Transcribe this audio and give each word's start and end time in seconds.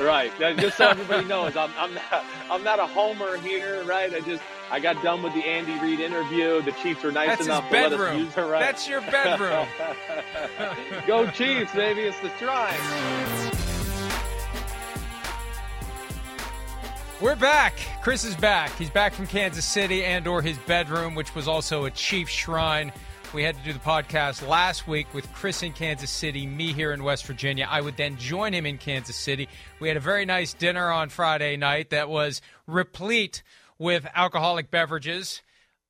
Right. 0.00 0.30
Just 0.58 0.76
so 0.76 0.88
everybody 0.88 1.26
knows, 1.26 1.56
I'm, 1.56 1.70
I'm 1.78 1.94
not 1.94 2.24
I'm 2.50 2.62
not 2.62 2.78
a 2.78 2.86
homer 2.86 3.38
here, 3.38 3.82
right? 3.84 4.12
I 4.12 4.20
just 4.20 4.42
I 4.70 4.78
got 4.78 5.02
done 5.02 5.22
with 5.22 5.32
the 5.34 5.44
Andy 5.44 5.78
Reid 5.78 6.00
interview. 6.00 6.62
The 6.62 6.72
Chiefs 6.72 7.02
were 7.02 7.12
nice 7.12 7.28
That's 7.28 7.46
enough 7.46 7.68
to 7.70 7.74
let 7.74 7.92
us 7.92 8.18
use 8.18 8.32
her. 8.34 8.46
Right? 8.46 8.60
That's 8.60 8.88
your 8.88 9.00
bedroom. 9.00 9.66
Go 11.06 11.30
Chiefs, 11.30 11.74
baby! 11.74 12.02
It's 12.02 12.20
the 12.20 12.30
shrine. 12.38 13.52
We're 17.18 17.36
back. 17.36 17.74
Chris 18.02 18.24
is 18.24 18.36
back. 18.36 18.76
He's 18.76 18.90
back 18.90 19.14
from 19.14 19.26
Kansas 19.26 19.64
City 19.64 20.04
and 20.04 20.26
or 20.26 20.42
his 20.42 20.58
bedroom, 20.58 21.14
which 21.14 21.34
was 21.34 21.48
also 21.48 21.86
a 21.86 21.90
chief 21.90 22.28
shrine. 22.28 22.92
We 23.34 23.42
had 23.42 23.56
to 23.56 23.62
do 23.64 23.72
the 23.74 23.78
podcast 23.80 24.46
last 24.48 24.88
week 24.88 25.12
with 25.12 25.30
Chris 25.34 25.62
in 25.62 25.72
Kansas 25.72 26.10
City, 26.10 26.46
me 26.46 26.72
here 26.72 26.92
in 26.92 27.04
West 27.04 27.26
Virginia. 27.26 27.66
I 27.68 27.82
would 27.82 27.96
then 27.98 28.16
join 28.16 28.54
him 28.54 28.64
in 28.64 28.78
Kansas 28.78 29.16
City. 29.16 29.46
We 29.78 29.88
had 29.88 29.96
a 29.98 30.00
very 30.00 30.24
nice 30.24 30.54
dinner 30.54 30.90
on 30.90 31.10
Friday 31.10 31.56
night 31.58 31.90
that 31.90 32.08
was 32.08 32.40
replete 32.66 33.42
with 33.78 34.06
alcoholic 34.14 34.70
beverages. 34.70 35.42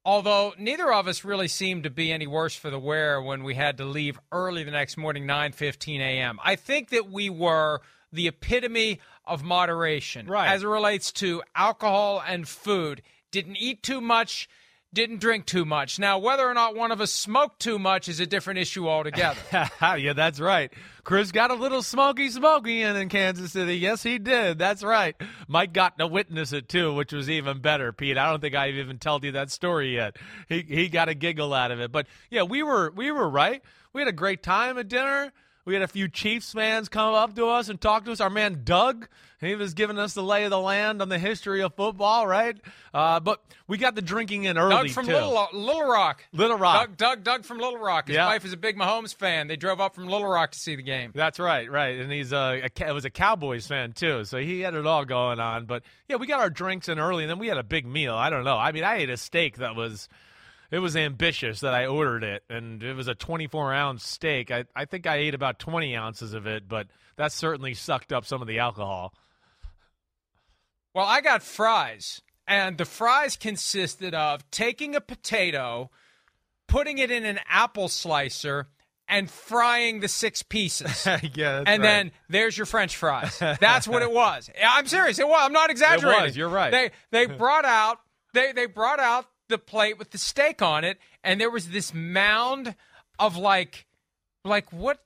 Although 0.05 0.55
neither 0.59 0.93
of 0.93 1.07
us 1.07 1.25
really 1.25 1.47
seemed 1.47 1.85
to 1.85 1.91
be 1.91 2.11
any 2.11 2.27
worse 2.27 2.57
for 2.57 2.69
the 2.71 2.79
wear 2.81 3.23
when 3.23 3.45
we 3.45 3.55
had 3.55 3.77
to 3.79 3.85
leave 3.85 4.19
early 4.33 4.65
the 4.65 4.71
next 4.73 4.97
morning, 4.97 5.25
9:15 5.25 6.01
a.m. 6.01 6.41
I 6.45 6.57
think 6.57 6.89
that 6.91 7.11
we 7.11 7.31
were 7.31 7.81
the 8.13 8.27
epitome 8.29 9.01
of 9.25 9.43
moderation 9.45 10.27
Right. 10.27 10.49
as 10.49 10.63
it 10.65 10.69
relates 10.69 11.13
to 11.13 11.43
alcohol 11.55 12.23
and 12.27 12.49
food. 12.49 13.03
Didn't 13.31 13.57
eat 13.57 13.83
too 13.85 14.01
much, 14.01 14.49
didn't 14.97 15.21
drink 15.21 15.45
too 15.45 15.67
much. 15.67 15.99
Now, 15.99 16.19
whether 16.19 16.49
or 16.49 16.55
not 16.55 16.75
one 16.75 16.91
of 16.91 17.03
us 17.03 17.13
smoked 17.13 17.61
too 17.61 17.79
much 17.79 18.09
is 18.09 18.19
a 18.19 18.27
different 18.27 18.59
issue 18.59 18.89
altogether. 18.89 19.39
yeah, 19.53 20.15
that's 20.15 20.41
right. 20.41 20.73
Chris 21.05 21.33
got 21.33 21.51
a 21.51 21.55
little 21.55 21.83
smoky 21.83 22.31
smoky 22.31 22.81
in 22.81 22.97
in 22.97 23.11
Kansas 23.11 23.53
City. 23.53 23.77
Yes, 23.77 24.03
he 24.03 24.19
did. 24.19 24.59
That's 24.59 24.83
right. 24.83 25.15
Mike 25.49 25.75
got 25.75 25.99
to 25.99 26.07
witness 26.07 26.55
it 26.55 26.71
too, 26.71 26.95
which 26.95 27.13
was 27.13 27.29
even 27.29 27.61
better, 27.61 27.93
Pete. 27.93 28.17
I 28.17 28.31
don't 28.31 28.41
think 28.41 28.55
I've 28.55 28.75
even 28.75 28.99
told 28.99 29.23
you 29.23 29.33
that 29.33 29.51
story 29.51 29.95
yet. 29.95 30.17
He 30.49 30.63
he 30.63 30.89
got 30.89 31.11
a 31.11 31.15
giggle 31.15 31.53
out 31.53 31.71
of 31.71 31.79
it. 31.79 31.93
But 31.93 32.07
yeah, 32.31 32.43
we 32.45 32.63
were 32.63 32.91
we 32.91 33.13
were 33.13 33.29
right. 33.29 33.63
We 33.93 34.01
had 34.01 34.09
a 34.09 34.13
great 34.13 34.43
time 34.43 34.79
at 34.79 34.89
dinner. 34.89 35.31
We 35.67 35.75
had 35.75 35.83
a 35.83 35.89
few 35.89 36.09
Chiefs 36.09 36.53
fans 36.53 36.89
come 36.89 37.13
up 37.15 37.35
to 37.35 37.49
us 37.49 37.69
and 37.69 37.81
talk 37.81 38.05
to 38.05 38.13
us. 38.13 38.21
Our 38.21 38.31
man 38.31 38.61
Doug, 38.63 39.09
he 39.41 39.57
was 39.57 39.75
giving 39.75 39.99
us 39.99 40.15
the 40.15 40.23
lay 40.23 40.45
of 40.45 40.51
the 40.51 40.61
land 40.61 41.03
on 41.03 41.09
the 41.09 41.19
history 41.19 41.61
of 41.61 41.75
football, 41.75 42.25
right? 42.25 42.57
Uh, 42.95 43.19
but 43.19 43.43
we 43.67 43.77
got 43.77 43.97
the 43.97 44.01
drinking 44.01 44.45
in 44.45 44.57
early 44.59 44.71
Doug 44.87 44.91
from 44.91 45.07
too. 45.07 45.13
Little, 45.13 45.49
Little 45.53 45.83
Rock. 45.83 46.25
Little 46.33 46.57
Rock. 46.57 46.87
Doug, 46.91 46.97
Doug, 46.97 47.25
Doug 47.25 47.45
from 47.45 47.59
Little 47.59 47.81
Rock. 47.81 48.07
His 48.07 48.15
Yeah. 48.15 48.27
wife 48.27 48.45
is 48.45 48.53
a 48.53 48.57
big 48.57 48.77
Mahomes 48.79 49.13
fan. 49.13 49.49
They 49.49 49.57
drove 49.57 49.81
up 49.81 49.97
from 49.97 50.07
Little 50.07 50.29
Rock 50.29 50.53
to 50.53 50.59
see 50.59 50.77
the 50.77 50.83
game. 50.85 51.11
That's 51.15 51.41
right, 51.41 51.69
right, 51.69 51.99
and 51.99 52.13
he's 52.13 52.33
uh, 52.33 52.61
a 52.63 52.71
ca- 52.71 52.93
was 52.95 53.05
a 53.05 53.11
Cowboys 53.11 53.67
fan 53.67 53.93
too, 53.93 54.25
so 54.25 54.39
he 54.39 54.61
had 54.61 54.75
it 54.75 54.87
all 54.87 55.05
going 55.05 55.41
on. 55.41 55.67
But 55.67 55.83
yeah, 56.09 56.15
we 56.15 56.29
got 56.29 56.39
our 56.39 56.49
drinks 56.51 56.89
in 56.89 57.01
early, 57.01 57.25
and 57.25 57.31
then 57.31 57.41
we 57.41 57.49
had 57.49 57.59
a 57.59 57.65
big 57.65 57.87
meal. 57.87 58.15
I 58.15 58.31
don't 58.31 58.45
know. 58.45 58.57
I 58.57 58.71
mean, 58.71 58.85
I 58.85 58.99
ate 58.99 59.11
a 59.11 59.17
steak 59.17 59.57
that 59.57 59.75
was, 59.75 60.09
it 60.77 60.81
was 60.81 60.95
ambitious 60.95 61.61
that 61.61 61.73
I 61.73 61.87
ordered 61.87 62.23
it, 62.23 62.43
and 62.51 62.83
it 62.83 62.93
was 62.93 63.09
a 63.09 63.15
24 63.15 63.73
ounce 63.73 64.07
steak. 64.07 64.51
I 64.51 64.67
I 64.77 64.85
think 64.85 65.07
I 65.07 65.17
ate 65.17 65.35
about 65.35 65.59
20 65.59 65.97
ounces 65.97 66.35
of 66.35 66.47
it, 66.47 66.69
but 66.69 66.89
that 67.17 67.33
certainly 67.33 67.73
sucked 67.73 68.13
up 68.13 68.27
some 68.27 68.43
of 68.43 68.47
the 68.47 68.59
alcohol. 68.59 69.15
Well, 70.95 71.07
I 71.07 71.23
got 71.23 71.43
fries, 71.43 72.21
and 72.47 72.77
the 72.77 72.85
fries 72.85 73.39
consisted 73.39 74.15
of 74.15 74.51
taking 74.51 74.95
a 74.95 75.01
potato, 75.01 75.91
putting 76.69 76.99
it 76.99 77.11
in 77.11 77.25
an 77.25 77.41
apple 77.49 77.89
slicer, 77.89 78.69
and 79.09 79.31
frying 79.31 80.01
the 80.01 80.09
six 80.09 80.43
pieces. 80.43 81.07
yeah, 81.35 81.65
and 81.67 81.83
then 81.83 82.13
there's 82.29 82.59
your 82.59 82.67
French 82.67 82.99
fries. 82.99 83.39
That's 83.39 83.89
what 83.89 84.03
it 84.03 84.13
was. 84.13 84.51
I'm 84.63 84.87
serious. 84.87 85.19
It 85.19 85.27
was. 85.27 85.41
I'm 85.43 85.55
not 85.55 85.71
exaggerating. 85.71 86.23
Was, 86.23 86.37
You're 86.37 86.51
right. 86.51 86.71
They 86.71 86.91
they 87.13 87.25
brought 87.25 87.65
out 87.65 87.99
they 88.35 88.53
they 88.53 88.67
brought 88.67 89.01
out 89.01 89.25
the 89.49 89.59
plate 89.59 89.99
with 89.99 90.11
the 90.11 90.19
steak 90.19 90.63
on 90.63 90.85
it, 90.85 90.99
and 91.23 91.41
there 91.41 91.51
was 91.51 91.71
this 91.71 91.93
mound 91.95 92.75
of 93.19 93.37
like 93.37 93.87
like 94.45 94.73
what 94.73 95.01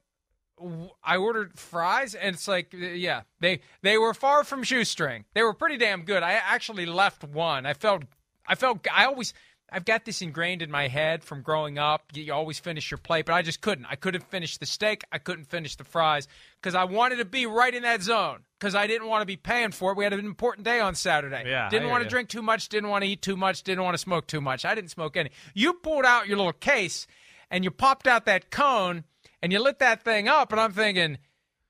I 1.02 1.16
ordered 1.16 1.58
fries, 1.58 2.14
and 2.14 2.34
it's 2.34 2.46
like, 2.46 2.72
yeah, 2.72 3.22
they 3.40 3.60
they 3.82 3.96
were 3.96 4.14
far 4.14 4.44
from 4.44 4.62
shoestring. 4.62 5.24
They 5.34 5.42
were 5.42 5.54
pretty 5.54 5.78
damn 5.78 6.02
good. 6.02 6.22
I 6.22 6.32
actually 6.32 6.86
left 6.86 7.24
one. 7.24 7.66
I 7.66 7.74
felt, 7.74 8.02
I 8.46 8.54
felt, 8.54 8.86
I 8.92 9.06
always, 9.06 9.32
I've 9.72 9.84
got 9.84 10.04
this 10.04 10.22
ingrained 10.22 10.62
in 10.62 10.70
my 10.70 10.88
head 10.88 11.24
from 11.24 11.42
growing 11.42 11.78
up. 11.78 12.04
You, 12.12 12.32
always 12.32 12.58
finish 12.58 12.90
your 12.90 12.98
plate, 12.98 13.26
but 13.26 13.34
I 13.34 13.42
just 13.42 13.60
couldn't. 13.60 13.86
I 13.86 13.96
couldn't 13.96 14.28
finish 14.30 14.58
the 14.58 14.66
steak. 14.66 15.04
I 15.12 15.18
couldn't 15.18 15.44
finish 15.44 15.76
the 15.76 15.84
fries 15.84 16.28
because 16.60 16.74
I 16.74 16.84
wanted 16.84 17.16
to 17.16 17.24
be 17.24 17.46
right 17.46 17.74
in 17.74 17.82
that 17.82 18.02
zone. 18.02 18.40
Because 18.58 18.74
I 18.74 18.86
didn't 18.86 19.08
want 19.08 19.22
to 19.22 19.26
be 19.26 19.36
paying 19.36 19.70
for 19.70 19.92
it. 19.92 19.96
We 19.96 20.04
had 20.04 20.12
an 20.12 20.20
important 20.20 20.66
day 20.66 20.80
on 20.80 20.94
Saturday. 20.94 21.44
Yeah, 21.46 21.70
didn't 21.70 21.88
want 21.88 22.02
to 22.02 22.08
drink 22.08 22.28
too 22.28 22.42
much. 22.42 22.68
Didn't 22.68 22.90
want 22.90 23.04
to 23.04 23.10
eat 23.10 23.22
too 23.22 23.36
much. 23.36 23.62
Didn't 23.62 23.82
want 23.82 23.94
to 23.94 23.98
smoke 23.98 24.26
too 24.26 24.42
much. 24.42 24.66
I 24.66 24.74
didn't 24.74 24.90
smoke 24.90 25.16
any. 25.16 25.30
You 25.54 25.72
pulled 25.72 26.04
out 26.04 26.28
your 26.28 26.36
little 26.36 26.52
case 26.52 27.06
and 27.50 27.64
you 27.64 27.70
popped 27.70 28.06
out 28.06 28.26
that 28.26 28.50
cone 28.50 29.04
and 29.42 29.52
you 29.52 29.62
lit 29.62 29.78
that 29.78 30.02
thing 30.02 30.28
up, 30.28 30.52
and 30.52 30.60
I'm 30.60 30.72
thinking, 30.72 31.18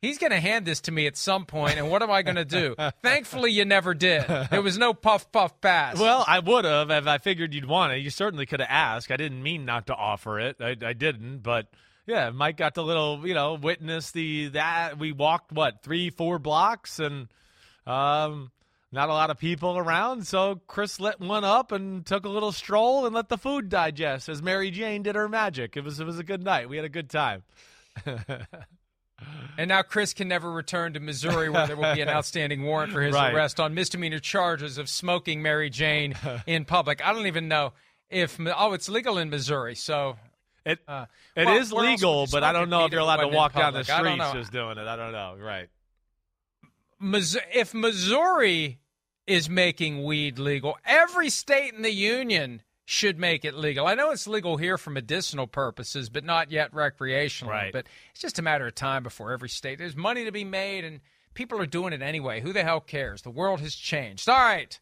he's 0.01 0.19
going 0.19 0.33
to 0.33 0.41
hand 0.41 0.67
this 0.67 0.81
to 0.83 0.93
me 0.93 1.07
at 1.07 1.17
some 1.17 1.47
point, 1.47 1.79
and 1.79 1.91
what 1.91 2.03
am 2.03 2.11
I 2.11 2.23
going 2.23 2.37
to 2.37 2.45
do? 2.45 2.75
Thankfully, 3.03 3.53
you 3.53 3.65
never 3.65 3.95
did. 3.95 4.25
There 4.51 4.63
was 4.63 4.79
no 4.79 4.95
puff 4.95 5.31
puff 5.33 5.61
pass. 5.61 5.99
Well, 5.99 6.25
I 6.27 6.39
would 6.39 6.65
have 6.65 6.91
if 6.91 7.07
I 7.07 7.19
figured 7.19 7.55
you'd 7.55 7.67
want 7.67 7.93
it. 7.93 7.99
You 7.99 8.11
certainly 8.11 8.47
could 8.47 8.61
have 8.61 8.71
asked. 8.71 9.11
I 9.11 9.17
didn't 9.17 9.43
mean 9.43 9.65
not 9.65 9.87
to 9.89 9.95
offer 9.95 10.41
it. 10.41 10.57
I, 10.61 10.77
I 10.85 10.93
didn't, 10.93 11.39
but 11.39 11.69
yeah, 12.07 12.31
Mike 12.31 12.57
got 12.57 12.75
to 12.75 12.83
little, 12.83 13.27
you 13.27 13.35
know, 13.35 13.55
witness 13.55 14.11
the 14.11 14.49
that 14.49 14.99
we 14.99 15.13
walked 15.13 15.53
what 15.53 15.83
three, 15.83 16.11
four 16.11 16.39
blocks, 16.39 16.99
and 16.99 17.29
um, 17.87 18.51
not 18.93 19.09
a 19.09 19.13
lot 19.13 19.31
of 19.31 19.39
people 19.39 19.79
around. 19.79 20.27
So 20.27 20.61
Chris 20.67 20.99
lit 20.99 21.21
one 21.21 21.45
up 21.45 21.73
and 21.73 22.05
took 22.05 22.25
a 22.25 22.29
little 22.29 22.53
stroll 22.53 23.07
and 23.07 23.15
let 23.15 23.29
the 23.29 23.39
food 23.39 23.69
digest 23.69 24.29
as 24.29 24.43
Mary 24.43 24.71
Jane 24.71 25.03
did 25.03 25.15
her 25.15 25.29
magic. 25.29 25.77
It 25.77 25.85
was 25.85 26.01
it 26.01 26.07
was 26.07 26.19
a 26.19 26.25
good 26.25 26.43
night. 26.43 26.69
We 26.69 26.77
had 26.77 26.85
a 26.85 26.91
good 26.91 27.11
time. 27.11 27.43
and 29.59 29.69
now 29.69 29.83
Chris 29.83 30.13
can 30.15 30.29
never 30.29 30.51
return 30.51 30.93
to 30.95 31.01
Missouri, 31.01 31.49
where 31.49 31.67
there 31.67 31.77
will 31.77 31.95
be 31.95 32.01
an 32.01 32.09
outstanding 32.17 32.63
warrant 32.63 32.93
for 32.93 33.03
his 33.03 33.15
Right. 33.15 33.35
arrest 33.35 33.61
on 33.61 33.75
misdemeanor 33.75 34.19
charges 34.19 34.79
of 34.79 34.89
smoking 34.89 35.43
Mary 35.43 35.71
Jane 35.71 36.15
in 36.47 36.65
public. 36.65 37.05
I 37.07 37.13
don't 37.13 37.27
even 37.27 37.49
know 37.49 37.73
if 38.09 38.39
oh, 38.41 38.73
it's 38.73 38.89
legal 38.89 39.19
in 39.19 39.31
Missouri, 39.31 39.75
so. 39.75 40.17
It 40.65 40.79
Uh, 40.87 41.07
it 41.35 41.47
well, 41.47 41.57
is 41.57 41.73
where 41.73 41.85
else 41.87 42.03
would 42.03 42.07
legal, 42.09 42.27
but 42.31 42.45
I 42.45 42.53
don't 42.53 42.69
know 42.69 42.85
if 42.85 42.93
you're 42.93 43.01
allowed 43.01 43.23
to 43.23 43.29
walk 43.29 43.55
down 43.55 43.73
the 43.73 43.83
streets 43.83 44.33
just 44.33 44.53
doing 44.53 44.77
it. 44.77 44.87
I 44.87 44.95
don't 44.97 45.13
know. 45.13 45.37
Right. 45.41 45.69
if 47.01 47.73
Missouri 47.73 48.79
is 49.27 49.49
making 49.49 50.05
weed 50.05 50.39
legal, 50.39 50.77
every 50.85 51.31
state 51.31 51.73
in 51.73 51.83
the 51.83 51.93
union 51.93 52.63
should 52.91 53.21
make 53.21 53.45
it 53.45 53.55
legal. 53.55 53.87
I 53.87 53.95
know 53.95 54.11
it's 54.11 54.27
legal 54.27 54.57
here 54.57 54.77
for 54.77 54.91
medicinal 54.91 55.47
purposes, 55.47 56.09
but 56.09 56.25
not 56.25 56.51
yet 56.51 56.73
recreationally. 56.73 57.47
Right. 57.47 57.73
But 57.73 57.87
it's 58.11 58.21
just 58.21 58.41
a 58.41 58.43
matter 58.43 58.67
of 58.67 58.75
time 58.75 59.05
before 59.05 59.31
every 59.31 59.49
state. 59.49 59.79
There's 59.79 59.95
money 59.95 60.25
to 60.25 60.33
be 60.33 60.43
made, 60.43 60.85
and 60.85 60.99
people 61.33 61.61
are 61.61 61.67
doing 61.67 61.93
it 61.93 62.03
anyway. 62.03 62.41
Who 62.41 62.53
the 62.53 62.65
hell 62.65 62.81
cares? 62.81 63.23
The 63.23 63.31
world 63.31 63.61
has 63.61 63.77
changed. 63.77 64.29
All 64.29 64.37
right. 64.37 64.77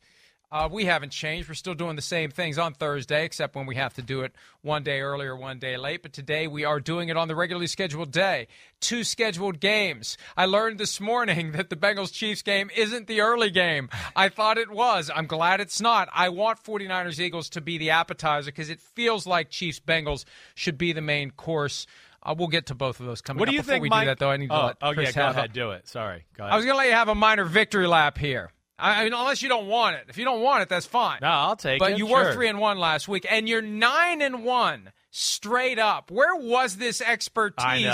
Uh, 0.50 0.66
we 0.70 0.86
haven't 0.86 1.10
changed. 1.12 1.46
We're 1.46 1.54
still 1.54 1.74
doing 1.74 1.94
the 1.96 2.00
same 2.02 2.30
things 2.30 2.56
on 2.56 2.72
Thursday, 2.72 3.24
except 3.26 3.54
when 3.54 3.66
we 3.66 3.74
have 3.76 3.92
to 3.94 4.02
do 4.02 4.22
it 4.22 4.34
one 4.62 4.82
day 4.82 5.00
earlier, 5.00 5.36
one 5.36 5.58
day 5.58 5.76
late. 5.76 6.02
But 6.02 6.14
today 6.14 6.46
we 6.46 6.64
are 6.64 6.80
doing 6.80 7.10
it 7.10 7.18
on 7.18 7.28
the 7.28 7.36
regularly 7.36 7.66
scheduled 7.66 8.10
day. 8.12 8.48
Two 8.80 9.04
scheduled 9.04 9.60
games. 9.60 10.16
I 10.38 10.46
learned 10.46 10.78
this 10.78 11.00
morning 11.00 11.52
that 11.52 11.68
the 11.68 11.76
Bengals 11.76 12.12
Chiefs 12.12 12.40
game 12.40 12.70
isn't 12.74 13.08
the 13.08 13.20
early 13.20 13.50
game. 13.50 13.90
I 14.16 14.30
thought 14.30 14.56
it 14.56 14.70
was. 14.70 15.10
I'm 15.14 15.26
glad 15.26 15.60
it's 15.60 15.82
not. 15.82 16.08
I 16.14 16.30
want 16.30 16.64
49ers 16.64 17.18
Eagles 17.20 17.50
to 17.50 17.60
be 17.60 17.76
the 17.76 17.90
appetizer 17.90 18.50
because 18.50 18.70
it 18.70 18.80
feels 18.80 19.26
like 19.26 19.50
Chiefs 19.50 19.80
Bengals 19.80 20.24
should 20.54 20.78
be 20.78 20.92
the 20.94 21.02
main 21.02 21.30
course. 21.30 21.86
Uh, 22.22 22.34
we'll 22.36 22.48
get 22.48 22.66
to 22.66 22.74
both 22.74 23.00
of 23.00 23.06
those 23.06 23.20
coming 23.20 23.38
What 23.38 23.46
do 23.46 23.50
up. 23.50 23.54
you 23.54 23.60
Before 23.60 23.72
think, 23.74 23.82
we 23.82 23.88
Mike? 23.90 24.04
do 24.04 24.06
that, 24.06 24.18
though, 24.18 24.30
I 24.30 24.38
need 24.38 24.48
to 24.48 24.54
oh, 24.62 24.66
let 24.66 24.76
oh 24.80 24.90
yeah, 24.92 25.12
go 25.12 25.28
ahead, 25.28 25.52
do 25.52 25.70
it. 25.72 25.86
Sorry, 25.86 26.24
go 26.36 26.44
ahead. 26.44 26.54
I 26.54 26.56
was 26.56 26.64
going 26.64 26.74
to 26.74 26.78
let 26.78 26.86
you 26.88 26.94
have 26.94 27.08
a 27.08 27.14
minor 27.14 27.44
victory 27.44 27.86
lap 27.86 28.16
here. 28.16 28.50
I 28.78 29.04
mean, 29.04 29.12
unless 29.12 29.42
you 29.42 29.48
don't 29.48 29.66
want 29.66 29.96
it. 29.96 30.06
If 30.08 30.18
you 30.18 30.24
don't 30.24 30.40
want 30.40 30.62
it, 30.62 30.68
that's 30.68 30.86
fine. 30.86 31.18
no, 31.20 31.28
I'll 31.28 31.56
take 31.56 31.80
but 31.80 31.92
it. 31.92 31.98
you 31.98 32.06
sure. 32.06 32.24
were 32.24 32.32
three 32.32 32.48
and 32.48 32.60
one 32.60 32.78
last 32.78 33.08
week, 33.08 33.26
and 33.28 33.48
you're 33.48 33.62
nine 33.62 34.22
and 34.22 34.44
one 34.44 34.92
straight 35.10 35.78
up. 35.78 36.10
Where 36.10 36.36
was 36.36 36.76
this 36.76 37.00
expertise 37.00 37.92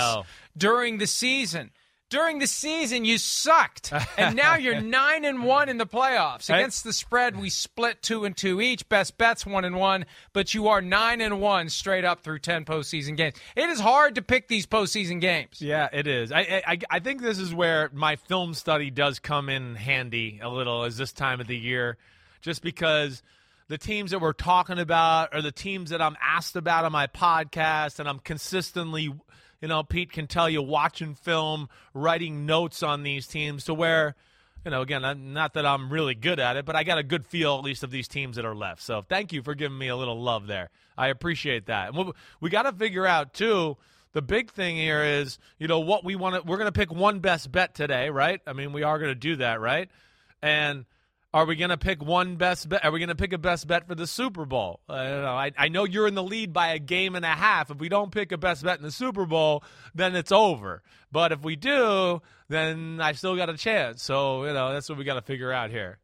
during 0.55 0.99
the 0.99 1.07
season? 1.07 1.71
During 2.09 2.37
the 2.37 2.45
season, 2.45 3.03
you 3.03 3.17
sucked, 3.17 3.91
and 4.17 4.35
now 4.35 4.55
you're 4.57 4.79
nine 4.79 5.25
and 5.25 5.43
one 5.43 5.69
in 5.69 5.77
the 5.77 5.87
playoffs. 5.87 6.49
Against 6.49 6.83
the 6.83 6.93
spread, 6.93 7.35
we 7.35 7.49
split 7.49 8.03
two 8.03 8.25
and 8.25 8.37
two 8.37 8.61
each. 8.61 8.87
Best 8.87 9.17
bets 9.17 9.43
one 9.43 9.65
and 9.65 9.75
one, 9.75 10.05
but 10.31 10.53
you 10.53 10.67
are 10.67 10.81
nine 10.81 11.19
and 11.19 11.41
one 11.41 11.67
straight 11.69 12.05
up 12.05 12.21
through 12.21 12.39
ten 12.39 12.63
postseason 12.63 13.17
games. 13.17 13.35
It 13.55 13.69
is 13.69 13.79
hard 13.79 14.15
to 14.15 14.21
pick 14.21 14.47
these 14.47 14.67
postseason 14.67 15.19
games. 15.19 15.61
Yeah, 15.61 15.89
it 15.91 16.05
is. 16.05 16.31
I, 16.31 16.63
I 16.67 16.77
I 16.91 16.99
think 16.99 17.21
this 17.21 17.39
is 17.39 17.53
where 17.53 17.89
my 17.91 18.17
film 18.17 18.53
study 18.53 18.91
does 18.91 19.17
come 19.17 19.49
in 19.49 19.73
handy 19.73 20.39
a 20.43 20.49
little 20.49 20.83
as 20.83 20.97
this 20.97 21.11
time 21.11 21.41
of 21.41 21.47
the 21.47 21.57
year, 21.57 21.97
just 22.41 22.61
because 22.61 23.23
the 23.67 23.77
teams 23.77 24.11
that 24.11 24.19
we're 24.19 24.33
talking 24.33 24.77
about 24.77 25.33
are 25.33 25.41
the 25.41 25.51
teams 25.51 25.89
that 25.89 26.01
I'm 26.01 26.15
asked 26.21 26.55
about 26.55 26.85
on 26.85 26.91
my 26.91 27.07
podcast, 27.07 27.99
and 27.99 28.07
I'm 28.07 28.19
consistently, 28.19 29.11
you 29.65 29.69
know, 29.69 29.81
Pete 29.81 30.11
can 30.11 30.27
tell 30.27 30.47
you 30.47 30.61
watching 30.61 31.15
film, 31.15 31.69
writing 31.95 32.45
notes 32.45 32.83
on 32.83 33.01
these 33.01 33.25
teams 33.25 33.63
to 33.63 33.73
where. 33.73 34.13
You 34.63 34.69
know, 34.69 34.81
again, 34.81 35.33
not 35.33 35.55
that 35.55 35.65
I'm 35.65 35.91
really 35.91 36.13
good 36.13 36.39
at 36.39 36.55
it, 36.55 36.65
but 36.65 36.75
I 36.75 36.83
got 36.83 36.99
a 36.99 37.03
good 37.03 37.25
feel 37.25 37.57
at 37.57 37.63
least 37.63 37.81
of 37.83 37.89
these 37.89 38.07
teams 38.07 38.35
that 38.35 38.45
are 38.45 38.53
left. 38.53 38.83
So 38.83 39.01
thank 39.01 39.33
you 39.33 39.41
for 39.41 39.55
giving 39.55 39.77
me 39.77 39.87
a 39.87 39.95
little 39.95 40.21
love 40.21 40.45
there. 40.45 40.69
I 40.95 41.07
appreciate 41.07 41.65
that. 41.65 41.89
And 41.89 41.97
we, 41.97 42.11
we 42.41 42.49
got 42.51 42.63
to 42.63 42.73
figure 42.73 43.07
out 43.07 43.33
too. 43.33 43.77
The 44.13 44.21
big 44.21 44.51
thing 44.51 44.75
here 44.75 45.03
is, 45.03 45.39
you 45.57 45.67
know, 45.67 45.79
what 45.79 46.03
we 46.03 46.15
want 46.15 46.35
to. 46.35 46.47
We're 46.47 46.57
going 46.57 46.71
to 46.71 46.79
pick 46.79 46.91
one 46.91 47.19
best 47.19 47.51
bet 47.51 47.73
today, 47.73 48.11
right? 48.11 48.39
I 48.45 48.53
mean, 48.53 48.71
we 48.71 48.83
are 48.83 48.99
going 48.99 49.09
to 49.09 49.15
do 49.15 49.35
that, 49.37 49.59
right? 49.59 49.89
And 50.43 50.85
are 51.35 51.43
we 51.45 51.57
going 51.57 51.69
to 51.69 51.77
pick 51.77 52.01
one 52.01 52.37
best 52.37 52.69
bet? 52.69 52.85
Are 52.85 52.91
we 52.91 52.99
going 52.99 53.09
to 53.09 53.15
pick 53.15 53.33
a 53.33 53.37
best 53.37 53.67
bet 53.67 53.89
for 53.89 53.93
the 53.93 54.07
Super 54.07 54.45
Bowl? 54.45 54.79
Uh, 54.87 54.93
I 54.93 55.09
don't 55.09 55.21
know. 55.21 55.35
I, 55.35 55.51
I 55.57 55.67
know 55.67 55.83
you're 55.83 56.07
in 56.07 56.15
the 56.15 56.23
lead 56.23 56.53
by 56.53 56.69
a 56.69 56.79
game 56.79 57.13
and 57.13 57.25
a 57.25 57.27
half. 57.27 57.69
If 57.69 57.77
we 57.77 57.89
don't 57.89 58.09
pick 58.09 58.31
a 58.31 58.37
best 58.37 58.63
bet 58.63 58.77
in 58.77 58.83
the 58.83 58.91
Super 58.91 59.25
Bowl, 59.25 59.61
then 59.93 60.15
it's 60.15 60.31
over. 60.31 60.81
But 61.11 61.33
if 61.33 61.43
we 61.43 61.57
do, 61.57 62.21
then 62.47 63.01
I 63.01 63.11
still 63.11 63.35
got 63.35 63.49
a 63.49 63.57
chance. 63.57 64.01
So 64.01 64.45
you 64.45 64.53
know, 64.53 64.71
that's 64.71 64.87
what 64.87 64.97
we 64.97 65.03
got 65.03 65.15
to 65.15 65.21
figure 65.21 65.51
out 65.51 65.71
here. 65.71 65.99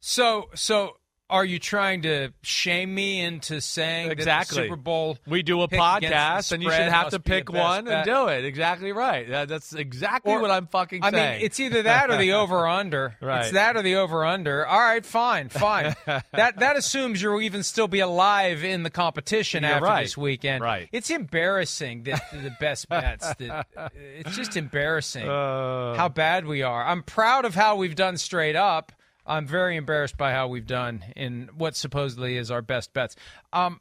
So, 0.00 0.50
so 0.54 0.98
are 1.28 1.44
you 1.44 1.58
trying 1.58 2.02
to 2.02 2.32
shame 2.42 2.94
me 2.94 3.20
into 3.20 3.60
saying 3.60 4.10
Exactly. 4.12 4.54
that 4.56 4.62
the 4.62 4.68
Super 4.68 4.76
Bowl? 4.76 5.18
We 5.26 5.42
do 5.42 5.62
a 5.62 5.68
pick 5.68 5.80
against 5.80 6.00
the 6.02 6.08
podcast, 6.14 6.52
and 6.52 6.62
you 6.62 6.70
should 6.70 6.88
have 6.88 7.10
to 7.10 7.18
pick 7.20 7.52
one 7.52 7.84
bet? 7.86 7.94
and 7.94 8.04
do 8.06 8.28
it. 8.28 8.44
Exactly 8.44 8.92
right. 8.92 9.28
That, 9.28 9.48
that's 9.48 9.72
exactly 9.72 10.32
Or- 10.32 10.40
what 10.40 10.50
I'm 10.50 10.66
fucking 10.68 11.02
I 11.02 11.10
saying. 11.10 11.36
mean, 11.38 11.44
it's 11.46 11.58
either 11.58 11.82
that 11.82 12.10
or 12.10 12.16
the 12.16 12.32
over 12.34 12.66
under. 12.68 13.16
Right. 13.20 13.42
It's 13.42 13.50
that 13.52 13.76
or 13.76 13.82
the 13.82 13.96
over 13.96 14.24
under. 14.24 14.64
All 14.66 14.78
right, 14.78 15.04
fine, 15.04 15.48
fine. 15.48 15.96
that 16.06 16.58
that 16.60 16.76
assumes 16.76 17.20
you'll 17.20 17.40
even 17.40 17.62
still 17.62 17.88
be 17.88 18.00
alive 18.00 18.62
in 18.64 18.82
the 18.84 18.90
competition 18.90 19.62
You're 19.64 19.72
after 19.72 19.84
right. 19.84 20.02
this 20.04 20.16
weekend. 20.16 20.62
Right. 20.62 20.88
It's 20.92 21.10
embarrassing 21.10 22.04
that 22.04 22.22
the 22.32 22.54
best 22.60 22.88
bets. 22.90 23.34
That, 23.34 23.66
it's 23.94 24.36
just 24.36 24.56
embarrassing 24.56 25.28
Uh, 25.28 25.94
how 25.94 26.08
bad 26.08 26.46
we 26.46 26.62
are. 26.62 26.84
I'm 26.84 27.02
proud 27.02 27.44
of 27.44 27.54
how 27.54 27.76
we've 27.76 27.96
done 27.96 28.16
straight 28.16 28.56
up. 28.56 28.92
I'm 29.26 29.46
very 29.46 29.76
embarrassed 29.76 30.16
by 30.16 30.32
how 30.32 30.48
we've 30.48 30.66
done 30.66 31.04
in 31.16 31.50
what 31.56 31.74
supposedly 31.76 32.36
is 32.36 32.50
our 32.50 32.62
best 32.62 32.92
bets. 32.92 33.16
Um, 33.52 33.80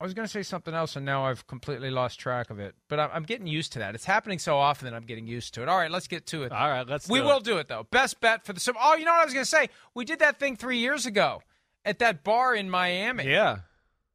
I 0.00 0.04
was 0.04 0.14
going 0.14 0.26
to 0.26 0.32
say 0.32 0.42
something 0.42 0.74
else, 0.74 0.96
and 0.96 1.06
now 1.06 1.26
I've 1.26 1.46
completely 1.46 1.90
lost 1.90 2.18
track 2.18 2.50
of 2.50 2.58
it. 2.58 2.74
But 2.88 2.98
I'm, 2.98 3.10
I'm 3.12 3.22
getting 3.22 3.46
used 3.46 3.72
to 3.74 3.78
that. 3.80 3.94
It's 3.94 4.04
happening 4.04 4.38
so 4.40 4.56
often 4.58 4.86
that 4.90 4.94
I'm 4.96 5.04
getting 5.04 5.26
used 5.28 5.54
to 5.54 5.62
it. 5.62 5.68
All 5.68 5.76
right, 5.78 5.90
let's 5.90 6.08
get 6.08 6.26
to 6.26 6.42
it. 6.42 6.50
all 6.52 6.68
right, 6.68 6.86
let's. 6.88 7.08
We 7.08 7.20
do 7.20 7.24
will 7.26 7.38
It. 7.38 7.44
do 7.44 7.58
it 7.58 7.68
though. 7.68 7.86
Best 7.90 8.20
bet 8.20 8.44
for 8.44 8.52
the. 8.52 8.74
Oh, 8.80 8.94
you 8.96 9.04
know 9.04 9.12
what 9.12 9.22
I 9.22 9.24
was 9.24 9.34
going 9.34 9.44
to 9.44 9.50
say? 9.50 9.68
We 9.94 10.04
did 10.04 10.18
that 10.18 10.40
thing 10.40 10.56
three 10.56 10.78
years 10.78 11.06
ago 11.06 11.42
at 11.84 12.00
that 12.00 12.24
bar 12.24 12.54
in 12.54 12.68
Miami. 12.68 13.28
Yeah. 13.28 13.58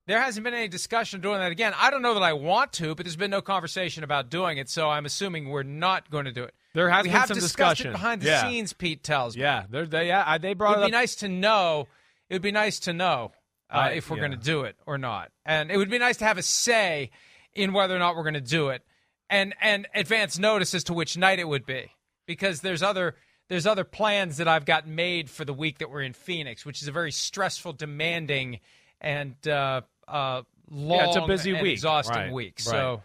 There 0.08 0.22
hasn't 0.22 0.44
been 0.46 0.54
any 0.54 0.70
discussion 0.70 1.18
of 1.18 1.22
doing 1.24 1.40
that 1.40 1.52
again. 1.52 1.74
I 1.76 1.92
don't 1.92 2.02
know 2.02 2.14
that 2.14 2.24
I 2.24 2.32
want 2.34 2.72
to, 2.74 2.96
but 2.96 3.06
there's 3.06 3.18
been 3.18 3.30
no 3.30 3.42
conversation 3.42 4.04
about 4.06 4.30
doing 4.30 4.58
it. 4.58 4.70
So 4.70 4.90
I'm 4.90 5.06
assuming 5.06 5.50
we're 5.50 5.64
not 5.64 6.10
going 6.10 6.26
to 6.26 6.32
do 6.32 6.44
it. 6.46 6.56
There 6.74 6.90
has 6.90 7.04
we 7.04 7.10
been 7.10 7.20
have 7.20 7.28
some 7.28 7.38
discussion. 7.38 7.92
behind 7.92 8.22
the 8.22 8.28
Yeah. 8.28 8.42
scenes. 8.48 8.72
Pete 8.72 9.04
tells 9.04 9.36
me. 9.36 9.42
Yeah, 9.44 9.66
they 9.70 10.08
yeah 10.08 10.38
they 10.38 10.52
It'd 10.52 10.62
it 10.62 10.86
be 10.86 10.92
nice 10.92 11.16
to 11.16 11.28
know. 11.28 11.88
It 12.30 12.36
would 12.36 12.42
be 12.42 12.52
nice 12.52 12.80
to 12.82 12.94
know 12.94 13.32
uh, 13.70 13.78
I- 13.78 13.90
if 13.92 14.10
we're 14.10 14.18
yeah. 14.18 14.28
going 14.28 14.40
to 14.40 14.46
do 14.46 14.62
it 14.62 14.78
or 14.86 14.98
not, 14.98 15.32
and 15.46 15.70
it 15.70 15.78
would 15.78 15.90
be 15.90 15.98
nice 16.00 16.18
to 16.18 16.26
have 16.26 16.38
a 16.38 16.42
say 16.44 17.12
in 17.54 17.74
whether 17.74 17.96
or 17.96 18.00
not 18.00 18.16
we're 18.16 18.24
going 18.24 18.34
to 18.36 18.42
do 18.42 18.70
it, 18.70 18.84
and 19.30 19.54
and 19.62 19.88
advance 19.94 20.38
notice 20.40 20.74
as 20.74 20.84
to 20.86 20.94
which 20.94 21.18
night 21.18 21.40
it 21.40 21.48
would 21.48 21.66
be, 21.66 21.92
because 22.26 22.62
there's 22.62 22.82
other 22.84 23.16
there's 23.50 23.66
other 23.68 23.84
plans 23.84 24.38
that 24.38 24.48
I've 24.48 24.66
got 24.66 24.88
made 24.88 25.30
for 25.30 25.44
the 25.44 25.54
week 25.54 25.80
that 25.80 25.90
we're 25.90 26.02
in 26.02 26.14
Phoenix, 26.14 26.66
which 26.66 26.82
is 26.82 26.88
a 26.88 26.92
very 26.94 27.12
stressful, 27.12 27.74
demanding, 27.74 28.60
and 29.02 29.36
uh, 29.48 29.82
uh, 30.08 30.42
long, 30.72 31.00
Yeah, 31.00 31.08
it's 31.08 31.16
a 31.18 31.26
busy 31.28 31.54
week. 31.54 31.74
exhausting 31.74 32.16
Right, 32.16 32.32
week. 32.32 32.56
right. 32.60 32.72
So. 32.72 33.02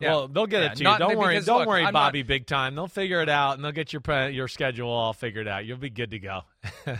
yeah. 0.00 0.10
Well, 0.10 0.28
they'll 0.28 0.46
get 0.46 0.62
Yeah, 0.62 0.72
it 0.72 0.76
to 0.76 0.84
you. 0.84 0.98
Don't 0.98 1.18
worry. 1.18 1.40
Don't 1.40 1.58
look, 1.60 1.68
worry, 1.68 1.80
I'm 1.80 1.92
not- 1.92 1.92
Bobby. 1.92 2.22
Big 2.22 2.46
time. 2.46 2.74
They'll 2.74 2.88
figure 2.88 3.20
it 3.22 3.28
out, 3.28 3.54
and 3.56 3.64
they'll 3.64 3.72
get 3.72 3.92
your 3.92 4.28
your 4.30 4.48
schedule 4.48 4.90
all 4.90 5.12
figured 5.12 5.46
out. 5.48 5.64
You'll 5.64 5.78
be 5.78 5.90
good 5.90 6.10
to 6.12 6.18
go. 6.18 6.40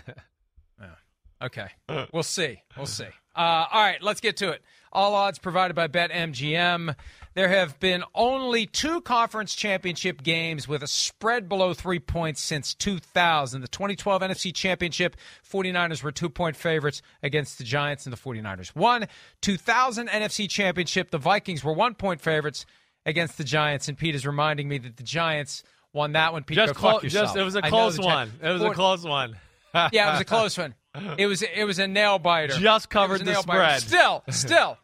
Okay. 1.43 1.67
We'll 2.13 2.23
see. 2.23 2.63
We'll 2.77 2.87
see. 2.87 3.05
Uh, 3.37 3.67
all 3.71 3.83
right, 3.83 4.03
let's 4.03 4.21
get 4.21 4.39
to 4.39 4.51
it. 4.51 4.63
All 4.93 5.15
odds 5.15 5.39
provided 5.39 5.75
by 5.75 5.89
BetMGM. 5.89 6.95
There 7.35 7.49
have 7.49 7.81
been 7.81 8.05
only 8.15 8.65
two 8.67 9.01
conference 9.01 9.55
championship 9.55 10.23
games 10.23 10.69
with 10.69 10.83
a 10.85 10.87
spread 10.87 11.49
below 11.49 11.75
three 11.75 11.99
points 11.99 12.41
since 12.41 12.75
2000. 12.75 13.61
The 13.61 13.67
2012 13.69 14.23
NFC 14.23 14.55
Championship, 14.55 15.17
49ers 15.51 16.03
were 16.05 16.13
two 16.13 16.31
point 16.31 16.55
favorites 16.57 17.03
against 17.25 17.59
the 17.59 17.65
Giants, 17.65 18.07
and 18.07 18.13
the 18.13 18.17
49ers 18.17 18.75
won. 18.77 19.07
2000 19.43 20.09
NFC 20.09 20.49
Championship, 20.49 21.11
the 21.11 21.19
Vikings 21.19 21.65
were 21.65 21.73
one 21.73 21.95
point 21.97 22.21
favorites 22.21 22.67
against 23.05 23.37
the 23.37 23.45
Giants, 23.45 23.89
and 23.89 23.99
Pete 23.99 24.15
is 24.15 24.25
reminding 24.25 24.69
me 24.69 24.79
that 24.79 24.97
the 24.97 25.03
Giants 25.03 25.65
won 25.93 26.13
that 26.13 26.33
one. 26.33 26.45
Pete, 26.45 26.55
just 26.57 26.75
go 26.75 26.81
fuck 26.81 26.91
close. 27.01 27.03
yourself. 27.05 27.27
Just 27.27 27.37
it 27.37 27.43
was 27.43 27.57
a 27.57 27.63
close 27.63 27.99
one. 27.99 28.33
It 28.41 28.49
was 28.49 28.63
a 28.63 28.71
close 28.71 29.05
one. 29.05 29.37
yeah, 29.75 30.09
it 30.09 30.13
was 30.13 30.21
a 30.21 30.25
close 30.25 30.57
one. 30.57 30.75
It 31.19 31.27
was 31.27 31.43
it 31.43 31.65
was 31.65 31.81
a 31.81 31.89
nail 31.89 32.21
biter. 32.21 32.53
Just 32.53 32.89
covered 32.89 33.15
It 33.15 33.19
was 33.19 33.21
a 33.23 33.25
the 33.25 33.33
nail 33.33 33.43
biter. 33.43 33.81
spread. 33.81 33.83
Still, 33.83 34.23
still, 34.31 34.79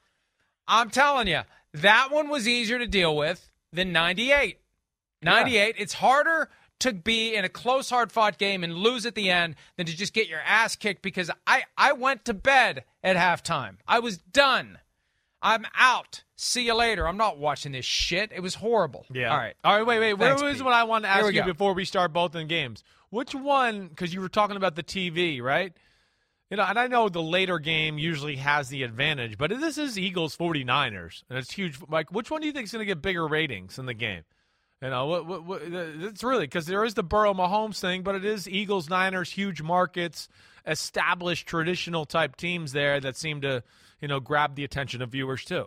I'm 0.67 0.91
telling 0.91 1.29
you, 1.29 1.43
that 1.75 2.09
one 2.11 2.29
was 2.29 2.49
easier 2.49 2.79
to 2.79 2.87
deal 2.87 3.17
with 3.17 3.51
than 3.73 3.93
98. 3.93 4.59
98. 5.23 5.75
It's 5.79 5.95
harder 5.95 6.49
to 6.81 6.93
be 6.93 7.35
in 7.35 7.45
a 7.45 7.49
close, 7.49 7.91
hard 7.91 8.11
fought 8.11 8.39
game 8.39 8.65
and 8.65 8.75
lose 8.75 9.05
at 9.05 9.15
the 9.15 9.31
end 9.31 9.55
than 9.77 9.87
to 9.87 9.95
just 9.97 10.13
get 10.15 10.29
your 10.29 10.41
ass 10.41 10.77
kicked 10.77 11.03
because 11.03 11.31
I 11.47 11.65
I 11.77 11.93
went 11.93 12.25
to 12.25 12.35
bed 12.35 12.85
at 13.03 13.17
halftime. 13.17 13.77
I 13.87 13.99
was 13.99 14.17
done. 14.19 14.79
I'm 15.43 15.67
out. 15.77 16.25
See 16.37 16.65
you 16.67 16.75
later. 16.75 17.07
I'm 17.07 17.17
not 17.19 17.39
watching 17.39 17.73
this 17.73 17.85
shit. 17.85 18.33
It 18.35 18.41
was 18.41 18.55
horrible. 18.57 19.07
Yeah. 19.13 19.31
All 19.31 19.37
right. 19.39 19.55
All 19.63 19.77
right. 19.77 19.87
Wait. 19.87 19.99
Wait. 19.99 20.19
Thanks, 20.19 20.41
Where 20.41 20.51
was 20.51 20.59
Pete. 20.59 20.65
what 20.65 20.75
I 20.75 20.85
wanted 20.85 21.09
to 21.09 21.13
ask 21.13 21.27
you 21.33 21.41
go. 21.41 21.47
before 21.47 21.75
we 21.75 21.85
start 21.85 22.13
both 22.13 22.35
in 22.35 22.47
games? 22.47 22.83
Which 23.11 23.35
one? 23.35 23.89
Because 23.89 24.15
you 24.15 24.21
were 24.21 24.29
talking 24.29 24.57
about 24.57 24.75
the 24.75 24.83
TV, 24.83 25.43
right? 25.43 25.73
You 26.51 26.57
know, 26.57 26.65
and 26.65 26.79
I 26.79 26.89
know 26.89 27.09
the 27.09 27.23
later 27.23 27.61
game 27.61 27.97
usually 27.97 28.37
has 28.37 28.69
the 28.69 28.83
advantage, 28.83 29.39
but 29.39 29.51
this 29.51 29.79
is 29.79 29.97
Eagles 29.97 30.37
49ers, 30.37 31.23
and 31.31 31.39
it's 31.39 31.53
huge. 31.53 31.79
Like, 31.89 32.11
which 32.11 32.29
one 32.29 32.41
do 32.41 32.49
you 32.49 32.53
think 32.53 32.65
is 32.65 32.73
going 32.73 32.81
to 32.81 32.87
get 32.87 33.01
bigger 33.01 33.27
ratings 33.27 33.79
in 33.79 33.87
the 33.87 33.95
game? 33.95 34.25
You 34.83 34.91
know, 34.91 35.07
what, 35.07 35.27
what, 35.27 35.45
what, 35.45 35.63
uh, 35.63 36.09
it's 36.09 36.25
really 36.25 36.47
because 36.47 36.67
there 36.67 36.85
is 36.85 36.95
the 36.95 37.05
Burrow 37.05 37.35
Mahomes 37.35 37.79
thing, 37.79 38.03
but 38.03 38.17
it 38.17 38.25
is 38.25 38.49
Eagles 38.49 38.91
Niners, 38.91 39.31
huge 39.31 39.63
markets, 39.63 40.29
established 40.67 41.47
traditional 41.47 42.05
type 42.05 42.35
teams 42.35 42.73
there 42.73 42.99
that 42.99 43.17
seem 43.17 43.43
to, 43.43 43.63
you 44.01 44.09
know, 44.09 44.19
grab 44.19 44.57
the 44.57 44.65
attention 44.65 45.03
of 45.03 45.11
viewers 45.11 45.45
too. 45.45 45.67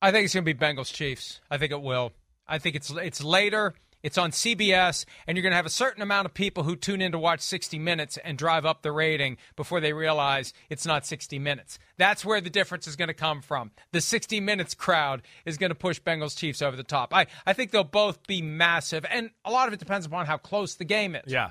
I 0.00 0.10
think 0.10 0.24
it's 0.24 0.34
going 0.34 0.46
to 0.46 0.54
be 0.54 0.58
Bengals 0.58 0.92
Chiefs. 0.92 1.40
I 1.50 1.58
think 1.58 1.72
it 1.72 1.82
will. 1.82 2.12
I 2.46 2.58
think 2.58 2.76
it's 2.76 2.90
it's 2.90 3.22
later. 3.22 3.74
It's 4.06 4.18
on 4.18 4.30
CBS, 4.30 5.04
and 5.26 5.36
you're 5.36 5.42
going 5.42 5.50
to 5.50 5.56
have 5.56 5.66
a 5.66 5.68
certain 5.68 6.00
amount 6.00 6.26
of 6.26 6.32
people 6.32 6.62
who 6.62 6.76
tune 6.76 7.02
in 7.02 7.10
to 7.10 7.18
watch 7.18 7.40
60 7.40 7.76
Minutes 7.80 8.16
and 8.18 8.38
drive 8.38 8.64
up 8.64 8.82
the 8.82 8.92
rating 8.92 9.36
before 9.56 9.80
they 9.80 9.92
realize 9.92 10.52
it's 10.70 10.86
not 10.86 11.04
60 11.04 11.40
Minutes. 11.40 11.80
That's 11.96 12.24
where 12.24 12.40
the 12.40 12.48
difference 12.48 12.86
is 12.86 12.94
going 12.94 13.08
to 13.08 13.14
come 13.14 13.42
from. 13.42 13.72
The 13.90 14.00
60 14.00 14.38
Minutes 14.38 14.74
crowd 14.74 15.22
is 15.44 15.58
going 15.58 15.70
to 15.70 15.74
push 15.74 16.00
Bengals 16.00 16.38
Chiefs 16.38 16.62
over 16.62 16.76
the 16.76 16.84
top. 16.84 17.12
I, 17.12 17.26
I 17.44 17.52
think 17.52 17.72
they'll 17.72 17.82
both 17.82 18.24
be 18.28 18.42
massive, 18.42 19.04
and 19.10 19.30
a 19.44 19.50
lot 19.50 19.66
of 19.66 19.74
it 19.74 19.80
depends 19.80 20.06
upon 20.06 20.26
how 20.26 20.36
close 20.36 20.76
the 20.76 20.84
game 20.84 21.16
is. 21.16 21.32
Yeah. 21.32 21.50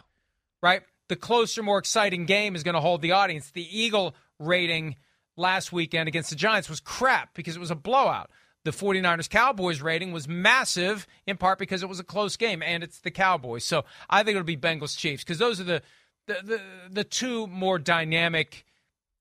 Right? 0.64 0.82
The 1.10 1.18
closer, 1.18 1.62
more 1.62 1.78
exciting 1.78 2.26
game 2.26 2.56
is 2.56 2.64
going 2.64 2.76
to 2.76 2.80
hold 2.80 3.02
the 3.02 3.12
audience. 3.12 3.52
The 3.52 3.68
Eagle 3.70 4.16
rating 4.40 4.96
last 5.36 5.74
weekend 5.74 6.08
against 6.08 6.30
the 6.30 6.38
Giants 6.38 6.70
was 6.70 6.80
crap 6.80 7.34
because 7.34 7.58
it 7.58 7.60
was 7.60 7.72
a 7.72 7.76
blowout 7.76 8.32
the 8.65 8.72
49ers 8.72 9.29
Cowboys 9.29 9.81
rating 9.81 10.12
was 10.12 10.27
massive 10.27 11.07
in 11.25 11.38
part 11.38 11.57
because 11.57 11.81
it 11.81 11.88
was 11.88 12.00
a 12.00 12.03
close 12.03 12.36
game 12.36 12.62
and 12.62 12.84
it's 12.84 13.00
the 13.00 13.12
Cowboys. 13.12 13.63
So 13.63 13.86
I 14.10 14.24
think 14.24 14.36
it'll 14.36 14.43
be 14.45 14.57
Bengals 14.57 14.98
Chiefs 14.98 15.24
because 15.24 15.38
those 15.38 15.62
are 15.62 15.63
the, 15.63 15.81
the 16.27 16.34
the 16.43 16.62
the 16.91 17.03
two 17.05 17.48
more 17.48 17.79
dynamic, 17.79 18.65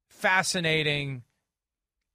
fascinating, 0.09 1.23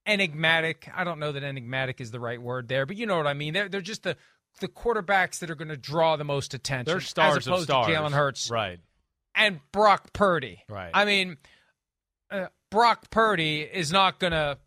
enigmatic. 0.06 0.88
I 0.94 1.04
don't 1.04 1.18
know 1.18 1.32
that 1.32 1.42
enigmatic 1.42 2.00
is 2.00 2.10
the 2.10 2.20
right 2.20 2.40
word 2.40 2.68
there, 2.68 2.86
but 2.86 2.96
you 2.96 3.06
know 3.06 3.16
what 3.16 3.26
I 3.26 3.34
mean. 3.34 3.54
They're 3.54 3.68
they're 3.68 3.80
just 3.80 4.02
the 4.02 4.16
the 4.60 4.68
quarterbacks 4.68 5.38
that 5.38 5.50
are 5.50 5.54
going 5.54 5.68
to 5.68 5.76
draw 5.76 6.16
the 6.16 6.24
most 6.24 6.54
attention. 6.54 6.90
They're 6.92 7.00
stars 7.00 7.38
as 7.38 7.46
opposed 7.46 7.70
of 7.70 7.84
stars. 7.84 7.86
to 7.86 7.92
Jalen 7.92 8.12
Hurts, 8.12 8.50
Right. 8.50 8.80
and 9.34 9.60
Brock 9.72 10.12
Purdy. 10.12 10.64
Right. 10.68 10.90
I 10.92 11.04
mean, 11.04 11.36
uh, 12.30 12.46
Brock 12.70 13.10
Purdy 13.10 13.60
is 13.62 13.92
not 13.92 14.18
going 14.18 14.32
to 14.32 14.58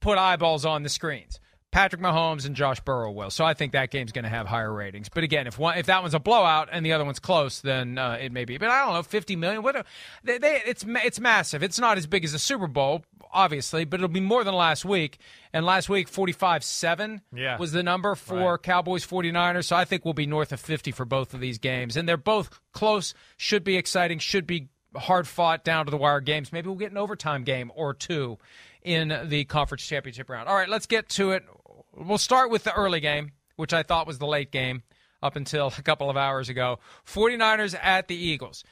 put 0.00 0.16
eyeballs 0.18 0.64
on 0.64 0.82
the 0.82 0.88
screens. 0.88 1.38
Patrick 1.72 2.00
Mahomes 2.00 2.46
and 2.46 2.56
Josh 2.56 2.80
Burrow 2.80 3.10
will. 3.10 3.28
So 3.30 3.44
I 3.44 3.52
think 3.52 3.72
that 3.72 3.90
game's 3.90 4.10
going 4.12 4.22
to 4.24 4.30
have 4.30 4.46
higher 4.46 4.72
ratings. 4.72 5.08
But 5.10 5.24
again, 5.24 5.46
if 5.46 5.58
one 5.58 5.76
if 5.76 5.86
that 5.86 6.00
one's 6.00 6.14
a 6.14 6.18
blowout 6.18 6.68
and 6.72 6.86
the 6.86 6.92
other 6.92 7.04
one's 7.04 7.18
close, 7.18 7.60
then 7.60 7.98
uh, 7.98 8.16
it 8.20 8.32
may 8.32 8.44
be. 8.46 8.56
But 8.56 8.70
I 8.70 8.84
don't 8.84 8.94
know, 8.94 9.02
50 9.02 9.36
million. 9.36 9.62
What? 9.62 9.84
They, 10.24 10.38
they, 10.38 10.62
it's 10.64 10.84
it's 10.88 11.20
massive. 11.20 11.62
It's 11.62 11.78
not 11.78 11.98
as 11.98 12.06
big 12.06 12.24
as 12.24 12.32
the 12.32 12.38
Super 12.38 12.66
Bowl, 12.66 13.04
obviously, 13.30 13.84
but 13.84 14.00
it'll 14.00 14.08
be 14.08 14.20
more 14.20 14.42
than 14.42 14.54
last 14.54 14.84
week. 14.86 15.18
And 15.52 15.66
last 15.66 15.88
week, 15.88 16.10
45-7 16.10 17.20
Yeah. 17.34 17.58
was 17.58 17.72
the 17.72 17.82
number 17.82 18.14
for 18.14 18.52
Right. 18.52 18.62
Cowboys 18.62 19.06
49ers. 19.06 19.64
So 19.66 19.76
I 19.76 19.84
think 19.84 20.04
we'll 20.04 20.14
be 20.14 20.26
north 20.26 20.52
of 20.52 20.60
50 20.60 20.92
for 20.92 21.04
both 21.04 21.34
of 21.34 21.40
these 21.40 21.58
games. 21.58 21.96
And 21.96 22.08
they're 22.08 22.16
both 22.16 22.58
close, 22.72 23.12
should 23.36 23.64
be 23.64 23.76
exciting, 23.76 24.18
should 24.18 24.46
be 24.46 24.68
hard 24.94 25.28
fought 25.28 25.62
down 25.62 25.84
to 25.84 25.90
the 25.90 25.96
wire 25.98 26.20
games. 26.20 26.52
Maybe 26.52 26.68
we'll 26.68 26.76
get 26.78 26.90
an 26.90 26.96
overtime 26.96 27.44
game 27.44 27.70
or 27.74 27.92
two 27.92 28.38
in 28.86 29.28
the 29.28 29.44
conference 29.44 29.84
championship 29.84 30.30
round. 30.30 30.48
All 30.48 30.54
right, 30.54 30.68
let's 30.68 30.86
get 30.86 31.08
to 31.10 31.32
it. 31.32 31.44
We'll 31.92 32.18
start 32.18 32.50
with 32.50 32.62
the 32.62 32.72
early 32.72 33.00
game, 33.00 33.32
which 33.56 33.74
I 33.74 33.82
thought 33.82 34.06
was 34.06 34.18
the 34.18 34.28
late 34.28 34.52
game 34.52 34.84
up 35.20 35.34
until 35.34 35.72
a 35.78 35.82
couple 35.82 36.08
of 36.08 36.16
hours 36.16 36.48
ago. 36.48 36.78
49ers 37.04 37.76
at 37.82 38.06
the 38.06 38.14
Eagles. 38.14 38.62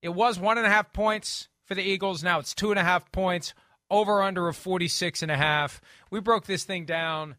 It 0.00 0.08
was 0.08 0.38
one 0.38 0.56
and 0.56 0.66
a 0.66 0.70
half 0.70 0.94
points 0.94 1.48
for 1.66 1.74
the 1.74 1.82
Eagles. 1.82 2.24
Now 2.24 2.38
it's 2.38 2.54
two 2.54 2.70
and 2.70 2.78
a 2.78 2.84
half 2.84 3.12
points. 3.12 3.52
Over 3.90 4.22
under 4.22 4.48
of 4.48 4.56
46 4.56 5.22
and 5.22 5.30
a 5.30 5.36
half. 5.36 5.80
We 6.10 6.20
broke 6.20 6.46
this 6.46 6.64
thing 6.64 6.84
down 6.84 7.36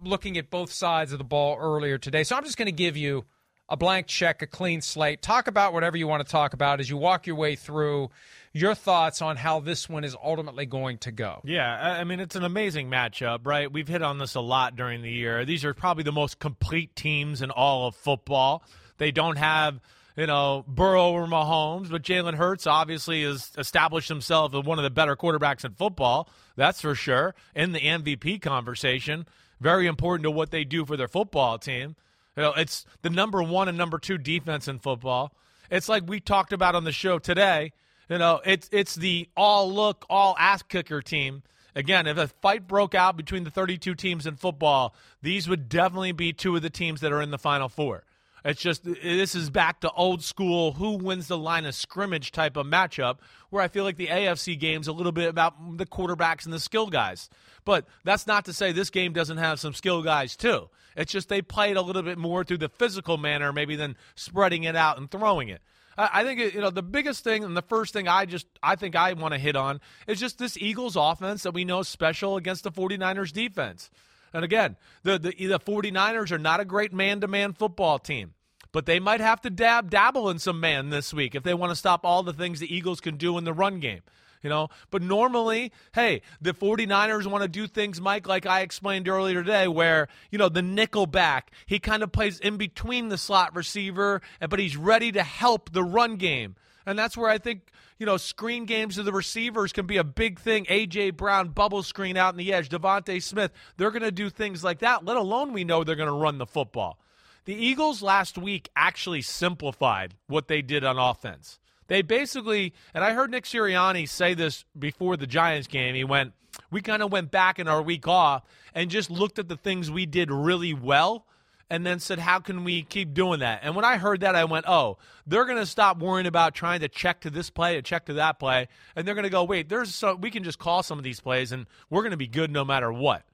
looking 0.00 0.36
at 0.36 0.50
both 0.50 0.72
sides 0.72 1.12
of 1.12 1.18
the 1.18 1.24
ball 1.24 1.56
earlier 1.60 1.98
today. 1.98 2.24
So 2.24 2.36
I'm 2.36 2.44
just 2.44 2.56
going 2.56 2.66
to 2.66 2.72
give 2.72 2.96
you 2.96 3.24
a 3.68 3.76
blank 3.76 4.06
check, 4.06 4.42
a 4.42 4.46
clean 4.46 4.80
slate. 4.80 5.22
Talk 5.22 5.46
about 5.46 5.72
whatever 5.72 5.96
you 5.96 6.06
want 6.06 6.24
to 6.26 6.30
talk 6.30 6.54
about 6.54 6.80
as 6.80 6.88
you 6.88 6.96
walk 6.96 7.26
your 7.26 7.36
way 7.36 7.54
through 7.54 8.10
your 8.52 8.74
thoughts 8.74 9.22
on 9.22 9.36
how 9.36 9.60
this 9.60 9.88
one 9.88 10.04
is 10.04 10.16
ultimately 10.22 10.66
going 10.66 10.98
to 10.98 11.12
go. 11.12 11.40
Yeah, 11.44 11.98
I 11.98 12.04
mean 12.04 12.20
it's 12.20 12.36
an 12.36 12.44
amazing 12.44 12.90
matchup, 12.90 13.46
right? 13.46 13.70
We've 13.70 13.88
hit 13.88 14.02
on 14.02 14.18
this 14.18 14.34
a 14.34 14.40
lot 14.40 14.76
during 14.76 15.02
the 15.02 15.10
year. 15.10 15.44
These 15.44 15.64
are 15.64 15.74
probably 15.74 16.04
the 16.04 16.12
most 16.12 16.38
complete 16.38 16.94
teams 16.96 17.42
in 17.42 17.50
all 17.50 17.86
of 17.88 17.96
football. 17.96 18.62
They 18.98 19.10
don't 19.10 19.36
have, 19.36 19.80
you 20.16 20.26
know, 20.26 20.64
Burrow 20.66 21.12
or 21.12 21.26
Mahomes, 21.26 21.90
but 21.90 22.02
Jalen 22.02 22.34
Hurts 22.34 22.66
obviously 22.66 23.22
has 23.22 23.52
established 23.56 24.08
himself 24.08 24.54
as 24.54 24.64
one 24.64 24.78
of 24.78 24.82
the 24.82 24.90
better 24.90 25.16
quarterbacks 25.16 25.64
in 25.64 25.72
football. 25.72 26.28
That's 26.56 26.80
for 26.80 26.94
sure. 26.94 27.34
In 27.54 27.72
the 27.72 27.80
MVP 27.80 28.42
conversation, 28.42 29.26
very 29.60 29.86
important 29.86 30.24
to 30.24 30.30
what 30.30 30.50
they 30.50 30.64
do 30.64 30.84
for 30.84 30.96
their 30.96 31.08
football 31.08 31.58
team. 31.58 31.96
You 32.36 32.42
know, 32.44 32.52
it's 32.56 32.84
the 33.02 33.10
number 33.10 33.42
one 33.42 33.68
and 33.68 33.76
number 33.76 33.98
two 33.98 34.18
defense 34.18 34.68
in 34.68 34.78
football. 34.78 35.32
It's 35.70 35.88
like 35.88 36.04
we 36.06 36.20
talked 36.20 36.52
about 36.52 36.74
on 36.74 36.84
the 36.84 36.92
show 36.92 37.18
today. 37.18 37.72
You 38.08 38.18
know, 38.18 38.40
it's 38.44 38.68
it's 38.72 38.94
the 38.94 39.28
all 39.36 39.72
look, 39.72 40.06
all 40.08 40.34
ass 40.38 40.62
kicker 40.62 41.02
team. 41.02 41.42
Again, 41.74 42.06
if 42.06 42.16
a 42.16 42.28
fight 42.28 42.66
broke 42.66 42.94
out 42.94 43.16
between 43.16 43.44
the 43.44 43.50
32 43.50 43.94
teams 43.94 44.26
in 44.26 44.36
football, 44.36 44.94
these 45.22 45.48
would 45.48 45.68
definitely 45.68 46.12
be 46.12 46.32
two 46.32 46.56
of 46.56 46.62
the 46.62 46.70
teams 46.70 47.02
that 47.02 47.12
are 47.12 47.22
in 47.22 47.30
the 47.30 47.38
final 47.38 47.68
four. 47.68 48.04
It's 48.44 48.60
just 48.60 48.84
this 48.84 49.34
is 49.34 49.50
back 49.50 49.80
to 49.80 49.90
old 49.92 50.22
school 50.22 50.72
who 50.72 50.96
wins 50.96 51.28
the 51.28 51.36
line 51.36 51.66
of 51.66 51.74
scrimmage 51.74 52.32
type 52.32 52.56
of 52.56 52.66
matchup 52.66 53.18
where 53.50 53.62
I 53.62 53.68
feel 53.68 53.84
like 53.84 53.96
the 53.96 54.06
AFC 54.06 54.58
game's 54.58 54.88
a 54.88 54.92
little 54.92 55.12
bit 55.12 55.28
about 55.28 55.76
the 55.76 55.86
quarterbacks 55.86 56.44
and 56.44 56.52
the 56.52 56.60
skill 56.60 56.86
guys. 56.86 57.28
But 57.64 57.86
that's 58.04 58.26
not 58.26 58.44
to 58.46 58.52
say 58.52 58.72
this 58.72 58.90
game 58.90 59.12
doesn't 59.12 59.38
have 59.38 59.60
some 59.60 59.74
skill 59.74 60.02
guys 60.02 60.36
too. 60.36 60.70
It's 60.96 61.12
just 61.12 61.28
they 61.28 61.42
play 61.42 61.70
it 61.70 61.76
a 61.76 61.82
little 61.82 62.02
bit 62.02 62.18
more 62.18 62.42
through 62.42 62.58
the 62.58 62.68
physical 62.68 63.18
manner 63.18 63.52
maybe 63.52 63.76
than 63.76 63.96
spreading 64.14 64.64
it 64.64 64.76
out 64.76 64.98
and 64.98 65.10
throwing 65.10 65.48
it. 65.48 65.60
I 65.98 66.22
think 66.22 66.54
you 66.54 66.60
know 66.60 66.70
the 66.70 66.82
biggest 66.82 67.24
thing 67.24 67.42
and 67.42 67.56
the 67.56 67.62
first 67.62 67.92
thing 67.92 68.06
I 68.06 68.24
just 68.24 68.46
I 68.62 68.76
think 68.76 68.94
I 68.94 69.12
want 69.14 69.34
to 69.34 69.38
hit 69.38 69.56
on 69.56 69.80
is 70.06 70.20
just 70.20 70.38
this 70.38 70.56
Eagles 70.56 70.94
offense 70.96 71.42
that 71.42 71.52
we 71.52 71.64
know 71.64 71.80
is 71.80 71.88
special 71.88 72.36
against 72.36 72.62
the 72.62 72.70
49ers 72.70 73.32
defense. 73.32 73.90
And 74.32 74.44
again, 74.44 74.76
the 75.02 75.18
the, 75.18 75.30
the 75.30 75.58
49ers 75.58 76.30
are 76.30 76.38
not 76.38 76.60
a 76.60 76.64
great 76.64 76.92
man-to-man 76.92 77.54
football 77.54 77.98
team, 77.98 78.34
but 78.70 78.86
they 78.86 79.00
might 79.00 79.20
have 79.20 79.40
to 79.40 79.50
dab 79.50 79.90
dabble 79.90 80.30
in 80.30 80.38
some 80.38 80.60
man 80.60 80.90
this 80.90 81.12
week 81.12 81.34
if 81.34 81.42
they 81.42 81.54
want 81.54 81.70
to 81.70 81.76
stop 81.76 82.04
all 82.04 82.22
the 82.22 82.32
things 82.32 82.60
the 82.60 82.72
Eagles 82.72 83.00
can 83.00 83.16
do 83.16 83.36
in 83.36 83.44
the 83.44 83.52
run 83.52 83.80
game. 83.80 84.02
You 84.42 84.50
know, 84.50 84.68
but 84.90 85.02
normally, 85.02 85.72
hey, 85.94 86.22
the 86.40 86.54
49ers 86.54 87.26
want 87.26 87.42
to 87.42 87.48
do 87.48 87.66
things, 87.66 88.00
Mike, 88.00 88.28
like 88.28 88.46
I 88.46 88.60
explained 88.60 89.08
earlier 89.08 89.42
today, 89.42 89.66
where, 89.66 90.08
you 90.30 90.38
know, 90.38 90.48
the 90.48 90.62
nickel 90.62 91.06
back, 91.06 91.50
he 91.66 91.78
kind 91.80 92.02
of 92.04 92.12
plays 92.12 92.38
in 92.38 92.56
between 92.56 93.08
the 93.08 93.18
slot 93.18 93.56
receiver, 93.56 94.22
but 94.48 94.60
he's 94.60 94.76
ready 94.76 95.10
to 95.12 95.22
help 95.22 95.72
the 95.72 95.82
run 95.82 96.16
game. 96.16 96.54
And 96.86 96.98
that's 96.98 97.16
where 97.16 97.28
I 97.28 97.38
think, 97.38 97.70
you 97.98 98.06
know, 98.06 98.16
screen 98.16 98.64
games 98.64 98.94
to 98.94 99.02
the 99.02 99.12
receivers 99.12 99.72
can 99.72 99.86
be 99.86 99.96
a 99.98 100.04
big 100.04 100.38
thing. 100.38 100.66
A.J. 100.68 101.10
Brown, 101.10 101.48
bubble 101.48 101.82
screen 101.82 102.16
out 102.16 102.32
in 102.32 102.38
the 102.38 102.52
edge, 102.52 102.68
DeVonta 102.68 103.22
Smith, 103.22 103.52
they're 103.76 103.90
going 103.90 104.02
to 104.02 104.10
do 104.10 104.30
things 104.30 104.62
like 104.64 104.78
that, 104.78 105.04
let 105.04 105.16
alone 105.16 105.52
we 105.52 105.64
know 105.64 105.84
they're 105.84 105.96
going 105.96 106.06
to 106.06 106.12
run 106.12 106.38
the 106.38 106.46
football. 106.46 106.98
The 107.44 107.54
Eagles 107.54 108.02
last 108.02 108.38
week 108.38 108.70
actually 108.76 109.22
simplified 109.22 110.14
what 110.28 110.48
they 110.48 110.62
did 110.62 110.84
on 110.84 110.98
offense. 110.98 111.58
They 111.88 112.02
basically, 112.02 112.74
and 112.94 113.02
I 113.02 113.12
heard 113.12 113.30
Nick 113.30 113.44
Sirianni 113.44 114.08
say 114.08 114.34
this 114.34 114.64
before 114.78 115.16
the 115.16 115.26
Giants 115.26 115.66
game. 115.66 115.94
He 115.94 116.04
went, 116.04 116.34
We 116.70 116.82
kind 116.82 117.02
of 117.02 117.10
went 117.10 117.30
back 117.30 117.58
in 117.58 117.66
our 117.66 117.82
week 117.82 118.06
off 118.06 118.44
and 118.74 118.90
just 118.90 119.10
looked 119.10 119.38
at 119.38 119.48
the 119.48 119.56
things 119.56 119.90
we 119.90 120.06
did 120.06 120.30
really 120.30 120.74
well 120.74 121.26
and 121.70 121.84
then 121.86 121.98
said, 121.98 122.18
How 122.18 122.40
can 122.40 122.62
we 122.62 122.82
keep 122.82 123.14
doing 123.14 123.40
that? 123.40 123.60
And 123.62 123.74
when 123.74 123.86
I 123.86 123.96
heard 123.96 124.20
that, 124.20 124.36
I 124.36 124.44
went, 124.44 124.66
Oh, 124.68 124.98
they're 125.26 125.46
going 125.46 125.58
to 125.58 125.66
stop 125.66 125.98
worrying 125.98 126.26
about 126.26 126.54
trying 126.54 126.80
to 126.80 126.88
check 126.88 127.20
to 127.22 127.30
this 127.30 127.48
play, 127.48 127.74
to 127.74 127.82
check 127.82 128.06
to 128.06 128.14
that 128.14 128.38
play. 128.38 128.68
And 128.94 129.06
they're 129.06 129.14
going 129.14 129.24
to 129.24 129.30
go, 129.30 129.44
Wait, 129.44 129.70
there's 129.70 129.94
so 129.94 130.14
we 130.14 130.30
can 130.30 130.44
just 130.44 130.58
call 130.58 130.82
some 130.82 130.98
of 130.98 131.04
these 131.04 131.20
plays 131.20 131.52
and 131.52 131.66
we're 131.88 132.02
going 132.02 132.10
to 132.10 132.18
be 132.18 132.28
good 132.28 132.50
no 132.50 132.64
matter 132.64 132.92
what. 132.92 133.24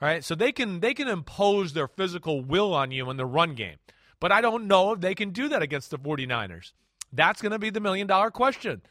All 0.00 0.06
right, 0.06 0.22
so 0.22 0.34
they 0.34 0.52
can 0.52 0.80
they 0.80 0.92
can 0.92 1.08
impose 1.08 1.72
their 1.72 1.88
physical 1.88 2.42
will 2.42 2.74
on 2.74 2.90
you 2.90 3.08
in 3.10 3.16
the 3.16 3.26
run 3.26 3.54
game. 3.54 3.76
But 4.20 4.30
I 4.30 4.40
don't 4.42 4.66
know 4.66 4.92
if 4.92 5.00
they 5.00 5.14
can 5.14 5.30
do 5.30 5.48
that 5.48 5.62
against 5.62 5.90
the 5.90 5.98
49ers. 5.98 6.72
That's 7.16 7.42
going 7.42 7.52
to 7.52 7.58
be 7.58 7.70
the 7.70 7.80
million 7.80 8.06
dollar 8.06 8.30
question. 8.30 8.82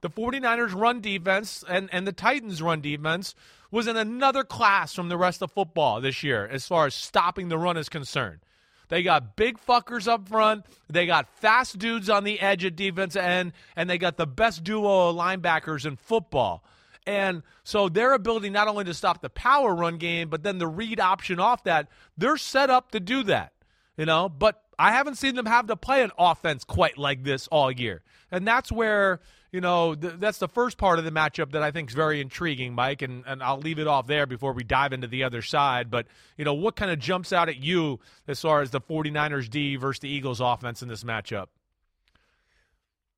The 0.00 0.10
49ers 0.10 0.74
run 0.74 1.00
defense 1.00 1.64
and, 1.68 1.88
and 1.92 2.06
the 2.06 2.12
Titans 2.12 2.60
run 2.60 2.80
defense 2.80 3.34
was 3.70 3.86
in 3.86 3.96
another 3.96 4.44
class 4.44 4.94
from 4.94 5.08
the 5.08 5.16
rest 5.16 5.42
of 5.42 5.50
football 5.50 6.00
this 6.00 6.22
year 6.22 6.46
as 6.46 6.66
far 6.66 6.86
as 6.86 6.94
stopping 6.94 7.48
the 7.48 7.58
run 7.58 7.76
is 7.76 7.88
concerned. 7.88 8.40
They 8.88 9.02
got 9.02 9.34
big 9.36 9.58
fuckers 9.58 10.06
up 10.06 10.28
front. 10.28 10.66
They 10.88 11.06
got 11.06 11.28
fast 11.40 11.78
dudes 11.78 12.10
on 12.10 12.24
the 12.24 12.40
edge 12.40 12.64
at 12.64 12.76
defense 12.76 13.16
end, 13.16 13.52
and 13.76 13.88
they 13.88 13.98
got 13.98 14.16
the 14.16 14.26
best 14.26 14.62
duo 14.62 15.08
of 15.08 15.16
linebackers 15.16 15.86
in 15.86 15.96
football. 15.96 16.62
And 17.06 17.42
so 17.64 17.88
their 17.88 18.12
ability 18.12 18.50
not 18.50 18.68
only 18.68 18.84
to 18.84 18.94
stop 18.94 19.20
the 19.20 19.30
power 19.30 19.74
run 19.74 19.98
game, 19.98 20.28
but 20.28 20.42
then 20.42 20.58
the 20.58 20.66
read 20.66 21.00
option 21.00 21.40
off 21.40 21.64
that, 21.64 21.88
they're 22.16 22.36
set 22.36 22.70
up 22.70 22.92
to 22.92 23.00
do 23.00 23.22
that. 23.24 23.52
You 23.96 24.06
know, 24.06 24.28
but 24.28 24.63
I 24.78 24.92
haven't 24.92 25.16
seen 25.16 25.34
them 25.34 25.46
have 25.46 25.66
to 25.68 25.76
play 25.76 26.02
an 26.02 26.10
offense 26.18 26.64
quite 26.64 26.98
like 26.98 27.24
this 27.24 27.46
all 27.48 27.70
year. 27.70 28.02
And 28.30 28.46
that's 28.46 28.72
where, 28.72 29.20
you 29.52 29.60
know, 29.60 29.94
th- 29.94 30.14
that's 30.18 30.38
the 30.38 30.48
first 30.48 30.78
part 30.78 30.98
of 30.98 31.04
the 31.04 31.10
matchup 31.10 31.52
that 31.52 31.62
I 31.62 31.70
think 31.70 31.90
is 31.90 31.94
very 31.94 32.20
intriguing, 32.20 32.74
Mike. 32.74 33.02
And, 33.02 33.24
and 33.26 33.42
I'll 33.42 33.58
leave 33.58 33.78
it 33.78 33.86
off 33.86 34.06
there 34.06 34.26
before 34.26 34.52
we 34.52 34.64
dive 34.64 34.92
into 34.92 35.06
the 35.06 35.24
other 35.24 35.42
side. 35.42 35.90
But, 35.90 36.06
you 36.36 36.44
know, 36.44 36.54
what 36.54 36.76
kind 36.76 36.90
of 36.90 36.98
jumps 36.98 37.32
out 37.32 37.48
at 37.48 37.56
you 37.56 38.00
as 38.26 38.40
far 38.40 38.62
as 38.62 38.70
the 38.70 38.80
49ers 38.80 39.48
D 39.48 39.76
versus 39.76 40.00
the 40.00 40.08
Eagles 40.08 40.40
offense 40.40 40.82
in 40.82 40.88
this 40.88 41.04
matchup? 41.04 41.46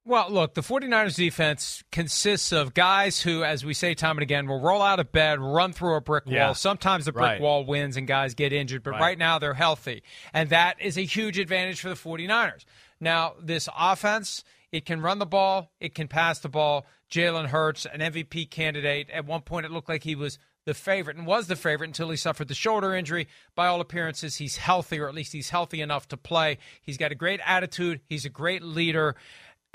Well, 0.08 0.30
look, 0.30 0.54
the 0.54 0.60
49ers 0.60 1.16
defense 1.16 1.82
consists 1.90 2.52
of 2.52 2.74
guys 2.74 3.20
who, 3.20 3.42
as 3.42 3.64
we 3.64 3.74
say 3.74 3.92
time 3.94 4.16
and 4.18 4.22
again, 4.22 4.46
will 4.46 4.60
roll 4.60 4.80
out 4.80 5.00
of 5.00 5.10
bed, 5.10 5.40
run 5.40 5.72
through 5.72 5.96
a 5.96 6.00
brick 6.00 6.26
wall. 6.26 6.34
Yeah. 6.34 6.52
Sometimes 6.52 7.06
the 7.06 7.12
brick 7.12 7.22
Right. 7.24 7.40
wall 7.40 7.64
wins 7.64 7.96
and 7.96 8.06
guys 8.06 8.34
get 8.34 8.52
injured, 8.52 8.84
but 8.84 8.92
Right. 8.92 9.00
right. 9.00 9.18
now 9.18 9.40
they're 9.40 9.54
healthy. 9.54 10.04
And 10.32 10.48
that 10.50 10.80
is 10.80 10.96
a 10.96 11.00
huge 11.04 11.40
advantage 11.40 11.80
for 11.80 11.88
the 11.88 11.96
49ers. 11.96 12.64
Now, 13.00 13.34
this 13.42 13.68
offense, 13.76 14.44
it 14.70 14.86
can 14.86 15.00
run 15.00 15.18
the 15.18 15.26
ball, 15.26 15.72
it 15.80 15.92
can 15.96 16.06
pass 16.06 16.38
the 16.38 16.48
ball. 16.48 16.86
Jalen 17.10 17.46
Hurts, 17.48 17.84
an 17.84 18.00
MVP 18.00 18.46
candidate. 18.46 19.10
At 19.10 19.24
one 19.26 19.40
point, 19.40 19.66
it 19.66 19.72
looked 19.72 19.88
like 19.88 20.04
he 20.04 20.14
was 20.14 20.38
the 20.66 20.74
favorite 20.74 21.16
and 21.16 21.24
was 21.26 21.46
the 21.46 21.54
favorite 21.54 21.86
until 21.86 22.10
he 22.10 22.16
suffered 22.16 22.48
the 22.48 22.54
shoulder 22.54 22.94
injury. 22.94 23.28
By 23.54 23.66
all 23.68 23.80
appearances, 23.80 24.36
he's 24.36 24.56
healthy, 24.56 24.98
or 24.98 25.08
at 25.08 25.14
least 25.14 25.32
he's 25.32 25.50
healthy 25.50 25.80
enough 25.80 26.08
to 26.08 26.16
play. 26.16 26.58
He's 26.82 26.96
got 26.96 27.12
a 27.12 27.14
great 27.14 27.40
attitude, 27.44 28.00
he's 28.08 28.24
a 28.24 28.28
great 28.28 28.62
leader. 28.62 29.14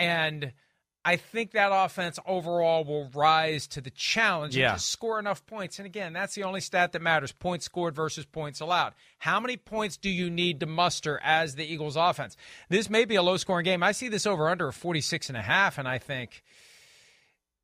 And 0.01 0.53
I 1.03 1.15
think 1.15 1.51
that 1.51 1.71
offense 1.73 2.19
overall 2.27 2.83
will 2.83 3.09
rise 3.13 3.65
to 3.69 3.81
the 3.81 3.89
challenge 3.89 4.55
Yeah. 4.55 4.69
and 4.71 4.75
just 4.79 4.89
score 4.89 5.17
enough 5.19 5.45
points. 5.47 5.79
And 5.79 5.85
again, 5.85 6.13
that's 6.13 6.35
the 6.35 6.43
only 6.43 6.61
stat 6.61 6.91
that 6.91 7.01
matters 7.01 7.31
points 7.31 7.65
scored 7.65 7.95
versus 7.95 8.25
points 8.25 8.59
allowed. 8.59 8.93
How 9.19 9.39
many 9.39 9.57
points 9.57 9.97
do 9.97 10.09
you 10.09 10.29
need 10.29 10.59
to 10.59 10.65
muster 10.67 11.19
as 11.23 11.55
the 11.55 11.65
Eagles 11.65 11.95
offense? 11.95 12.37
This 12.69 12.89
may 12.89 13.05
be 13.05 13.15
a 13.15 13.23
low 13.23 13.37
scoring 13.37 13.63
game. 13.63 13.81
I 13.81 13.93
see 13.93 14.09
this 14.09 14.27
over 14.27 14.47
under 14.49 14.67
of 14.67 14.75
46 14.75 15.29
and 15.29 15.37
a 15.37 15.41
half, 15.41 15.77
and 15.77 15.87
I 15.87 15.97
think. 15.97 16.43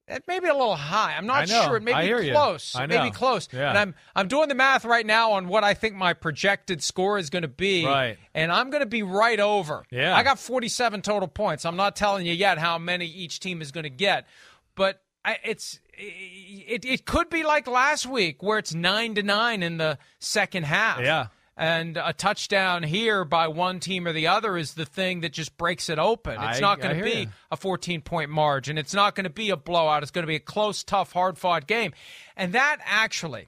It 0.10 0.24
may 0.26 0.40
be 0.40 0.48
a 0.48 0.54
little 0.54 0.76
high. 0.76 1.16
I'm 1.18 1.26
not 1.26 1.50
know. 1.50 1.64
sure. 1.64 1.78
It 1.78 1.84
may 1.84 1.92
I 1.92 2.02
be 2.02 2.08
hear 2.08 2.22
you. 2.22 2.32
close. 2.32 2.76
I 2.76 2.86
It 2.86 2.90
may 2.90 3.04
be 3.04 3.12
close. 3.12 3.50
Yeah. 3.52 3.70
And 3.70 3.78
I'm 3.78 3.96
I'm 4.16 4.28
doing 4.30 4.48
the 4.48 4.56
math 4.56 4.86
right 4.86 5.06
now 5.06 5.34
on 5.34 5.50
what 5.50 5.66
I 5.66 5.74
think 5.74 5.96
my 5.96 6.14
projected 6.14 6.82
score 6.82 7.18
is 7.18 7.30
going 7.30 7.42
to 7.42 7.50
be. 7.50 7.86
Right. 7.86 8.18
And 8.34 8.50
I'm 8.52 8.70
going 8.70 8.84
to 8.84 8.90
be 8.90 9.04
right 9.04 9.40
over. 9.40 9.84
Yeah. 9.92 10.16
I 10.16 10.24
got 10.24 10.40
47 10.40 11.02
total 11.02 11.28
points. 11.28 11.66
I'm 11.66 11.76
not 11.76 11.98
telling 11.98 12.26
you 12.26 12.34
yet 12.34 12.58
how 12.58 12.78
many 12.78 13.06
each 13.06 13.42
team 13.42 13.62
is 13.62 13.74
going 13.74 13.84
to 13.84 13.90
get, 13.90 14.28
but 14.76 15.02
I, 15.26 15.40
it's 15.44 15.82
it, 15.94 16.86
it 16.86 17.06
could 17.06 17.30
be 17.30 17.44
like 17.44 17.68
last 17.68 18.06
week 18.06 18.42
where 18.42 18.60
it's 18.60 18.74
nine 18.74 19.16
to 19.16 19.24
nine 19.24 19.62
in 19.62 19.78
the 19.78 19.98
second 20.20 20.64
half. 20.64 21.02
Yeah. 21.02 21.28
And 21.60 21.98
a 21.98 22.14
touchdown 22.14 22.84
here 22.84 23.26
by 23.26 23.48
one 23.48 23.80
team 23.80 24.06
or 24.06 24.14
the 24.14 24.28
other 24.28 24.58
is 24.58 24.76
the 24.76 24.86
thing 24.86 25.22
that 25.22 25.34
just 25.34 25.58
breaks 25.58 25.90
it 25.90 25.98
open. 25.98 26.34
It's 26.34 26.58
I- 26.58 26.60
not 26.60 26.80
going 26.80 26.96
to 26.98 27.04
be 27.04 27.22
you. 27.22 27.28
a 27.52 27.58
14 27.58 28.02
point 28.02 28.30
margin. 28.30 28.78
It's 28.78 28.94
not 28.94 29.16
going 29.16 29.24
to 29.24 29.32
be 29.32 29.50
a 29.50 29.58
blowout. 29.58 30.04
It's 30.04 30.12
going 30.12 30.24
to 30.24 30.28
be 30.28 30.36
a 30.36 30.40
close, 30.40 30.84
tough, 30.84 31.14
hard 31.14 31.38
fought 31.38 31.66
game. 31.66 31.94
And 32.36 32.54
that 32.54 32.78
actually, 32.86 33.48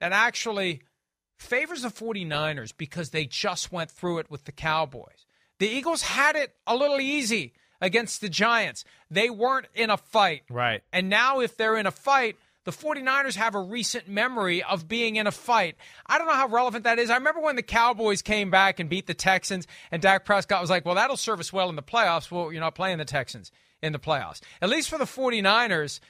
that 0.00 0.12
actually 0.12 0.82
favors 1.36 1.82
the 1.82 1.88
49ers 1.88 2.72
because 2.76 3.10
they 3.10 3.24
just 3.24 3.72
went 3.72 3.90
through 3.90 4.18
it 4.18 4.30
with 4.30 4.44
the 4.44 4.52
Cowboys. 4.52 5.26
The 5.58 5.68
Eagles 5.68 6.02
had 6.02 6.36
it 6.36 6.54
a 6.64 6.76
little 6.76 7.00
easy 7.00 7.54
against 7.80 8.20
the 8.20 8.28
Giants. 8.28 8.84
They 9.10 9.30
weren't 9.30 9.66
in 9.74 9.90
a 9.90 9.96
fight. 9.96 10.42
Right. 10.48 10.82
And 10.92 11.08
now, 11.08 11.40
if 11.40 11.56
they're 11.56 11.76
in 11.76 11.86
a 11.86 11.90
fight, 11.92 12.36
the 12.68 12.72
49ers 12.72 13.36
have 13.36 13.54
a 13.54 13.60
recent 13.60 14.08
memory 14.08 14.62
of 14.62 14.86
being 14.86 15.16
in 15.16 15.26
a 15.26 15.32
fight. 15.32 15.74
I 16.04 16.18
don't 16.18 16.26
know 16.26 16.34
how 16.34 16.48
relevant 16.48 16.84
that 16.84 16.98
is. 16.98 17.08
I 17.08 17.14
remember 17.14 17.40
when 17.40 17.56
the 17.56 17.62
Cowboys 17.62 18.20
came 18.20 18.50
back 18.50 18.78
and 18.78 18.90
beat 18.90 19.06
the 19.06 19.14
Texans, 19.14 19.66
and 19.90 20.02
Dak 20.02 20.26
Prescott 20.26 20.60
was 20.60 20.68
like, 20.68 20.84
well, 20.84 20.94
that'll 20.94 21.16
serve 21.16 21.40
us 21.40 21.50
well 21.50 21.70
in 21.70 21.76
the 21.76 21.82
playoffs. 21.82 22.30
Well, 22.30 22.52
you're 22.52 22.60
not 22.60 22.74
playing 22.74 22.98
the 22.98 23.06
Texans 23.06 23.50
in 23.80 23.94
the 23.94 23.98
playoffs. 23.98 24.40
At 24.60 24.68
least 24.68 24.90
for 24.90 24.98
the 24.98 25.06
49ers, 25.06 26.00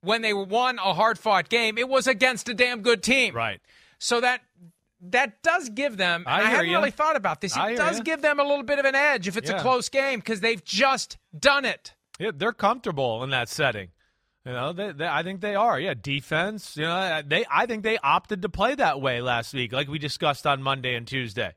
when 0.00 0.22
they 0.22 0.32
won 0.32 0.78
a 0.78 0.94
hard 0.94 1.18
fought 1.18 1.48
game, 1.48 1.76
it 1.76 1.88
was 1.88 2.06
against 2.06 2.48
a 2.48 2.54
damn 2.54 2.82
good 2.82 3.02
team. 3.02 3.34
Right. 3.34 3.60
So 3.98 4.20
that 4.20 4.42
that 5.00 5.42
does 5.42 5.68
give 5.70 5.96
them. 5.96 6.22
I 6.24 6.38
and 6.38 6.46
I, 6.46 6.50
hadn't 6.50 6.70
ya. 6.70 6.78
really 6.78 6.92
thought 6.92 7.16
about 7.16 7.40
this. 7.40 7.56
It 7.56 7.76
does 7.76 7.98
ya. 7.98 8.04
give 8.04 8.22
them 8.22 8.38
a 8.38 8.44
little 8.44 8.62
bit 8.62 8.78
of 8.78 8.84
an 8.84 8.94
edge 8.94 9.26
if 9.26 9.36
it's 9.36 9.50
a 9.50 9.58
close 9.58 9.88
game 9.88 10.20
because 10.20 10.38
they've 10.38 10.62
just 10.64 11.18
done 11.36 11.64
it. 11.64 11.94
Yeah, 12.20 12.30
they're 12.32 12.52
comfortable 12.52 13.24
in 13.24 13.30
that 13.30 13.48
setting. 13.48 13.88
You 14.46 14.52
know, 14.52 14.72
they, 14.72 14.92
they, 14.92 15.08
I 15.08 15.24
think 15.24 15.40
they 15.40 15.56
are. 15.56 15.78
Yeah, 15.80 15.94
defense. 16.00 16.76
You 16.76 16.84
know, 16.84 16.92
uh, 16.92 17.22
they. 17.26 17.44
I 17.50 17.66
think 17.66 17.82
they 17.82 17.98
opted 17.98 18.42
to 18.42 18.48
play 18.48 18.76
that 18.76 19.00
way 19.00 19.20
last 19.20 19.52
week, 19.52 19.72
like 19.72 19.88
we 19.88 19.98
discussed 19.98 20.46
on 20.46 20.62
Monday 20.62 20.94
and 20.94 21.04
Tuesday. 21.04 21.52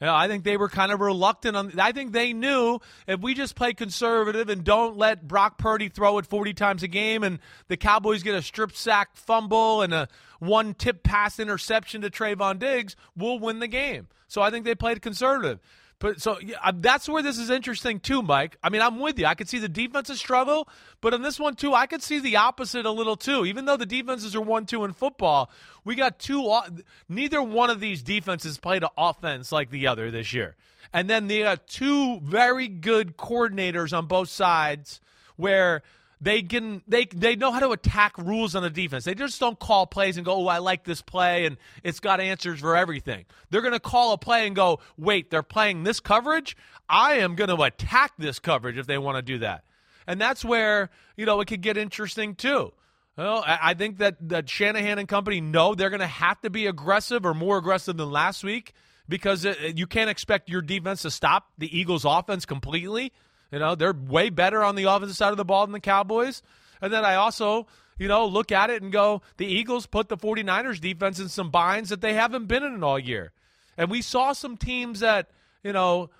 You 0.00 0.08
know, 0.08 0.16
I 0.16 0.26
think 0.26 0.42
they 0.42 0.56
were 0.56 0.68
kind 0.68 0.90
of 0.90 1.00
reluctant 1.00 1.56
on. 1.56 1.78
I 1.78 1.92
think 1.92 2.12
they 2.12 2.32
knew 2.32 2.80
if 3.06 3.20
we 3.20 3.34
just 3.34 3.54
play 3.54 3.72
conservative 3.72 4.48
and 4.48 4.64
don't 4.64 4.96
let 4.96 5.28
Brock 5.28 5.58
Purdy 5.58 5.88
throw 5.88 6.18
it 6.18 6.26
40 6.26 6.54
times 6.54 6.82
a 6.82 6.88
game, 6.88 7.22
and 7.22 7.38
the 7.68 7.76
Cowboys 7.76 8.24
get 8.24 8.34
a 8.34 8.42
strip 8.42 8.72
sack 8.72 9.14
fumble 9.14 9.82
and 9.82 9.94
a 9.94 10.08
one 10.40 10.74
tip 10.74 11.04
pass 11.04 11.38
interception 11.38 12.02
to 12.02 12.10
Trevon 12.10 12.58
Diggs, 12.58 12.96
we'll 13.16 13.38
win 13.38 13.60
the 13.60 13.68
game. 13.68 14.08
So 14.26 14.42
I 14.42 14.50
think 14.50 14.64
they 14.64 14.74
played 14.74 15.00
conservative. 15.02 15.60
But 15.98 16.20
so 16.20 16.38
yeah, 16.40 16.70
that's 16.74 17.08
where 17.08 17.22
this 17.22 17.38
is 17.38 17.50
interesting 17.50 18.00
too, 18.00 18.22
Mike. 18.22 18.56
I 18.62 18.68
mean, 18.68 18.82
I'm 18.82 18.98
with 18.98 19.18
you. 19.18 19.26
I 19.26 19.34
could 19.34 19.48
see 19.48 19.58
the 19.58 19.68
defensive 19.68 20.16
struggle, 20.16 20.68
but 21.00 21.14
on 21.14 21.22
this 21.22 21.38
one 21.38 21.54
too, 21.54 21.72
I 21.72 21.86
could 21.86 22.02
see 22.02 22.18
the 22.18 22.36
opposite 22.36 22.84
a 22.84 22.90
little 22.90 23.16
too. 23.16 23.44
Even 23.46 23.64
though 23.64 23.76
the 23.76 23.86
defenses 23.86 24.34
are 24.34 24.40
one 24.40 24.66
two 24.66 24.84
in 24.84 24.92
football, 24.92 25.50
we 25.84 25.94
got 25.94 26.18
two. 26.18 26.60
Neither 27.08 27.42
one 27.42 27.70
of 27.70 27.80
these 27.80 28.02
defenses 28.02 28.58
played 28.58 28.82
an 28.82 28.90
offense 28.98 29.52
like 29.52 29.70
the 29.70 29.86
other 29.86 30.10
this 30.10 30.32
year, 30.32 30.56
and 30.92 31.08
then 31.08 31.26
they 31.28 31.42
got 31.42 31.66
two 31.66 32.20
very 32.20 32.68
good 32.68 33.16
coordinators 33.16 33.96
on 33.96 34.06
both 34.06 34.28
sides 34.28 35.00
where 35.36 35.82
they 36.24 36.40
can 36.40 36.82
they 36.88 37.04
they 37.04 37.36
know 37.36 37.52
how 37.52 37.60
to 37.60 37.70
attack 37.72 38.16
rules 38.16 38.54
on 38.54 38.62
the 38.62 38.70
defense. 38.70 39.04
They 39.04 39.14
just 39.14 39.38
don't 39.38 39.58
call 39.58 39.86
plays 39.86 40.16
and 40.16 40.24
go, 40.24 40.34
"Oh, 40.34 40.46
I 40.46 40.58
like 40.58 40.84
this 40.84 41.02
play 41.02 41.44
and 41.44 41.58
it's 41.82 42.00
got 42.00 42.18
answers 42.18 42.60
for 42.60 42.74
everything." 42.74 43.26
They're 43.50 43.60
going 43.60 43.74
to 43.74 43.80
call 43.80 44.12
a 44.12 44.18
play 44.18 44.46
and 44.46 44.56
go, 44.56 44.80
"Wait, 44.96 45.30
they're 45.30 45.42
playing 45.42 45.84
this 45.84 46.00
coverage? 46.00 46.56
I 46.88 47.14
am 47.14 47.34
going 47.34 47.54
to 47.54 47.62
attack 47.62 48.12
this 48.16 48.38
coverage 48.38 48.78
if 48.78 48.86
they 48.86 48.96
want 48.96 49.16
to 49.16 49.22
do 49.22 49.38
that." 49.40 49.64
And 50.06 50.18
that's 50.18 50.42
where, 50.42 50.88
you 51.14 51.26
know, 51.26 51.40
it 51.42 51.46
could 51.46 51.60
get 51.60 51.76
interesting 51.76 52.34
too. 52.34 52.72
Well, 53.18 53.44
I 53.46 53.74
think 53.74 53.98
that 53.98 54.16
that 54.28 54.48
Shanahan 54.48 54.98
and 54.98 55.06
company 55.06 55.42
know 55.42 55.74
they're 55.74 55.90
going 55.90 56.00
to 56.00 56.06
have 56.06 56.40
to 56.40 56.50
be 56.50 56.66
aggressive 56.66 57.26
or 57.26 57.34
more 57.34 57.58
aggressive 57.58 57.98
than 57.98 58.10
last 58.10 58.42
week 58.42 58.72
because 59.08 59.44
it, 59.44 59.76
you 59.76 59.86
can't 59.86 60.08
expect 60.08 60.48
your 60.48 60.62
defense 60.62 61.02
to 61.02 61.10
stop 61.10 61.48
the 61.58 61.78
Eagles' 61.78 62.06
offense 62.06 62.46
completely. 62.46 63.12
You 63.54 63.60
know, 63.60 63.76
they're 63.76 63.92
way 63.92 64.30
better 64.30 64.64
on 64.64 64.74
the 64.74 64.90
offensive 64.90 65.16
side 65.16 65.30
of 65.30 65.36
the 65.36 65.44
ball 65.44 65.64
than 65.64 65.72
the 65.72 65.78
Cowboys. 65.78 66.42
And 66.82 66.92
then 66.92 67.04
I 67.04 67.14
also, 67.14 67.68
you 67.96 68.08
know, 68.08 68.26
look 68.26 68.50
at 68.50 68.68
it 68.68 68.82
and 68.82 68.90
go, 68.90 69.22
the 69.36 69.46
Eagles 69.46 69.86
put 69.86 70.08
the 70.08 70.16
49ers 70.16 70.80
defense 70.80 71.20
in 71.20 71.28
some 71.28 71.50
binds 71.50 71.90
that 71.90 72.00
they 72.00 72.14
haven't 72.14 72.46
been 72.46 72.64
in 72.64 72.82
all 72.82 72.98
year. 72.98 73.30
And 73.78 73.92
we 73.92 74.02
saw 74.02 74.32
some 74.32 74.56
teams 74.56 74.98
that, 75.00 75.30
you 75.62 75.72
know, 75.72 76.10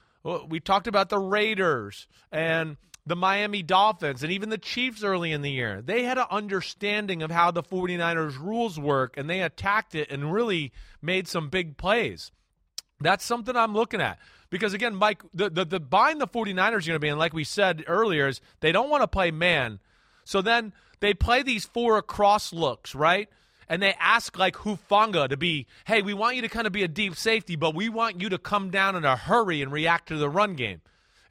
we 0.48 0.60
talked 0.60 0.86
about 0.86 1.08
the 1.08 1.18
Raiders 1.18 2.06
and 2.30 2.76
the 3.04 3.16
Miami 3.16 3.64
Dolphins 3.64 4.22
and 4.22 4.30
even 4.30 4.48
the 4.48 4.56
Chiefs 4.56 5.02
early 5.02 5.32
in 5.32 5.42
the 5.42 5.50
year. 5.50 5.82
They 5.82 6.04
had 6.04 6.18
an 6.18 6.26
understanding 6.30 7.20
of 7.20 7.32
how 7.32 7.50
the 7.50 7.64
49ers 7.64 8.38
rules 8.38 8.78
work 8.78 9.16
and 9.16 9.28
they 9.28 9.42
attacked 9.42 9.96
it 9.96 10.08
and 10.08 10.32
really 10.32 10.72
made 11.02 11.26
some 11.26 11.48
big 11.48 11.78
plays. 11.78 12.30
That's 13.00 13.24
something 13.24 13.56
I'm 13.56 13.74
looking 13.74 14.00
at. 14.00 14.20
Because 14.54 14.72
again, 14.72 14.94
Mike, 14.94 15.20
the 15.34 15.50
the, 15.50 15.64
the 15.64 15.80
bind 15.80 16.20
the 16.20 16.28
49ers 16.28 16.54
are 16.54 16.70
going 16.70 16.82
to 16.82 16.98
be 17.00 17.08
in, 17.08 17.18
like 17.18 17.32
we 17.32 17.42
said 17.42 17.82
earlier, 17.88 18.28
is 18.28 18.40
they 18.60 18.70
don't 18.70 18.88
want 18.88 19.02
to 19.02 19.08
play 19.08 19.32
man. 19.32 19.80
So 20.22 20.42
then 20.42 20.72
they 21.00 21.12
play 21.12 21.42
these 21.42 21.64
four 21.64 21.98
across 21.98 22.52
looks, 22.52 22.94
right? 22.94 23.28
And 23.68 23.82
they 23.82 23.94
ask 23.98 24.38
like 24.38 24.54
Hufanga 24.54 25.28
to 25.28 25.36
be, 25.36 25.66
hey, 25.86 26.02
we 26.02 26.14
want 26.14 26.36
you 26.36 26.42
to 26.42 26.48
kind 26.48 26.68
of 26.68 26.72
be 26.72 26.84
a 26.84 26.88
deep 26.88 27.16
safety, 27.16 27.56
but 27.56 27.74
we 27.74 27.88
want 27.88 28.20
you 28.20 28.28
to 28.28 28.38
come 28.38 28.70
down 28.70 28.94
in 28.94 29.04
a 29.04 29.16
hurry 29.16 29.60
and 29.60 29.72
react 29.72 30.06
to 30.10 30.18
the 30.18 30.30
run 30.30 30.54
game. 30.54 30.82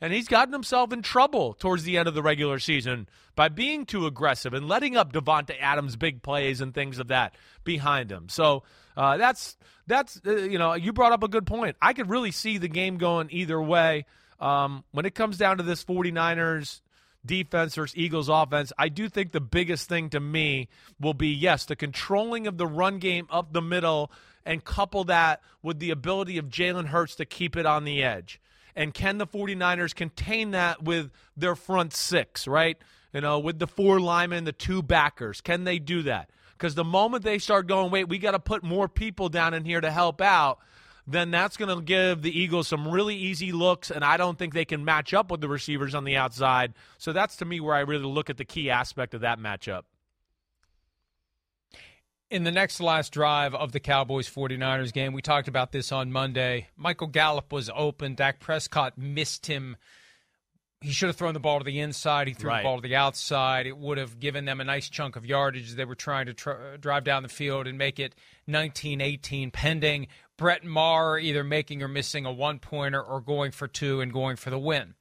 And 0.01 0.11
he's 0.11 0.27
gotten 0.27 0.51
himself 0.51 0.91
in 0.91 1.01
trouble 1.01 1.53
towards 1.53 1.83
the 1.83 1.97
end 1.97 2.09
of 2.09 2.15
the 2.15 2.21
regular 2.21 2.59
season 2.59 3.07
by 3.37 3.47
being 3.47 3.85
too 3.85 4.05
aggressive 4.05 4.53
and 4.53 4.67
letting 4.67 4.97
up 4.97 5.13
Davante 5.13 5.55
Adams' 5.61 5.95
big 5.95 6.21
plays 6.23 6.59
and 6.59 6.73
things 6.73 6.99
of 6.99 7.07
that 7.07 7.35
behind 7.63 8.11
him. 8.11 8.27
So 8.27 8.63
uh, 8.95 9.17
that's 9.17 9.57
that's 9.87 10.21
uh, 10.25 10.35
you 10.35 10.57
know 10.57 10.73
you 10.73 10.93
brought 10.93 11.11
up 11.11 11.23
a 11.23 11.27
good 11.27 11.45
point. 11.45 11.75
I 11.81 11.93
could 11.93 12.09
really 12.09 12.31
see 12.31 12.57
the 12.57 12.67
game 12.67 12.97
going 12.97 13.29
either 13.31 13.61
way. 13.61 14.05
Um, 14.39 14.83
when 14.91 15.05
it 15.05 15.15
comes 15.15 15.37
down 15.37 15.57
to 15.57 15.63
this 15.63 15.83
49ers 15.85 16.81
defense 17.25 17.75
versus 17.75 17.95
Eagles 17.95 18.27
offense, 18.27 18.73
I 18.77 18.89
do 18.89 19.07
think 19.07 19.31
the 19.31 19.39
biggest 19.39 19.87
thing 19.87 20.09
to 20.09 20.19
me 20.19 20.67
will 20.99 21.13
be 21.13 21.29
yes, 21.29 21.65
the 21.65 21.75
controlling 21.75 22.47
of 22.47 22.57
the 22.57 22.67
run 22.67 22.99
game 22.99 23.27
up 23.29 23.53
the 23.53 23.61
middle 23.61 24.11
and 24.45 24.63
couple 24.63 25.05
that 25.05 25.41
with 25.61 25.79
the 25.79 25.91
ability 25.91 26.37
of 26.37 26.49
Jalen 26.49 26.87
Hurts 26.87 27.15
to 27.15 27.25
keep 27.25 27.55
it 27.55 27.65
on 27.65 27.85
the 27.85 28.03
edge. 28.03 28.41
And 28.75 28.93
can 28.93 29.17
the 29.17 29.27
49ers 29.27 29.95
contain 29.95 30.51
that 30.51 30.83
with 30.83 31.11
their 31.37 31.55
front 31.55 31.93
six, 31.93 32.47
right? 32.47 32.77
You 33.13 33.21
know, 33.21 33.39
with 33.39 33.59
the 33.59 33.67
four 33.67 33.99
linemen, 33.99 34.43
the 34.43 34.51
two 34.51 34.81
backers. 34.81 35.41
Can 35.41 35.63
they 35.63 35.79
do 35.79 36.01
that? 36.03 36.29
Because 36.57 36.75
the 36.75 36.83
moment 36.83 37.23
they 37.23 37.39
start 37.39 37.67
going, 37.67 37.91
wait, 37.91 38.07
we 38.07 38.17
got 38.17 38.31
to 38.31 38.39
put 38.39 38.63
more 38.63 38.87
people 38.87 39.29
down 39.29 39.53
in 39.53 39.65
here 39.65 39.81
to 39.81 39.91
help 39.91 40.21
out, 40.21 40.59
then 41.05 41.31
that's 41.31 41.57
going 41.57 41.75
to 41.75 41.83
give 41.83 42.21
the 42.21 42.37
Eagles 42.37 42.67
some 42.67 42.87
really 42.87 43.15
easy 43.15 43.51
looks, 43.51 43.91
and 43.91 44.05
I 44.05 44.17
don't 44.17 44.37
think 44.37 44.53
they 44.53 44.65
can 44.65 44.85
match 44.85 45.13
up 45.13 45.29
with 45.29 45.41
the 45.41 45.49
receivers 45.49 45.93
on 45.93 46.05
the 46.05 46.15
outside. 46.15 46.73
So 46.97 47.11
that's 47.11 47.37
to 47.37 47.45
me 47.45 47.59
where 47.59 47.75
I 47.75 47.81
really 47.81 48.05
look 48.05 48.29
at 48.29 48.37
the 48.37 48.45
key 48.45 48.69
aspect 48.69 49.13
of 49.13 49.21
that 49.21 49.39
matchup. 49.39 49.81
In 52.29 52.45
the 52.45 52.51
next 52.51 52.79
last 52.79 53.11
drive 53.11 53.53
of 53.53 53.73
the 53.73 53.79
Cowboys 53.79 54.27
49ers 54.27 54.93
game, 54.93 55.13
we 55.13 55.21
talked 55.21 55.47
about 55.47 55.71
this 55.71 55.91
on 55.91 56.11
Monday. 56.11 56.69
Michael 56.75 57.07
Gallup 57.07 57.51
was 57.51 57.69
open. 57.75 58.15
Dak 58.15 58.39
Prescott 58.39 58.97
missed 58.97 59.45
him. 59.45 59.77
He 60.83 60.91
should 60.91 61.07
have 61.07 61.15
thrown 61.15 61.33
the 61.33 61.39
ball 61.39 61.59
to 61.59 61.63
the 61.65 61.79
inside. 61.79 62.27
He 62.27 62.33
threw 62.33 62.49
Right. 62.49 62.59
the 62.61 62.63
ball 62.63 62.81
to 62.81 62.87
the 62.87 62.95
outside. 62.95 63.65
It 63.65 63.77
would 63.77 63.97
have 63.97 64.19
given 64.19 64.45
them 64.45 64.59
a 64.59 64.63
nice 64.63 64.89
chunk 64.89 65.15
of 65.15 65.25
yardage. 65.25 65.69
as 65.69 65.75
They 65.75 65.85
were 65.85 65.95
trying 65.95 66.25
to 66.27 66.33
tr- 66.33 66.51
uh, 66.51 66.77
drive 66.77 67.03
down 67.03 67.23
the 67.23 67.29
field 67.29 67.65
and 67.67 67.77
make 67.77 67.99
it 67.99 68.13
19 68.47 69.01
18 69.01 69.49
pending 69.51 70.07
Brett 70.37 70.63
Maher 70.63 71.17
either 71.19 71.43
making 71.43 71.81
or 71.81 71.87
missing 71.87 72.25
a 72.25 72.31
one 72.31 72.59
pointer 72.59 73.01
or 73.01 73.21
going 73.21 73.51
for 73.51 73.67
two 73.67 74.01
and 74.01 74.11
going 74.11 74.35
for 74.35 74.49
the 74.49 74.59
win. 74.59 74.95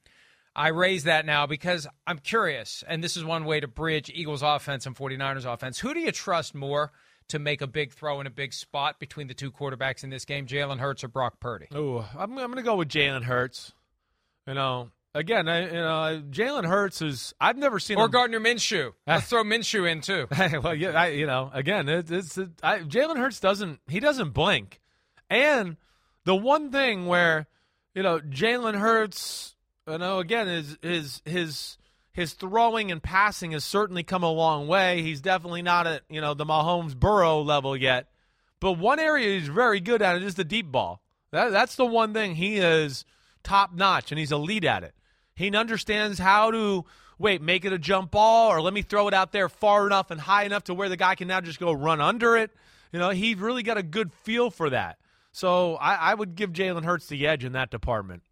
I 0.55 0.67
raise 0.67 1.03
that 1.05 1.25
now 1.25 1.47
because 1.47 1.87
I'm 2.05 2.19
curious, 2.19 2.83
and 2.87 3.03
this 3.03 3.17
is 3.17 3.23
one 3.25 3.43
way 3.45 3.59
to 3.59 3.67
bridge 3.67 4.11
Eagles 4.13 4.43
offense 4.43 4.85
and 4.85 4.95
49ers 4.95 5.45
offense. 5.51 5.79
Who 5.79 5.93
do 5.95 5.99
you 5.99 6.11
trust 6.11 6.53
more 6.53 6.91
to 7.29 7.39
make 7.39 7.61
a 7.61 7.67
big 7.67 7.91
throw 7.91 8.21
in 8.21 8.27
a 8.27 8.29
big 8.29 8.53
spot 8.53 8.99
between 8.99 9.25
the 9.27 9.33
two 9.33 9.51
quarterbacks 9.51 10.03
in 10.03 10.11
this 10.11 10.25
game, 10.25 10.45
Jalen 10.45 10.77
Hurts 10.79 11.03
or 11.03 11.07
Brock 11.07 11.39
Purdy? 11.39 11.67
Oh, 11.73 12.07
I'm, 12.15 12.31
I'm 12.37 12.51
going 12.51 12.57
to 12.57 12.61
go 12.61 12.75
with 12.75 12.89
Jalen 12.89 13.23
Hurts. 13.23 13.73
You 14.47 14.53
know, 14.53 14.91
again, 15.13 15.47
I, 15.47 15.65
you 15.65 15.71
know, 15.73 16.23
Jalen 16.29 16.65
Hurts 16.65 17.01
is. 17.01 17.33
I've 17.39 17.57
never 17.57 17.79
seen 17.79 17.97
Or 17.97 18.05
him. 18.05 18.11
Gardner 18.11 18.39
Minshew. 18.39 18.93
Let's 19.07 19.27
throw 19.27 19.43
Minshew 19.43 19.89
in 19.89 20.01
too. 20.01 20.27
well, 20.61 20.75
yeah, 20.75 20.91
I, 20.91 21.07
you 21.09 21.25
know, 21.25 21.49
again, 21.53 21.89
it, 21.89 22.11
it's 22.11 22.37
it, 22.37 22.49
I, 22.61 22.79
Jalen 22.79 23.17
Hurts 23.17 23.39
doesn't 23.39 23.79
he 23.87 23.99
doesn't 23.99 24.31
blink, 24.31 24.79
and 25.29 25.77
the 26.25 26.35
one 26.35 26.71
thing 26.71 27.05
where 27.05 27.47
you 27.93 28.03
know 28.03 28.19
Jalen 28.19 28.75
Hurts, 28.79 29.55
you 29.87 29.97
know, 29.97 30.19
again, 30.19 30.47
is 30.47 30.77
his 30.81 31.21
his 31.25 31.77
his 32.13 32.33
throwing 32.33 32.91
and 32.91 33.01
passing 33.01 33.51
has 33.51 33.63
certainly 33.63 34.03
come 34.03 34.23
a 34.23 34.31
long 34.31 34.67
way. 34.67 35.01
He's 35.01 35.21
definitely 35.21 35.61
not 35.61 35.87
at 35.87 36.03
you 36.09 36.21
know 36.21 36.33
the 36.33 36.45
Mahomes 36.45 36.95
Burrow 36.95 37.41
level 37.41 37.75
yet, 37.75 38.07
but 38.59 38.73
one 38.73 38.99
area 38.99 39.39
he's 39.39 39.47
very 39.49 39.79
good 39.79 40.01
at 40.01 40.15
it 40.15 40.23
is 40.23 40.35
the 40.35 40.43
deep 40.43 40.71
ball. 40.71 41.01
That, 41.31 41.51
that's 41.51 41.75
the 41.75 41.85
one 41.85 42.13
thing 42.13 42.35
he 42.35 42.57
is 42.57 43.05
top 43.43 43.73
notch, 43.73 44.11
and 44.11 44.19
he's 44.19 44.31
elite 44.31 44.63
at 44.63 44.83
it. 44.83 44.93
He 45.35 45.55
understands 45.55 46.19
how 46.19 46.51
to 46.51 46.85
wait, 47.17 47.41
make 47.41 47.65
it 47.65 47.73
a 47.73 47.79
jump 47.79 48.11
ball, 48.11 48.51
or 48.51 48.61
let 48.61 48.73
me 48.73 48.81
throw 48.81 49.07
it 49.07 49.13
out 49.13 49.31
there 49.31 49.49
far 49.49 49.87
enough 49.87 50.11
and 50.11 50.19
high 50.19 50.43
enough 50.43 50.65
to 50.65 50.73
where 50.73 50.89
the 50.89 50.97
guy 50.97 51.15
can 51.15 51.27
now 51.27 51.41
just 51.41 51.59
go 51.59 51.71
run 51.71 52.01
under 52.01 52.35
it. 52.35 52.51
You 52.91 52.99
know, 52.99 53.09
he 53.09 53.33
really 53.35 53.63
got 53.63 53.77
a 53.77 53.83
good 53.83 54.11
feel 54.13 54.51
for 54.51 54.69
that. 54.69 54.97
So 55.31 55.75
I, 55.75 55.95
I 55.95 56.13
would 56.13 56.35
give 56.35 56.51
Jalen 56.51 56.85
Hurts 56.85 57.07
the 57.07 57.25
edge 57.25 57.43
in 57.43 57.53
that 57.53 57.71
department. 57.71 58.23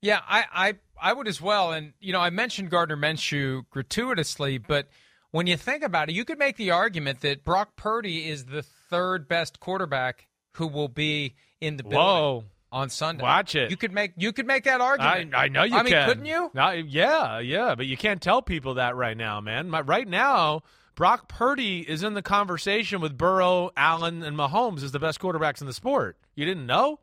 Yeah, 0.00 0.20
I, 0.26 0.44
I 0.52 0.74
I 1.00 1.12
would 1.12 1.28
as 1.28 1.40
well. 1.40 1.72
And 1.72 1.92
you 2.00 2.12
know, 2.12 2.20
I 2.20 2.30
mentioned 2.30 2.70
Gardner 2.70 2.96
Minshew 2.96 3.64
gratuitously, 3.70 4.58
but 4.58 4.88
when 5.30 5.46
you 5.46 5.56
think 5.56 5.84
about 5.84 6.08
it, 6.08 6.14
you 6.14 6.24
could 6.24 6.38
make 6.38 6.56
the 6.56 6.70
argument 6.70 7.20
that 7.20 7.44
Brock 7.44 7.76
Purdy 7.76 8.28
is 8.28 8.46
the 8.46 8.62
third 8.62 9.28
best 9.28 9.60
quarterback 9.60 10.26
who 10.52 10.66
will 10.66 10.88
be 10.88 11.34
in 11.60 11.76
the 11.76 11.82
building 11.82 11.98
Whoa. 11.98 12.44
On 12.72 12.88
Sunday. 12.88 13.22
Watch 13.22 13.54
it. 13.54 13.70
You 13.70 13.76
could 13.76 13.92
make 13.92 14.14
you 14.16 14.32
could 14.32 14.46
make 14.46 14.64
that 14.64 14.80
argument. 14.80 15.34
I 15.36 15.48
know 15.48 15.62
you 15.62 15.76
I 15.76 15.82
mean, 15.82 15.92
can. 15.92 16.08
couldn't 16.08 16.24
you? 16.24 16.50
No, 16.54 16.70
yeah, 16.70 17.38
yeah, 17.38 17.74
but 17.74 17.86
you 17.86 17.96
can't 17.96 18.20
tell 18.20 18.42
people 18.42 18.74
that 18.74 18.96
right 18.96 19.16
now, 19.16 19.40
man. 19.40 19.68
My, 19.70 19.82
right 19.82 20.08
now, 20.08 20.62
Brock 20.94 21.28
Purdy 21.28 21.80
is 21.80 22.02
in 22.02 22.14
the 22.14 22.22
conversation 22.22 23.00
with 23.00 23.16
Burrow, 23.16 23.70
Allen, 23.76 24.22
and 24.22 24.36
Mahomes 24.36 24.82
as 24.82 24.92
the 24.92 24.98
best 24.98 25.20
quarterbacks 25.20 25.60
in 25.60 25.66
the 25.66 25.72
sport. 25.72 26.16
You 26.34 26.44
didn't 26.44 26.66
know? 26.66 26.98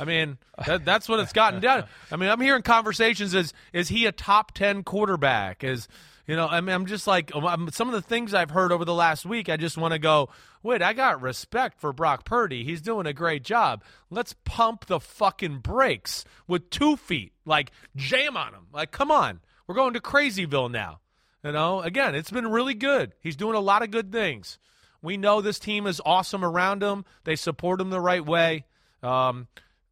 I 0.00 0.04
mean, 0.04 0.38
that, 0.64 0.84
that's 0.84 1.08
what 1.08 1.20
it's 1.20 1.32
gotten 1.32 1.60
down. 1.60 1.84
I 2.10 2.16
mean, 2.16 2.30
I'm 2.30 2.40
hearing 2.40 2.62
conversations 2.62 3.34
as 3.34 3.52
is 3.72 3.88
he 3.88 4.06
a 4.06 4.12
top 4.12 4.52
ten 4.52 4.82
quarterback? 4.84 5.64
Is 5.64 5.88
you 6.26 6.36
know, 6.36 6.46
I 6.46 6.60
mean, 6.60 6.74
I'm 6.74 6.86
just 6.86 7.06
like 7.06 7.32
some 7.70 7.88
of 7.88 7.92
the 7.92 8.02
things 8.02 8.32
I've 8.32 8.50
heard 8.50 8.70
over 8.70 8.84
the 8.84 8.94
last 8.94 9.26
week. 9.26 9.48
I 9.48 9.56
just 9.56 9.76
want 9.76 9.92
to 9.92 9.98
go. 9.98 10.28
Wait, 10.62 10.80
I 10.80 10.92
got 10.92 11.20
respect 11.20 11.80
for 11.80 11.92
Brock 11.92 12.24
Purdy. 12.24 12.62
He's 12.62 12.80
doing 12.80 13.06
a 13.06 13.12
great 13.12 13.42
job. 13.42 13.82
Let's 14.10 14.34
pump 14.44 14.86
the 14.86 15.00
fucking 15.00 15.58
brakes 15.58 16.24
with 16.46 16.70
two 16.70 16.96
feet. 16.96 17.32
Like 17.44 17.72
jam 17.96 18.36
on 18.36 18.54
him. 18.54 18.66
Like, 18.72 18.92
come 18.92 19.10
on, 19.10 19.40
we're 19.66 19.74
going 19.74 19.94
to 19.94 20.00
Crazyville 20.00 20.70
now. 20.70 21.00
You 21.44 21.50
know, 21.50 21.80
again, 21.80 22.14
it's 22.14 22.30
been 22.30 22.46
really 22.46 22.74
good. 22.74 23.14
He's 23.20 23.36
doing 23.36 23.56
a 23.56 23.60
lot 23.60 23.82
of 23.82 23.90
good 23.90 24.12
things. 24.12 24.58
We 25.02 25.16
know 25.16 25.40
this 25.40 25.58
team 25.58 25.88
is 25.88 26.00
awesome 26.06 26.44
around 26.44 26.84
him. 26.84 27.04
They 27.24 27.34
support 27.34 27.80
him 27.80 27.90
the 27.90 28.00
right 28.00 28.24
way. 28.24 28.66
Um, 29.02 29.48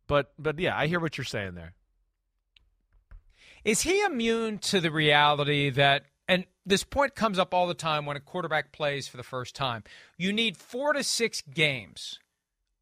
but 0.06 0.32
but 0.38 0.60
yeah, 0.60 0.76
I 0.78 0.86
hear 0.86 1.00
what 1.00 1.18
you're 1.18 1.24
saying 1.24 1.54
there. 1.54 1.74
Is 3.64 3.82
he 3.82 4.00
immune 4.02 4.58
to 4.58 4.80
the 4.80 4.90
reality 4.90 5.70
that, 5.70 6.04
this 6.70 6.84
point 6.84 7.14
comes 7.14 7.38
up 7.38 7.52
all 7.52 7.66
the 7.66 7.74
time 7.74 8.06
when 8.06 8.16
a 8.16 8.20
quarterback 8.20 8.72
plays 8.72 9.08
for 9.08 9.16
the 9.16 9.22
first 9.22 9.54
time, 9.54 9.84
you 10.16 10.32
need 10.32 10.56
four 10.56 10.92
to 10.92 11.04
six 11.04 11.42
games 11.42 12.18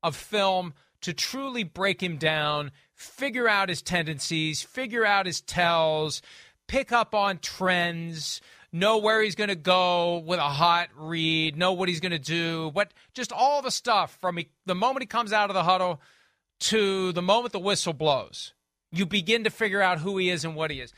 of 0.02 0.14
film 0.14 0.74
to 1.00 1.12
truly 1.12 1.64
break 1.64 2.02
him 2.02 2.16
down, 2.16 2.70
figure 2.94 3.48
out 3.48 3.68
his 3.68 3.82
tendencies, 3.82 4.62
figure 4.62 5.04
out 5.04 5.26
his 5.26 5.40
tells, 5.40 6.22
pick 6.66 6.92
up 6.92 7.14
on 7.14 7.38
trends, 7.38 8.40
know 8.72 8.98
where 8.98 9.22
he's 9.22 9.34
going 9.34 9.48
to 9.48 9.56
go 9.56 10.18
with 10.18 10.38
a 10.38 10.42
hot 10.42 10.88
read, 10.96 11.56
know 11.56 11.72
what 11.72 11.88
he's 11.88 12.00
going 12.00 12.12
to 12.12 12.18
do, 12.18 12.70
what 12.72 12.92
just 13.14 13.32
all 13.32 13.62
the 13.62 13.70
stuff 13.70 14.16
from 14.20 14.36
he, 14.36 14.48
the 14.66 14.74
moment 14.74 15.02
he 15.02 15.06
comes 15.06 15.32
out 15.32 15.50
of 15.50 15.54
the 15.54 15.64
huddle 15.64 16.00
to 16.60 17.12
the 17.12 17.22
moment 17.22 17.52
the 17.52 17.58
whistle 17.58 17.92
blows. 17.92 18.52
You 18.90 19.06
begin 19.06 19.44
to 19.44 19.50
figure 19.50 19.82
out 19.82 19.98
who 19.98 20.16
he 20.18 20.30
is 20.30 20.44
and 20.44 20.54
what 20.54 20.70
he 20.70 20.80
is. 20.80 20.92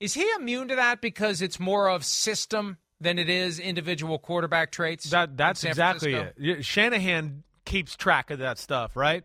Is 0.00 0.14
he 0.14 0.26
immune 0.38 0.68
to 0.68 0.76
that 0.76 1.00
because 1.00 1.40
it's 1.42 1.58
more 1.58 1.88
of 1.88 2.04
system 2.04 2.76
than 3.00 3.18
it 3.18 3.28
is 3.28 3.58
individual 3.58 4.18
quarterback 4.18 4.70
traits? 4.70 5.10
That 5.10 5.36
that's 5.36 5.64
exactly 5.64 6.12
Francisco? 6.12 6.60
it. 6.60 6.64
Shanahan 6.64 7.42
keeps 7.64 7.96
track 7.96 8.30
of 8.30 8.40
that 8.40 8.58
stuff, 8.58 8.96
right? 8.96 9.24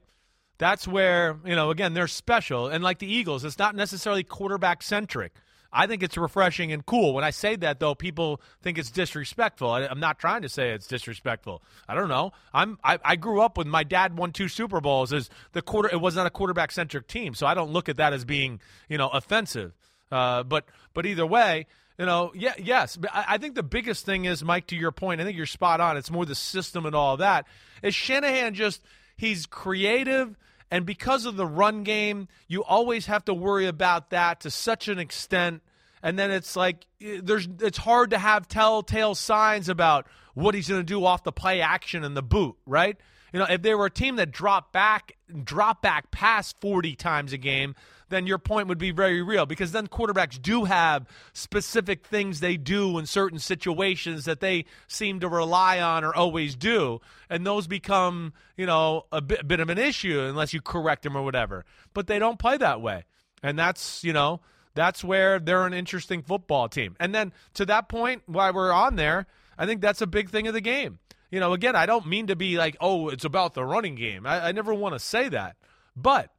That's 0.57 0.87
where 0.87 1.37
you 1.45 1.55
know 1.55 1.71
again 1.71 1.93
they're 1.93 2.07
special, 2.07 2.67
and 2.67 2.83
like 2.83 2.99
the 2.99 3.11
Eagles, 3.11 3.43
it's 3.43 3.57
not 3.57 3.75
necessarily 3.75 4.23
quarterback 4.23 4.83
centric. 4.83 5.33
I 5.73 5.87
think 5.87 6.03
it's 6.03 6.17
refreshing 6.17 6.73
and 6.73 6.85
cool. 6.85 7.13
When 7.13 7.23
I 7.23 7.29
say 7.29 7.55
that, 7.55 7.79
though, 7.79 7.95
people 7.95 8.41
think 8.61 8.77
it's 8.77 8.91
disrespectful. 8.91 9.69
I, 9.69 9.85
I'm 9.87 10.01
not 10.01 10.19
trying 10.19 10.41
to 10.41 10.49
say 10.49 10.71
it's 10.71 10.85
disrespectful. 10.85 11.63
I 11.87 11.95
don't 11.95 12.09
know. 12.09 12.33
I'm 12.53 12.77
I, 12.83 12.99
I 13.03 13.15
grew 13.15 13.41
up 13.41 13.57
with 13.57 13.67
my 13.67 13.83
dad 13.83 14.17
won 14.17 14.33
two 14.33 14.47
Super 14.47 14.81
Bowls 14.81 15.13
as 15.13 15.29
the 15.53 15.61
quarter. 15.61 15.89
It 15.91 16.01
was 16.01 16.15
not 16.15 16.27
a 16.27 16.29
quarterback 16.29 16.71
centric 16.71 17.07
team, 17.07 17.33
so 17.33 17.47
I 17.47 17.53
don't 17.53 17.71
look 17.71 17.89
at 17.89 17.97
that 17.97 18.13
as 18.13 18.25
being 18.25 18.59
you 18.89 18.97
know 18.97 19.09
offensive. 19.09 19.73
Uh, 20.11 20.43
but 20.43 20.65
but 20.93 21.05
either 21.05 21.25
way, 21.25 21.67
you 21.97 22.05
know, 22.05 22.31
yeah, 22.35 22.53
yes. 22.57 22.97
I, 23.11 23.25
I 23.29 23.37
think 23.37 23.55
the 23.55 23.63
biggest 23.63 24.05
thing 24.05 24.25
is, 24.25 24.43
Mike, 24.43 24.67
to 24.67 24.75
your 24.75 24.91
point, 24.91 25.21
I 25.21 25.23
think 25.23 25.37
you're 25.37 25.45
spot 25.45 25.79
on. 25.79 25.97
It's 25.97 26.11
more 26.11 26.25
the 26.25 26.35
system 26.35 26.85
and 26.85 26.95
all 26.95 27.17
that. 27.17 27.47
Is 27.81 27.95
Shanahan 27.95 28.53
just 28.53 28.81
he's 29.15 29.45
creative, 29.45 30.37
and 30.69 30.85
because 30.85 31.25
of 31.25 31.35
the 31.35 31.45
run 31.45 31.83
game, 31.83 32.27
you 32.47 32.63
always 32.63 33.05
have 33.05 33.25
to 33.25 33.33
worry 33.33 33.67
about 33.67 34.09
that 34.11 34.41
to 34.41 34.51
such 34.51 34.87
an 34.87 34.99
extent. 34.99 35.61
And 36.03 36.17
then 36.17 36.31
it's 36.31 36.55
like 36.55 36.85
eh, 37.01 37.19
there's 37.23 37.47
it's 37.59 37.77
hard 37.77 38.09
to 38.11 38.17
have 38.17 38.47
telltale 38.47 39.15
signs 39.15 39.69
about 39.69 40.07
what 40.33 40.55
he's 40.55 40.69
going 40.69 40.81
to 40.81 40.85
do 40.85 41.05
off 41.05 41.23
the 41.23 41.31
play 41.31 41.61
action 41.61 42.03
and 42.03 42.17
the 42.17 42.23
boot, 42.23 42.55
right? 42.65 42.97
You 43.33 43.39
know, 43.39 43.45
if 43.49 43.61
they 43.61 43.75
were 43.75 43.85
a 43.85 43.91
team 43.91 44.17
that 44.17 44.31
dropped 44.31 44.73
back, 44.73 45.17
drop 45.43 45.81
back 45.81 46.11
past 46.11 46.59
40 46.59 46.95
times 46.95 47.31
a 47.31 47.37
game, 47.37 47.75
then 48.11 48.27
your 48.27 48.37
point 48.37 48.67
would 48.67 48.77
be 48.77 48.91
very 48.91 49.21
real 49.21 49.45
because 49.45 49.71
then 49.71 49.87
quarterbacks 49.87 50.39
do 50.39 50.65
have 50.65 51.07
specific 51.33 52.05
things 52.05 52.39
they 52.39 52.57
do 52.57 52.99
in 52.99 53.05
certain 53.05 53.39
situations 53.39 54.25
that 54.25 54.39
they 54.39 54.65
seem 54.87 55.19
to 55.21 55.27
rely 55.27 55.79
on 55.79 56.03
or 56.03 56.13
always 56.13 56.55
do, 56.55 57.01
and 57.29 57.45
those 57.45 57.65
become, 57.65 58.33
you 58.55 58.65
know, 58.65 59.05
a 59.11 59.21
bit, 59.21 59.47
bit 59.47 59.59
of 59.59 59.69
an 59.69 59.77
issue 59.77 60.19
unless 60.19 60.53
you 60.53 60.61
correct 60.61 61.03
them 61.03 61.15
or 61.15 61.23
whatever. 61.23 61.65
But 61.93 62.07
they 62.07 62.19
don't 62.19 62.37
play 62.37 62.57
that 62.57 62.81
way, 62.81 63.05
and 63.41 63.57
that's 63.57 64.03
you 64.03 64.13
know 64.13 64.41
that's 64.73 65.03
where 65.03 65.39
they're 65.39 65.65
an 65.65 65.73
interesting 65.73 66.21
football 66.21 66.69
team. 66.69 66.95
And 66.99 67.13
then 67.13 67.33
to 67.55 67.65
that 67.65 67.89
point, 67.89 68.23
while 68.25 68.53
we're 68.53 68.71
on 68.71 68.95
there, 68.95 69.27
I 69.57 69.65
think 69.65 69.81
that's 69.81 70.01
a 70.01 70.07
big 70.07 70.29
thing 70.29 70.47
of 70.47 70.53
the 70.53 70.61
game. 70.61 70.99
You 71.29 71.39
know, 71.39 71.53
again, 71.53 71.75
I 71.75 71.85
don't 71.85 72.07
mean 72.07 72.27
to 72.27 72.35
be 72.35 72.57
like, 72.57 72.75
oh, 72.81 73.07
it's 73.07 73.25
about 73.25 73.53
the 73.53 73.63
running 73.63 73.95
game. 73.95 74.25
I, 74.25 74.49
I 74.49 74.51
never 74.51 74.73
want 74.73 74.95
to 74.95 74.99
say 74.99 75.29
that, 75.29 75.55
but 75.95 76.29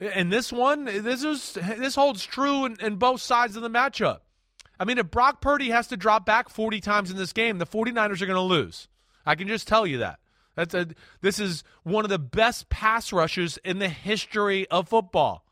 and 0.00 0.32
this 0.32 0.52
one, 0.52 0.84
this 0.84 1.24
is 1.24 1.52
this 1.54 1.94
holds 1.94 2.24
true 2.24 2.66
in, 2.66 2.76
in 2.80 2.96
both 2.96 3.20
sides 3.20 3.56
of 3.56 3.62
the 3.62 3.70
matchup. 3.70 4.18
I 4.78 4.84
mean, 4.84 4.98
if 4.98 5.10
Brock 5.10 5.40
Purdy 5.40 5.70
has 5.70 5.88
to 5.88 5.96
drop 5.96 6.26
back 6.26 6.50
40 6.50 6.80
times 6.80 7.10
in 7.10 7.16
this 7.16 7.32
game, 7.32 7.58
the 7.58 7.66
49ers 7.66 8.20
are 8.20 8.26
going 8.26 8.36
to 8.36 8.40
lose. 8.40 8.88
I 9.24 9.34
can 9.34 9.48
just 9.48 9.66
tell 9.66 9.86
you 9.86 9.98
that. 9.98 10.18
That's 10.54 10.74
a, 10.74 10.88
this 11.20 11.38
is 11.38 11.64
one 11.82 12.04
of 12.04 12.10
the 12.10 12.18
best 12.18 12.68
pass 12.68 13.12
rushes 13.12 13.58
in 13.64 13.78
the 13.78 13.88
history 13.88 14.66
of 14.68 14.88
football. 14.88 15.44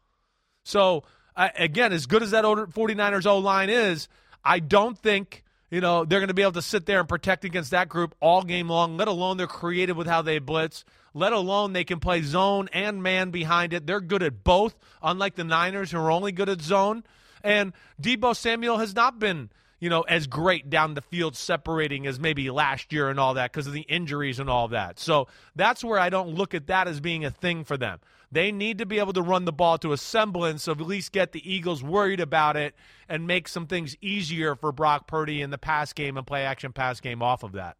So, 0.64 1.04
uh, 1.36 1.48
again, 1.56 1.92
as 1.92 2.06
good 2.06 2.22
as 2.22 2.30
that 2.32 2.44
49ers 2.44 3.26
O 3.26 3.38
line 3.38 3.70
is, 3.70 4.08
I 4.44 4.58
don't 4.58 4.98
think 4.98 5.42
you 5.70 5.80
know 5.80 6.04
they're 6.04 6.20
going 6.20 6.28
to 6.28 6.34
be 6.34 6.42
able 6.42 6.52
to 6.52 6.62
sit 6.62 6.86
there 6.86 7.00
and 7.00 7.08
protect 7.08 7.44
against 7.44 7.70
that 7.72 7.88
group 7.88 8.14
all 8.20 8.42
game 8.42 8.68
long. 8.68 8.96
Let 8.96 9.08
alone 9.08 9.36
they're 9.36 9.46
creative 9.46 9.96
with 9.96 10.06
how 10.06 10.22
they 10.22 10.38
blitz. 10.38 10.84
Let 11.14 11.32
alone 11.32 11.72
they 11.72 11.84
can 11.84 12.00
play 12.00 12.22
zone 12.22 12.68
and 12.72 13.02
man 13.02 13.30
behind 13.30 13.72
it. 13.72 13.86
They're 13.86 14.00
good 14.00 14.22
at 14.22 14.42
both, 14.44 14.74
unlike 15.00 15.36
the 15.36 15.44
Niners 15.44 15.92
who 15.92 15.98
are 15.98 16.10
only 16.10 16.32
good 16.32 16.48
at 16.48 16.60
zone. 16.60 17.04
And 17.42 17.72
Deebo 18.02 18.34
Samuel 18.34 18.78
has 18.78 18.94
not 18.94 19.18
been 19.18 19.50
you 19.80 19.90
know 19.90 20.02
as 20.02 20.26
great 20.26 20.70
down 20.70 20.94
the 20.94 21.02
field 21.02 21.36
separating 21.36 22.06
as 22.06 22.18
maybe 22.18 22.50
last 22.50 22.92
year 22.92 23.10
and 23.10 23.20
all 23.20 23.34
that 23.34 23.52
because 23.52 23.66
of 23.66 23.72
the 23.72 23.82
injuries 23.82 24.38
and 24.40 24.50
all 24.50 24.68
that. 24.68 24.98
So 24.98 25.28
that's 25.54 25.84
where 25.84 25.98
I 25.98 26.10
don't 26.10 26.30
look 26.30 26.54
at 26.54 26.66
that 26.66 26.88
as 26.88 27.00
being 27.00 27.24
a 27.24 27.30
thing 27.30 27.64
for 27.64 27.76
them. 27.76 28.00
They 28.32 28.50
need 28.50 28.78
to 28.78 28.86
be 28.86 28.98
able 28.98 29.12
to 29.12 29.22
run 29.22 29.44
the 29.44 29.52
ball 29.52 29.78
to 29.78 29.92
a 29.92 29.96
semblance 29.96 30.66
of 30.66 30.80
at 30.80 30.86
least 30.86 31.12
get 31.12 31.30
the 31.30 31.52
Eagles 31.52 31.84
worried 31.84 32.18
about 32.18 32.56
it 32.56 32.74
and 33.08 33.28
make 33.28 33.46
some 33.46 33.66
things 33.68 33.94
easier 34.00 34.56
for 34.56 34.72
Brock 34.72 35.06
Purdy 35.06 35.40
in 35.40 35.50
the 35.50 35.58
pass 35.58 35.92
game 35.92 36.16
and 36.16 36.26
play 36.26 36.42
action 36.42 36.72
pass 36.72 37.00
game 37.00 37.22
off 37.22 37.44
of 37.44 37.52
that. 37.52 37.76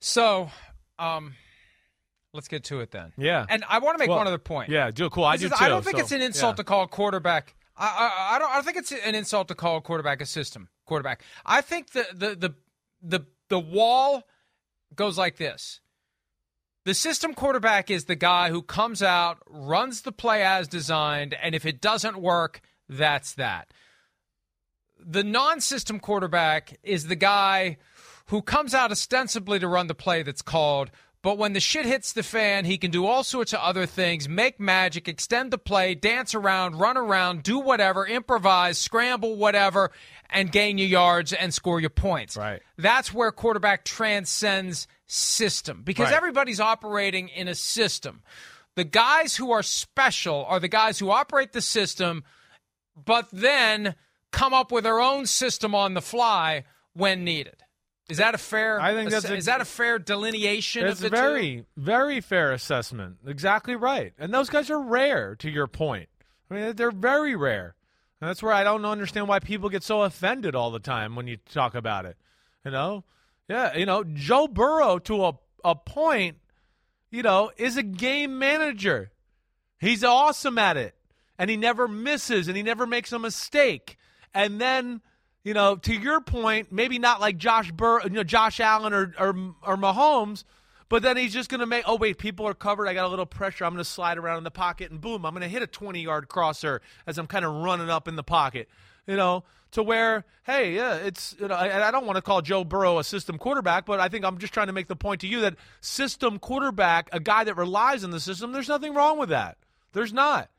So, 0.00 0.50
um, 1.02 1.34
let's 2.32 2.48
get 2.48 2.64
to 2.64 2.80
it 2.80 2.90
then. 2.90 3.12
Yeah. 3.16 3.44
And 3.48 3.64
I 3.68 3.78
want 3.78 3.96
to 3.96 3.98
make 3.98 4.08
Well, 4.08 4.18
one 4.18 4.26
other 4.26 4.38
point. 4.38 4.70
Yeah, 4.70 4.90
do 4.90 5.08
cool. 5.10 5.24
I 5.24 5.36
This 5.36 5.48
do 5.48 5.54
is- 5.54 5.58
too. 5.58 5.64
I 5.64 5.68
don't 5.68 5.84
think 5.84 5.96
so, 5.96 6.02
it's 6.02 6.12
an 6.12 6.22
insult 6.22 6.52
yeah. 6.54 6.56
to 6.56 6.64
call 6.64 6.82
a 6.84 6.88
quarterback. 6.88 7.54
I, 7.76 7.86
I, 7.86 8.36
I 8.36 8.38
don't. 8.38 8.50
I 8.50 8.54
don't 8.54 8.64
think 8.64 8.76
it's 8.76 8.92
an 8.92 9.14
insult 9.14 9.48
to 9.48 9.54
call 9.54 9.78
a 9.78 9.80
quarterback 9.80 10.20
a 10.20 10.26
system 10.26 10.68
quarterback. 10.84 11.22
I 11.46 11.62
think 11.62 11.92
the 11.92 12.06
the 12.12 12.34
the 12.34 12.54
the 13.02 13.26
the 13.48 13.58
wall 13.58 14.22
goes 14.94 15.16
like 15.16 15.36
this. 15.38 15.80
The 16.84 16.94
system 16.94 17.32
quarterback 17.32 17.90
is 17.90 18.04
the 18.04 18.16
guy 18.16 18.50
who 18.50 18.60
comes 18.60 19.02
out, 19.02 19.38
runs 19.46 20.02
the 20.02 20.12
play 20.12 20.42
as 20.42 20.68
designed, 20.68 21.32
and 21.34 21.54
if 21.54 21.64
it 21.64 21.80
doesn't 21.80 22.18
work, 22.18 22.60
that's 22.88 23.34
that. 23.34 23.72
The 24.98 25.24
non 25.24 25.60
system 25.60 25.98
quarterback 25.98 26.78
is 26.82 27.06
the 27.06 27.16
guy 27.16 27.78
who 28.26 28.42
comes 28.42 28.74
out 28.74 28.90
ostensibly 28.90 29.58
to 29.58 29.68
run 29.68 29.86
the 29.86 29.94
play 29.94 30.22
that's 30.22 30.42
called, 30.42 30.90
but 31.22 31.38
when 31.38 31.52
the 31.52 31.60
shit 31.60 31.86
hits 31.86 32.12
the 32.12 32.22
fan, 32.24 32.64
he 32.64 32.76
can 32.78 32.90
do 32.90 33.06
all 33.06 33.22
sorts 33.22 33.52
of 33.52 33.60
other 33.60 33.86
things 33.86 34.28
make 34.28 34.58
magic, 34.58 35.06
extend 35.06 35.52
the 35.52 35.58
play, 35.58 35.94
dance 35.94 36.34
around, 36.34 36.80
run 36.80 36.96
around, 36.96 37.44
do 37.44 37.60
whatever, 37.60 38.04
improvise, 38.06 38.76
scramble, 38.78 39.36
whatever, 39.36 39.92
and 40.30 40.50
gain 40.50 40.78
your 40.78 40.88
yards 40.88 41.32
and 41.32 41.54
score 41.54 41.78
your 41.80 41.90
points. 41.90 42.36
Right. 42.36 42.60
That's 42.76 43.14
where 43.14 43.30
quarterback 43.30 43.84
transcends 43.84 44.88
system 45.06 45.82
because 45.84 46.06
Right. 46.06 46.16
everybody's 46.16 46.58
operating 46.60 47.28
in 47.28 47.46
a 47.46 47.54
system. 47.54 48.22
The 48.74 48.84
guys 48.84 49.36
who 49.36 49.52
are 49.52 49.62
special 49.62 50.44
are 50.46 50.58
the 50.58 50.66
guys 50.68 50.98
who 50.98 51.10
operate 51.10 51.52
the 51.52 51.60
system, 51.60 52.24
but 52.96 53.28
then 53.30 53.94
come 54.32 54.54
up 54.54 54.72
with 54.72 54.84
their 54.84 55.00
own 55.00 55.26
system 55.26 55.74
on 55.74 55.94
the 55.94 56.00
fly 56.02 56.64
when 56.94 57.22
needed. 57.22 57.62
Is 58.12 58.18
that 58.18 58.34
a 58.34 58.38
fair? 58.38 58.78
I 58.80 58.92
think 58.94 59.10
that's 59.10 59.24
a- 59.24 59.34
is 59.34 59.46
that 59.46 59.60
a 59.60 59.64
fair 59.64 59.98
delineation 59.98 60.86
It's 60.86 61.00
of 61.02 61.10
the 61.10 61.16
very, 61.16 61.56
two? 61.56 61.64
very 61.76 62.20
fair 62.20 62.52
assessment. 62.52 63.16
Exactly 63.26 63.74
right. 63.74 64.12
And 64.18 64.32
those 64.32 64.50
guys 64.50 64.70
are 64.70 64.80
rare, 64.80 65.34
to 65.36 65.50
your 65.50 65.66
point. 65.66 66.08
I 66.50 66.54
mean, 66.54 66.76
they're 66.76 66.90
very 66.90 67.34
rare. 67.34 67.74
And 68.20 68.28
that's 68.28 68.42
where 68.42 68.52
I 68.52 68.62
don't 68.64 68.84
understand 68.84 69.28
why 69.28 69.38
people 69.40 69.68
get 69.70 69.82
so 69.82 70.02
offended 70.02 70.54
all 70.54 70.70
the 70.70 70.78
time 70.78 71.16
when 71.16 71.26
you 71.26 71.38
talk 71.52 71.74
about 71.74 72.04
it. 72.04 72.16
You 72.64 72.70
know? 72.70 73.04
Yeah, 73.48 73.76
you 73.76 73.86
know, 73.86 74.04
Joe 74.04 74.46
Burrow 74.46 74.98
to 75.00 75.24
a, 75.24 75.32
a 75.64 75.74
point, 75.74 76.36
you 77.10 77.22
know, 77.22 77.50
is 77.56 77.76
a 77.76 77.82
game 77.82 78.38
manager. 78.38 79.10
He's 79.80 80.04
awesome 80.04 80.58
at 80.58 80.76
it. 80.76 80.94
And 81.38 81.50
he 81.50 81.56
never 81.56 81.88
misses 81.88 82.46
and 82.46 82.56
he 82.56 82.62
never 82.62 82.86
makes 82.86 83.10
a 83.10 83.18
mistake. 83.18 83.96
And 84.34 84.60
then, 84.60 85.00
you 85.44 85.54
know, 85.54 85.76
to 85.76 85.94
your 85.94 86.20
point, 86.20 86.70
maybe 86.70 86.98
not 86.98 87.20
like 87.20 87.36
Josh 87.36 87.72
Burr, 87.72 88.02
you 88.04 88.10
know, 88.10 88.24
Josh 88.24 88.60
Allen 88.60 88.92
or 88.92 89.14
or, 89.18 89.28
or 89.62 89.76
Mahomes, 89.76 90.44
but 90.92 91.02
then 91.02 91.16
he's 91.16 91.32
just 91.32 91.48
going 91.48 91.60
to 91.60 91.66
make, 91.66 91.84
oh, 91.86 91.96
wait, 91.96 92.18
people 92.18 92.46
are 92.46 92.52
covered. 92.52 92.86
I 92.86 92.92
got 92.92 93.06
a 93.06 93.08
little 93.08 93.24
pressure. 93.24 93.64
I'm 93.64 93.72
going 93.72 93.82
to 93.82 93.90
slide 93.90 94.18
around 94.18 94.36
in 94.36 94.44
the 94.44 94.50
pocket 94.50 94.90
and 94.90 95.00
boom, 95.00 95.24
I'm 95.24 95.32
going 95.32 95.40
to 95.40 95.48
hit 95.48 95.62
a 95.62 95.66
20 95.66 96.02
yard 96.02 96.28
crosser 96.28 96.82
as 97.06 97.16
I'm 97.16 97.26
kind 97.26 97.46
of 97.46 97.54
running 97.54 97.88
up 97.88 98.06
in 98.08 98.16
the 98.16 98.22
pocket, 98.22 98.68
you 99.06 99.16
know, 99.16 99.42
to 99.70 99.82
where, 99.82 100.26
hey, 100.44 100.74
yeah, 100.74 100.96
it's, 100.96 101.34
you 101.40 101.48
know, 101.48 101.54
I, 101.54 101.88
I 101.88 101.90
don't 101.90 102.04
want 102.04 102.16
to 102.16 102.22
call 102.22 102.42
Joe 102.42 102.62
Burrow 102.62 102.98
a 102.98 103.04
system 103.04 103.38
quarterback, 103.38 103.86
but 103.86 104.00
I 104.00 104.08
think 104.08 104.24
I'm 104.26 104.36
just 104.36 104.52
trying 104.52 104.66
to 104.66 104.74
make 104.74 104.88
the 104.88 104.94
point 104.94 105.22
to 105.22 105.26
you 105.26 105.40
that 105.40 105.54
system 105.80 106.38
quarterback, 106.38 107.08
a 107.10 107.20
guy 107.20 107.42
that 107.44 107.56
relies 107.56 108.04
on 108.04 108.10
the 108.10 108.20
system, 108.20 108.52
there's 108.52 108.68
nothing 108.68 108.92
wrong 108.92 109.18
with 109.18 109.30
that. 109.30 109.56
There's 109.94 110.12
not. 110.12 110.50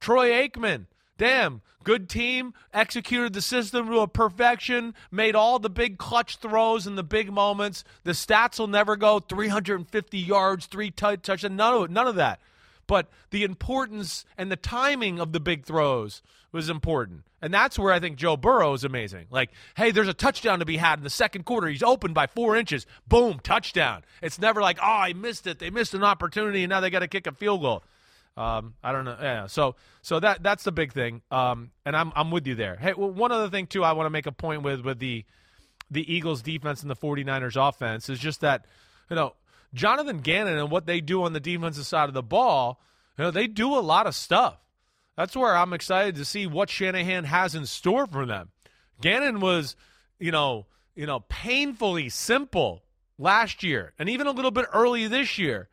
Troy 0.00 0.30
Aikman, 0.30 0.84
damn, 1.18 1.60
good 1.84 2.08
team, 2.08 2.54
executed 2.72 3.34
the 3.34 3.42
system 3.42 3.88
to 3.88 4.00
a 4.00 4.08
perfection, 4.08 4.94
made 5.10 5.34
all 5.34 5.58
the 5.58 5.68
big 5.68 5.98
clutch 5.98 6.38
throws 6.38 6.86
in 6.86 6.96
the 6.96 7.02
big 7.02 7.30
moments. 7.30 7.84
The 8.04 8.12
stats 8.12 8.58
will 8.58 8.66
never 8.66 8.96
go 8.96 9.20
350 9.20 10.18
yards, 10.18 10.66
three 10.66 10.90
t- 10.90 11.16
touchdowns, 11.16 11.56
none 11.56 11.74
of, 11.74 11.90
none 11.90 12.06
of 12.06 12.16
that. 12.16 12.40
But 12.86 13.08
the 13.30 13.44
importance 13.44 14.24
and 14.38 14.50
the 14.50 14.56
timing 14.56 15.20
of 15.20 15.32
the 15.32 15.40
big 15.40 15.66
throws 15.66 16.22
was 16.52 16.70
important. 16.70 17.24
And 17.40 17.54
that's 17.54 17.78
where 17.78 17.92
I 17.92 18.00
think 18.00 18.16
Joe 18.16 18.36
Burrow 18.36 18.72
is 18.72 18.82
amazing. 18.82 19.26
Like, 19.30 19.50
hey, 19.76 19.90
there's 19.90 20.08
a 20.08 20.14
touchdown 20.14 20.58
to 20.58 20.64
be 20.64 20.78
had 20.78 20.98
in 20.98 21.04
the 21.04 21.10
second 21.10 21.44
quarter. 21.44 21.68
He's 21.68 21.82
open 21.82 22.12
by 22.12 22.26
four 22.26 22.56
inches. 22.56 22.86
Boom, 23.06 23.38
touchdown. 23.42 24.02
It's 24.22 24.40
never 24.40 24.60
like, 24.60 24.78
oh, 24.82 24.86
I 24.86 25.12
missed 25.12 25.46
it. 25.46 25.58
They 25.58 25.70
missed 25.70 25.94
an 25.94 26.02
opportunity, 26.02 26.64
and 26.64 26.70
now 26.70 26.80
they 26.80 26.90
got 26.90 27.00
to 27.00 27.08
kick 27.08 27.26
a 27.26 27.32
field 27.32 27.60
goal. 27.60 27.84
Um, 28.38 28.74
I 28.84 28.92
don't 28.92 29.04
know. 29.04 29.16
Yeah. 29.20 29.46
So 29.48 29.74
so 30.00 30.20
that 30.20 30.42
that's 30.44 30.62
the 30.62 30.70
big 30.70 30.92
thing. 30.92 31.22
Um, 31.30 31.72
and 31.84 31.96
I'm 31.96 32.12
I'm 32.14 32.30
with 32.30 32.46
you 32.46 32.54
there. 32.54 32.76
Hey, 32.76 32.94
well, 32.96 33.10
one 33.10 33.32
other 33.32 33.50
thing 33.50 33.66
too, 33.66 33.82
I 33.82 33.92
want 33.92 34.06
to 34.06 34.10
make 34.10 34.26
a 34.26 34.32
point 34.32 34.62
with 34.62 34.82
with 34.82 35.00
the 35.00 35.24
the 35.90 36.12
Eagles 36.12 36.40
defense 36.42 36.82
and 36.82 36.90
the 36.90 36.96
49ers 36.96 37.56
offense 37.68 38.08
is 38.08 38.20
just 38.20 38.42
that 38.42 38.64
you 39.10 39.16
know 39.16 39.34
Jonathan 39.74 40.18
Gannon 40.18 40.56
and 40.56 40.70
what 40.70 40.86
they 40.86 41.00
do 41.00 41.24
on 41.24 41.32
the 41.32 41.40
defensive 41.40 41.84
side 41.84 42.08
of 42.08 42.14
the 42.14 42.22
ball. 42.22 42.80
You 43.18 43.24
know 43.24 43.30
they 43.32 43.48
do 43.48 43.74
a 43.74 43.80
lot 43.80 44.06
of 44.06 44.14
stuff. 44.14 44.58
That's 45.16 45.36
where 45.36 45.56
I'm 45.56 45.72
excited 45.72 46.14
to 46.14 46.24
see 46.24 46.46
what 46.46 46.70
Shanahan 46.70 47.24
has 47.24 47.56
in 47.56 47.66
store 47.66 48.06
for 48.06 48.24
them. 48.24 48.50
Gannon 49.00 49.40
was, 49.40 49.74
you 50.20 50.30
know, 50.30 50.66
you 50.94 51.06
know, 51.06 51.20
painfully 51.28 52.08
simple 52.08 52.84
last 53.18 53.64
year 53.64 53.94
and 53.98 54.08
even 54.08 54.28
a 54.28 54.30
little 54.30 54.52
bit 54.52 54.66
early 54.72 55.08
this 55.08 55.38
year 55.38 55.68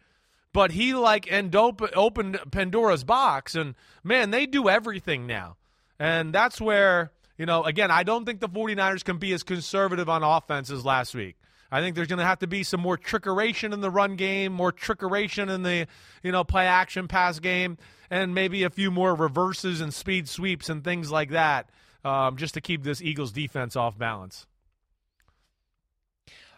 but 0.56 0.72
he 0.72 0.94
like 0.94 1.30
and 1.30 1.54
op- 1.54 1.82
opened 1.98 2.40
Pandora's 2.50 3.04
box, 3.04 3.56
and 3.56 3.76
man, 4.06 4.32
they 4.32 4.46
do 4.46 4.70
everything 4.70 5.28
now, 5.28 5.58
and 6.00 6.32
that's 6.32 6.62
where 6.62 7.12
you 7.38 7.46
know 7.46 7.66
again, 7.66 7.92
I 7.92 8.04
don't 8.04 8.24
think 8.24 8.40
the 8.40 8.48
49ers 8.48 9.04
can 9.04 9.18
be 9.18 9.34
as 9.34 9.44
conservative 9.44 10.08
on 10.08 10.24
offense 10.24 10.72
as 10.72 10.86
last 10.86 11.14
week. 11.14 11.36
I 11.70 11.82
think 11.82 11.98
there's 11.98 12.08
going 12.08 12.20
to 12.20 12.26
have 12.26 12.40
to 12.40 12.48
be 12.48 12.64
some 12.64 12.80
more 12.80 12.98
trickeration 12.98 13.74
in 13.74 13.82
the 13.82 13.92
run 13.92 14.16
game, 14.16 14.54
more 14.54 14.72
trickeration 14.72 15.54
in 15.54 15.64
the 15.64 15.88
you 16.24 16.32
know 16.32 16.46
play 16.46 16.68
action 16.68 17.10
pass 17.10 17.38
game, 17.42 17.78
and 18.10 18.34
maybe 18.34 18.64
a 18.64 18.70
few 18.70 18.92
more 18.92 19.14
reverses 19.14 19.82
and 19.82 19.94
speed 19.94 20.30
sweeps 20.30 20.70
and 20.70 20.86
things 20.86 21.12
like 21.12 21.32
that, 21.32 21.70
um, 22.06 22.38
just 22.38 22.54
to 22.54 22.62
keep 22.62 22.82
this 22.82 23.02
Eagles 23.02 23.34
defense 23.34 23.76
off 23.76 23.98
balance. 23.98 24.48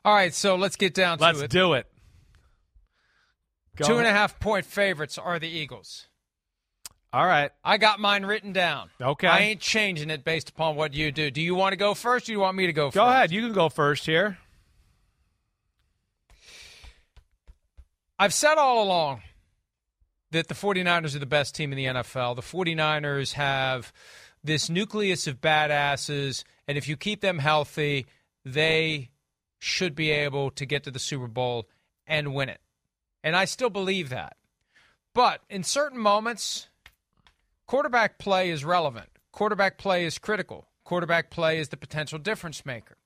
All 0.05 0.13
right, 0.13 0.35
so 0.35 0.55
let's 0.55 0.75
get 0.75 0.93
down 0.93 1.17
to 1.17 1.23
it. 1.23 1.35
Let's 1.35 1.47
do 1.51 1.73
it. 1.73 1.87
Go 3.77 3.87
Two 3.87 3.97
and 3.97 4.07
a 4.07 4.11
half 4.11 4.39
point 4.39 4.65
favorites 4.65 5.17
are 5.17 5.39
the 5.39 5.47
Eagles. 5.47 6.07
All 7.13 7.25
right. 7.25 7.51
I 7.63 7.77
got 7.77 7.99
mine 7.99 8.25
written 8.25 8.53
down. 8.53 8.89
Okay. 9.01 9.27
I 9.27 9.39
ain't 9.39 9.61
changing 9.61 10.09
it 10.09 10.23
based 10.23 10.49
upon 10.49 10.75
what 10.75 10.93
you 10.93 11.11
do. 11.11 11.31
Do 11.31 11.41
you 11.41 11.55
want 11.55 11.71
to 11.73 11.77
go 11.77 11.93
first 11.93 12.25
or 12.25 12.27
do 12.27 12.31
you 12.33 12.39
want 12.39 12.57
me 12.57 12.65
to 12.65 12.73
go 12.73 12.87
first? 12.87 12.95
Go 12.95 13.07
ahead. 13.07 13.31
You 13.31 13.41
can 13.41 13.53
go 13.53 13.69
first 13.69 14.05
here. 14.05 14.37
I've 18.19 18.33
said 18.33 18.57
all 18.57 18.83
along 18.83 19.21
that 20.31 20.47
the 20.47 20.55
49ers 20.55 21.15
are 21.15 21.19
the 21.19 21.25
best 21.25 21.55
team 21.55 21.71
in 21.71 21.77
the 21.77 21.85
NFL. 21.85 22.35
The 22.35 22.41
49ers 22.41 23.33
have 23.33 23.93
this 24.43 24.69
nucleus 24.69 25.27
of 25.27 25.39
badasses, 25.39 26.43
and 26.67 26.77
if 26.77 26.87
you 26.87 26.97
keep 26.97 27.21
them 27.21 27.39
healthy, 27.39 28.07
they 28.43 29.11
should 29.59 29.95
be 29.95 30.09
able 30.11 30.51
to 30.51 30.65
get 30.65 30.83
to 30.83 30.91
the 30.91 30.99
Super 30.99 31.27
Bowl 31.27 31.67
and 32.05 32.33
win 32.33 32.49
it. 32.49 32.59
And 33.23 33.35
I 33.35 33.45
still 33.45 33.69
believe 33.69 34.09
that. 34.09 34.37
But 35.13 35.41
in 35.49 35.63
certain 35.63 35.99
moments, 35.99 36.67
quarterback 37.65 38.19
play 38.19 38.49
is 38.49 38.63
relevant. 38.63 39.09
Quarterback 39.31 39.77
play 39.77 40.05
is 40.05 40.17
critical. 40.17 40.67
Quarterback 40.83 41.29
play 41.29 41.59
is 41.59 41.69
the 41.69 41.77
potential 41.77 42.19
difference 42.19 42.65
maker. 42.65 42.97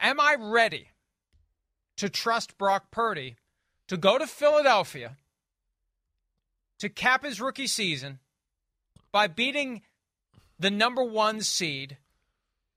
Am 0.00 0.20
I 0.20 0.36
ready 0.38 0.88
to 1.96 2.08
trust 2.08 2.56
Brock 2.58 2.90
Purdy 2.90 3.36
to 3.88 3.96
go 3.96 4.18
to 4.18 4.26
Philadelphia 4.26 5.16
to 6.78 6.88
cap 6.88 7.24
his 7.24 7.40
rookie 7.40 7.66
season 7.66 8.20
by 9.10 9.26
beating 9.26 9.82
the 10.58 10.70
number 10.70 11.02
one 11.02 11.40
seed 11.40 11.98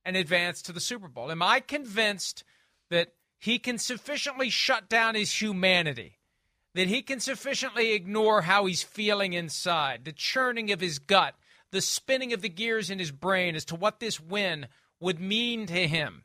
and 0.03 0.17
advance 0.17 0.61
to 0.63 0.71
the 0.71 0.79
Super 0.79 1.07
Bowl? 1.07 1.31
Am 1.31 1.41
I 1.41 1.59
convinced 1.59 2.43
that 2.89 3.13
he 3.37 3.59
can 3.59 3.77
sufficiently 3.77 4.49
shut 4.49 4.89
down 4.89 5.15
his 5.15 5.41
humanity? 5.41 6.17
That 6.73 6.87
he 6.87 7.01
can 7.01 7.19
sufficiently 7.19 7.91
ignore 7.93 8.43
how 8.43 8.65
he's 8.65 8.83
feeling 8.83 9.33
inside, 9.33 10.05
the 10.05 10.13
churning 10.13 10.71
of 10.71 10.79
his 10.79 10.99
gut, 10.99 11.35
the 11.71 11.81
spinning 11.81 12.31
of 12.33 12.41
the 12.41 12.49
gears 12.49 12.89
in 12.89 12.99
his 12.99 13.11
brain 13.11 13.55
as 13.55 13.65
to 13.65 13.75
what 13.75 13.99
this 13.99 14.19
win 14.19 14.67
would 14.99 15.19
mean 15.19 15.65
to 15.67 15.87
him 15.87 16.23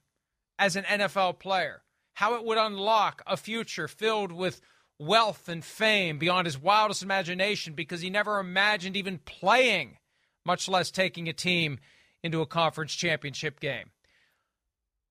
as 0.58 0.76
an 0.76 0.84
NFL 0.84 1.38
player, 1.38 1.82
how 2.14 2.34
it 2.36 2.44
would 2.44 2.58
unlock 2.58 3.22
a 3.26 3.36
future 3.36 3.88
filled 3.88 4.32
with 4.32 4.60
wealth 4.98 5.48
and 5.48 5.64
fame 5.64 6.18
beyond 6.18 6.46
his 6.46 6.58
wildest 6.58 7.02
imagination 7.02 7.74
because 7.74 8.00
he 8.00 8.10
never 8.10 8.38
imagined 8.38 8.96
even 8.96 9.18
playing, 9.18 9.98
much 10.44 10.68
less 10.68 10.90
taking 10.90 11.28
a 11.28 11.32
team 11.32 11.78
into 12.22 12.40
a 12.40 12.46
conference 12.46 12.94
championship 12.94 13.60
game. 13.60 13.90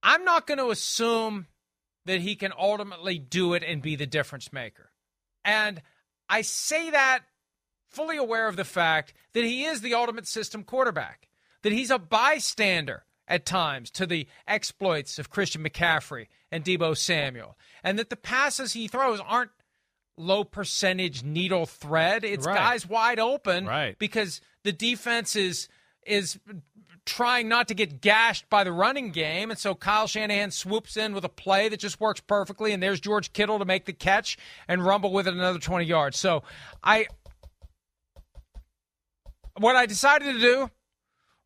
I'm 0.02 0.24
not 0.24 0.48
going 0.48 0.58
to 0.60 0.72
assume 0.72 1.48
that 2.06 2.22
he 2.22 2.36
can 2.36 2.54
ultimately 2.58 3.18
do 3.18 3.54
it 3.54 3.64
and 3.64 3.82
be 3.82 3.96
the 3.96 4.06
difference 4.06 4.54
maker. 4.54 4.92
And 5.46 5.82
I 6.28 6.42
say 6.42 6.90
that 6.90 7.20
fully 7.88 8.18
aware 8.18 8.48
of 8.48 8.58
the 8.58 8.66
fact 8.66 9.14
that 9.34 9.46
he 9.46 9.64
is 9.64 9.82
the 9.82 9.94
ultimate 9.94 10.28
system 10.28 10.64
quarterback, 10.64 11.30
that 11.62 11.72
he's 11.72 11.92
a 11.92 12.00
bystander 12.00 13.06
at 13.28 13.46
times 13.46 13.90
to 13.92 14.06
the 14.06 14.28
exploits 14.48 15.18
of 15.18 15.30
Christian 15.30 15.64
McCaffrey 15.64 16.28
and 16.52 16.64
Deebo 16.64 16.98
Samuel, 16.98 17.58
and 17.84 17.98
that 17.98 18.10
the 18.10 18.16
passes 18.16 18.74
he 18.74 18.88
throws 18.88 19.20
aren't 19.26 19.52
low 20.18 20.44
percentage 20.44 21.24
needle 21.24 21.66
thread. 21.66 22.24
It's 22.24 22.46
right. 22.46 22.56
guys 22.56 22.88
wide 22.88 23.20
open 23.20 23.66
right. 23.66 23.98
because 23.98 24.42
the 24.64 24.74
defense 24.74 25.36
is 25.36 25.68
is 26.06 26.40
trying 27.06 27.48
not 27.48 27.68
to 27.68 27.74
get 27.74 28.02
gashed 28.02 28.50
by 28.50 28.64
the 28.64 28.72
running 28.72 29.12
game. 29.12 29.52
And 29.52 29.60
so 29.60 29.76
Kyle 29.76 30.08
Shanahan 30.08 30.52
swoops 30.52 30.98
in 30.98 31.14
with 31.14 31.24
a 31.24 31.30
play 31.30 31.70
that 31.70 31.80
just 31.80 32.00
works 32.00 32.20
perfectly. 32.20 32.72
And 32.72 32.82
there's 32.82 33.00
George 33.00 33.34
Kittle 33.34 33.60
to 33.60 33.66
make 33.66 33.86
the 33.86 33.94
catch 33.94 34.38
and 34.68 34.84
rumble 34.84 35.12
with 35.12 35.28
it 35.28 35.34
another 35.34 35.60
20 35.60 35.86
yards. 35.86 36.18
So 36.18 36.44
I, 36.84 37.08
what 39.58 39.76
I 39.76 39.86
decided 39.86 40.34
to 40.34 40.40
do 40.40 40.72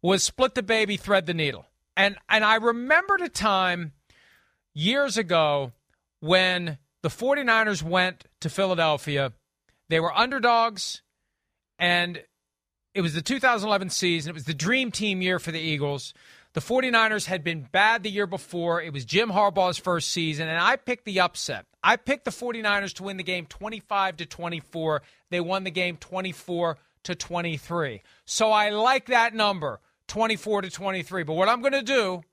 was 0.02 0.24
split 0.24 0.56
the 0.56 0.64
baby, 0.64 0.96
thread 0.98 1.26
the 1.26 1.34
needle. 1.34 1.66
And, 1.98 2.16
and 2.30 2.46
I 2.46 2.56
remembered 2.56 3.22
a 3.22 3.30
time 3.30 3.92
years 4.74 5.18
ago 5.18 5.74
when 6.22 6.78
the 7.04 7.10
49ers 7.10 7.84
went 7.84 8.26
to 8.40 8.50
Philadelphia. 8.50 9.34
They 9.90 10.00
were 10.00 10.18
underdogs 10.18 11.02
and 11.78 12.24
it 12.94 13.02
was 13.02 13.14
the 13.14 13.22
2011 13.22 13.90
season. 13.90 14.32
It 14.32 14.34
was 14.34 14.46
the 14.46 14.54
dream 14.54 14.92
team 14.92 15.22
year 15.22 15.40
for 15.40 15.52
the 15.52 15.60
Eagles. 15.60 16.14
The 16.54 16.62
49ers 16.62 17.26
had 17.26 17.44
been 17.44 17.68
bad 17.72 18.02
the 18.02 18.10
year 18.10 18.26
before. 18.26 18.82
It 18.82 18.92
was 18.92 19.06
Jim 19.06 19.30
Harbaugh's 19.30 19.78
first 19.78 20.10
season, 20.10 20.48
and 20.48 20.60
I 20.60 20.78
picked 20.78 21.06
the 21.06 21.20
upset. 21.20 21.66
I 21.84 21.96
picked 21.96 22.26
the 22.26 22.32
49ers 22.32 22.94
to 22.96 23.04
win 23.04 23.18
the 23.18 23.24
game 23.24 23.46
25 23.46 24.18
to 24.18 24.26
24. 24.26 25.02
They 25.30 25.40
won 25.40 25.64
the 25.64 25.72
game 25.72 25.98
24 25.98 26.78
to 27.04 27.16
23. 27.16 28.02
So 28.26 28.52
I 28.52 28.70
like 28.70 29.06
that 29.08 29.36
number, 29.36 29.80
24 30.08 30.64
to 30.64 30.70
23. 30.70 31.24
But 31.24 31.34
what 31.34 31.50
I'm 31.50 31.62
going 31.62 31.74
to 31.74 31.84
do 31.84 32.24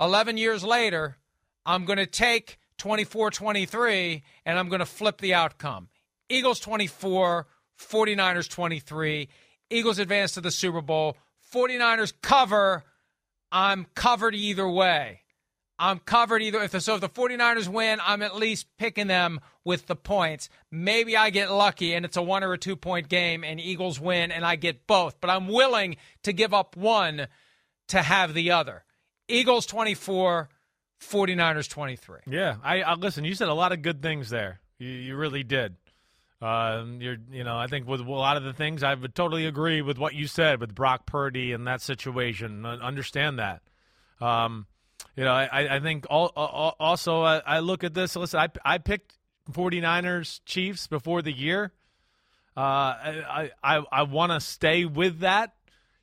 11 0.00 0.36
years 0.36 0.64
later, 0.64 1.18
I'm 1.66 1.84
going 1.84 1.98
to 1.98 2.06
take 2.06 2.58
24 2.78 3.30
23 3.30 4.22
and 4.44 4.58
I'm 4.58 4.68
going 4.68 4.80
to 4.80 4.86
flip 4.86 5.20
the 5.20 5.34
outcome. 5.34 5.88
Eagles 6.28 6.60
24, 6.60 7.46
49ers 7.78 8.48
23. 8.48 9.28
Eagles 9.72 9.98
advance 9.98 10.32
to 10.32 10.40
the 10.40 10.50
Super 10.50 10.80
Bowl. 10.80 11.16
49ers 11.52 12.12
cover. 12.22 12.84
I'm 13.50 13.86
covered 13.94 14.34
either 14.34 14.68
way. 14.68 15.20
I'm 15.78 15.98
covered 15.98 16.42
either. 16.42 16.62
If 16.62 16.70
the, 16.70 16.80
so 16.80 16.94
if 16.94 17.00
the 17.00 17.08
49ers 17.08 17.66
win, 17.66 17.98
I'm 18.04 18.22
at 18.22 18.36
least 18.36 18.66
picking 18.78 19.08
them 19.08 19.40
with 19.64 19.86
the 19.86 19.96
points. 19.96 20.48
Maybe 20.70 21.16
I 21.16 21.30
get 21.30 21.50
lucky 21.50 21.94
and 21.94 22.04
it's 22.04 22.16
a 22.16 22.22
one 22.22 22.44
or 22.44 22.52
a 22.52 22.58
two 22.58 22.76
point 22.76 23.08
game 23.08 23.42
and 23.42 23.60
Eagles 23.60 23.98
win 23.98 24.30
and 24.30 24.44
I 24.44 24.56
get 24.56 24.86
both. 24.86 25.20
But 25.20 25.30
I'm 25.30 25.48
willing 25.48 25.96
to 26.22 26.32
give 26.32 26.54
up 26.54 26.76
one 26.76 27.26
to 27.88 28.02
have 28.02 28.32
the 28.34 28.52
other. 28.52 28.84
Eagles 29.28 29.66
24, 29.66 30.48
49ers 31.00 31.68
23. 31.68 32.20
Yeah, 32.26 32.56
I, 32.62 32.82
I 32.82 32.94
listen. 32.94 33.24
You 33.24 33.34
said 33.34 33.48
a 33.48 33.54
lot 33.54 33.72
of 33.72 33.82
good 33.82 34.02
things 34.02 34.30
there. 34.30 34.60
You, 34.78 34.88
you 34.88 35.16
really 35.16 35.42
did. 35.42 35.76
Um, 36.42 37.00
you're, 37.00 37.18
you 37.30 37.44
know, 37.44 37.56
I 37.56 37.68
think 37.68 37.86
with 37.86 38.00
a 38.00 38.10
lot 38.10 38.36
of 38.36 38.42
the 38.42 38.52
things, 38.52 38.82
I 38.82 38.94
would 38.94 39.14
totally 39.14 39.46
agree 39.46 39.80
with 39.80 39.96
what 39.96 40.14
you 40.14 40.26
said 40.26 40.60
with 40.60 40.74
Brock 40.74 41.06
Purdy 41.06 41.52
and 41.52 41.68
that 41.68 41.80
situation. 41.80 42.66
Understand 42.66 43.38
that. 43.38 43.62
Um, 44.20 44.66
you 45.14 45.24
know, 45.24 45.32
I, 45.32 45.76
I 45.76 45.80
think 45.80 46.06
all, 46.10 46.32
all, 46.34 46.74
also 46.80 47.22
I, 47.22 47.42
I, 47.46 47.58
look 47.60 47.84
at 47.84 47.94
this. 47.94 48.16
Listen, 48.16 48.40
I, 48.40 48.48
I 48.64 48.78
picked 48.78 49.18
49ers 49.52 50.40
Chiefs 50.44 50.86
before 50.88 51.22
the 51.22 51.32
year. 51.32 51.72
Uh, 52.56 52.60
I, 52.60 53.50
I, 53.62 53.82
I 53.90 54.02
want 54.02 54.32
to 54.32 54.40
stay 54.40 54.84
with 54.84 55.20
that. 55.20 55.54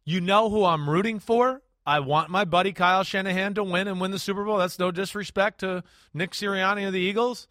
You 0.06 0.21
know 0.21 0.49
who 0.49 0.63
I'm 0.63 0.89
rooting 0.89 1.19
for. 1.19 1.62
I 1.86 1.99
want 2.02 2.30
my 2.30 2.45
buddy 2.45 2.71
Kyle 2.71 3.04
Shanahan 3.04 3.56
to 3.56 3.63
win 3.63 3.88
and 3.88 3.99
win 3.99 4.12
the 4.12 4.19
Super 4.19 4.43
Bowl. 4.43 4.58
That's 4.58 4.80
no 4.80 4.91
disrespect 4.91 5.62
to 5.62 5.84
Nick 6.13 6.32
Sirianni 6.32 6.86
of 6.88 6.93
the 6.93 6.99
Eagles. 6.99 7.47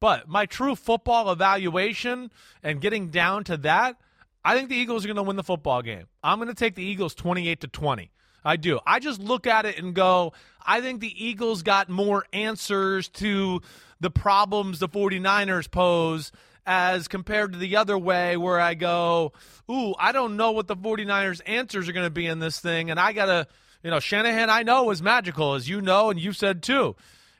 But 0.00 0.28
my 0.28 0.46
true 0.46 0.74
football 0.74 1.30
evaluation 1.32 2.30
and 2.62 2.80
getting 2.80 3.08
down 3.08 3.44
to 3.44 3.56
that, 3.58 3.96
I 4.44 4.54
think 4.56 4.68
the 4.68 4.76
Eagles 4.76 5.04
are 5.04 5.08
going 5.08 5.16
to 5.16 5.22
win 5.22 5.36
the 5.36 5.42
football 5.42 5.82
game. 5.82 6.06
I'm 6.22 6.38
going 6.38 6.48
to 6.48 6.54
take 6.54 6.74
the 6.74 6.84
Eagles 6.84 7.14
28 7.14 7.60
to 7.62 7.68
20. 7.68 8.10
I 8.44 8.56
do. 8.56 8.78
I 8.86 9.00
just 9.00 9.20
look 9.20 9.46
at 9.46 9.66
it 9.66 9.78
and 9.78 9.92
go, 9.92 10.32
I 10.64 10.80
think 10.80 11.00
the 11.00 11.24
Eagles 11.24 11.62
got 11.62 11.88
more 11.88 12.24
answers 12.32 13.08
to 13.10 13.60
the 13.98 14.10
problems 14.10 14.78
the 14.78 14.88
49ers 14.88 15.68
pose 15.68 16.30
as 16.64 17.08
compared 17.08 17.52
to 17.52 17.58
the 17.58 17.76
other 17.76 17.98
way 17.98 18.36
where 18.36 18.60
I 18.60 18.74
go, 18.74 19.32
ooh, 19.70 19.94
I 19.98 20.12
don't 20.12 20.36
know 20.36 20.52
what 20.52 20.68
the 20.68 20.76
49ers 20.76 21.40
answers 21.46 21.88
are 21.88 21.92
going 21.92 22.06
to 22.06 22.10
be 22.10 22.26
in 22.26 22.38
this 22.38 22.60
thing 22.60 22.90
and 22.90 23.00
I 23.00 23.12
got 23.12 23.26
to, 23.26 23.48
you 23.82 23.90
know, 23.90 24.00
Shanahan 24.00 24.48
I 24.48 24.62
know 24.62 24.90
is 24.90 25.02
magical 25.02 25.54
as 25.54 25.68
you 25.68 25.80
know 25.80 26.10
and 26.10 26.20
you 26.20 26.32
said 26.32 26.62
too. 26.62 26.94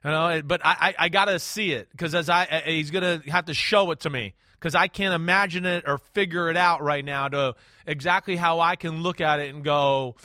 You 0.04 0.10
know, 0.10 0.42
but 0.44 0.60
I, 0.64 0.76
I, 0.80 0.94
I 1.06 1.08
got 1.08 1.24
to 1.26 1.38
see 1.38 1.72
it 1.72 1.88
because 1.90 2.14
as 2.14 2.28
I 2.28 2.62
he's 2.64 2.90
gonna 2.90 3.22
have 3.26 3.46
to 3.46 3.54
show 3.54 3.90
it 3.90 4.00
to 4.00 4.10
me 4.10 4.34
because 4.58 4.74
I 4.74 4.88
can't 4.88 5.14
imagine 5.14 5.66
it 5.66 5.84
or 5.86 5.98
figure 5.98 6.50
it 6.50 6.56
out 6.56 6.82
right 6.82 7.04
now 7.04 7.28
to 7.28 7.54
exactly 7.86 8.36
how 8.36 8.60
I 8.60 8.76
can 8.76 9.02
look 9.02 9.20
at 9.20 9.40
it 9.40 9.54
and 9.54 9.64
go, 9.64 10.16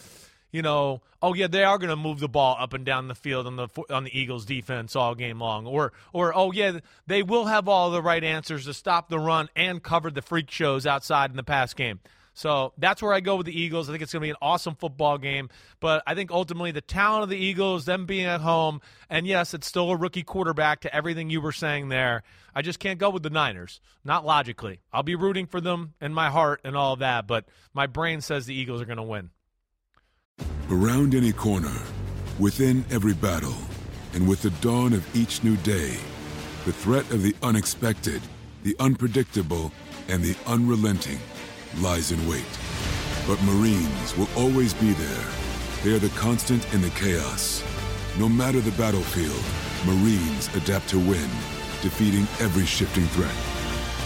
you 0.52 0.62
know, 0.62 1.02
oh 1.22 1.34
yeah, 1.34 1.48
they 1.48 1.64
are 1.64 1.78
going 1.78 1.90
to 1.90 1.96
move 1.96 2.20
the 2.20 2.28
ball 2.28 2.56
up 2.60 2.74
and 2.74 2.86
down 2.86 3.08
the 3.08 3.16
field 3.16 3.48
on 3.48 3.56
the 3.56 3.68
on 3.90 4.04
the 4.04 4.20
Eagles 4.20 4.46
defense 4.46 4.96
all 4.96 5.16
game 5.16 5.40
long, 5.40 5.68
or 5.68 5.94
or 6.14 6.36
oh 6.36 6.52
yeah, 6.52 6.80
they 7.08 7.24
will 7.24 7.46
have 7.46 7.68
all 7.68 7.92
the 7.92 8.02
right 8.02 8.24
answers 8.24 8.66
to 8.66 8.74
stop 8.74 9.10
the 9.10 9.20
run 9.20 9.50
and 9.56 9.84
cover 9.84 10.10
the 10.10 10.22
freak 10.22 10.50
shows 10.50 10.86
outside 10.86 11.30
in 11.30 11.38
the 11.38 11.44
pass 11.44 11.74
game. 11.74 12.00
So 12.34 12.74
that's 12.78 13.02
where 13.02 13.14
I 13.14 13.20
go 13.20 13.36
with 13.36 13.46
the 13.46 13.60
Eagles. 13.60 13.90
I 13.90 13.92
think 13.92 14.04
it's 14.04 14.14
going 14.14 14.22
to 14.22 14.26
be 14.26 14.30
an 14.30 14.38
awesome 14.42 14.76
football 14.76 15.18
game. 15.18 15.50
But 15.80 16.02
I 16.08 16.16
think 16.16 16.32
ultimately 16.32 16.72
the 16.72 16.82
talent 16.82 17.24
of 17.24 17.30
the 17.30 17.38
Eagles, 17.38 17.86
them 17.86 18.06
being 18.06 18.26
at 18.26 18.42
home, 18.42 18.82
and 19.10 19.28
yes, 19.28 19.54
it's 19.54 19.68
still 19.68 19.92
a 19.92 19.98
rookie 19.98 20.24
quarterback 20.24 20.82
to 20.82 20.96
everything 20.96 21.30
you 21.30 21.42
were 21.42 21.52
saying 21.52 21.90
there. 21.90 22.24
I 22.56 22.62
just 22.62 22.80
can't 22.80 23.00
go 23.00 23.10
with 23.10 23.24
the 23.24 23.30
Niners, 23.30 23.82
not 24.04 24.26
logically. 24.26 24.82
I'll 24.94 25.04
be 25.04 25.16
rooting 25.16 25.46
for 25.46 25.62
them 25.62 25.94
in 26.02 26.14
my 26.14 26.30
heart 26.30 26.62
and 26.64 26.76
all 26.76 26.94
of 26.94 27.00
that, 27.00 27.28
but 27.28 27.46
my 27.74 27.88
brain 27.88 28.22
says 28.22 28.46
the 28.46 28.56
Eagles 28.56 28.82
are 28.82 28.86
going 28.86 28.98
to 28.98 29.04
win. 29.04 29.30
Around 30.70 31.16
any 31.16 31.34
corner, 31.34 31.76
within 32.40 32.86
every 32.92 33.14
battle, 33.14 33.56
and 34.14 34.28
with 34.28 34.42
the 34.42 34.50
dawn 34.62 34.94
of 34.94 35.16
each 35.16 35.44
new 35.44 35.58
day, 35.58 35.98
the 36.66 36.74
threat 36.74 37.10
of 37.12 37.24
the 37.24 37.36
unexpected, 37.44 38.22
the 38.64 38.76
unpredictable, 38.80 39.72
and 40.08 40.24
the 40.24 40.36
unrelenting 40.48 41.20
lies 41.80 42.12
in 42.12 42.28
wait. 42.28 42.46
But 43.28 43.42
Marines 43.44 44.18
will 44.18 44.28
always 44.36 44.74
be 44.74 44.92
there. 44.94 45.26
They 45.84 45.94
are 45.94 46.00
the 46.00 46.10
constant 46.10 46.72
in 46.74 46.82
the 46.82 46.90
chaos. 46.92 47.64
No 48.20 48.28
matter 48.28 48.60
the 48.60 48.72
battlefield, 48.72 49.44
Marines 49.86 50.54
adapt 50.56 50.88
to 50.90 51.00
win, 51.00 51.30
defeating 51.82 52.28
every 52.40 52.66
shifting 52.66 53.06
threat, 53.08 53.36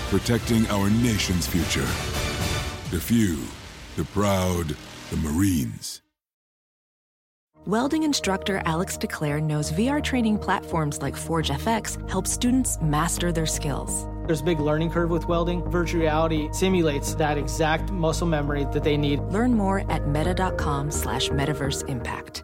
protecting 0.09 0.67
our 0.67 0.89
nation's 0.89 1.47
future. 1.47 1.87
The 2.91 3.01
few, 3.01 3.43
the 3.95 4.05
proud, 4.05 4.75
the 5.09 5.17
Marines. 5.17 6.01
Welding 7.65 8.03
instructor 8.03 8.61
Alex 8.65 8.95
DeClaire 8.95 9.41
knows 9.41 9.71
VR 9.71 10.03
training 10.03 10.37
platforms 10.37 11.01
like 11.01 11.15
Forge 11.15 11.49
FX 11.49 12.09
help 12.09 12.27
students 12.27 12.77
master 12.79 13.31
their 13.31 13.47
skills. 13.47 14.05
There's 14.27 14.41
a 14.41 14.43
big 14.43 14.59
learning 14.59 14.91
curve 14.91 15.09
with 15.09 15.27
welding. 15.27 15.63
Virtual 15.69 16.01
reality 16.01 16.49
simulates 16.51 17.15
that 17.15 17.37
exact 17.37 17.91
muscle 17.91 18.27
memory 18.27 18.65
that 18.73 18.83
they 18.83 18.97
need. 18.97 19.19
Learn 19.25 19.53
more 19.53 19.89
at 19.91 20.07
meta.com 20.07 20.91
slash 20.91 21.29
metaverse 21.29 21.87
impact. 21.87 22.43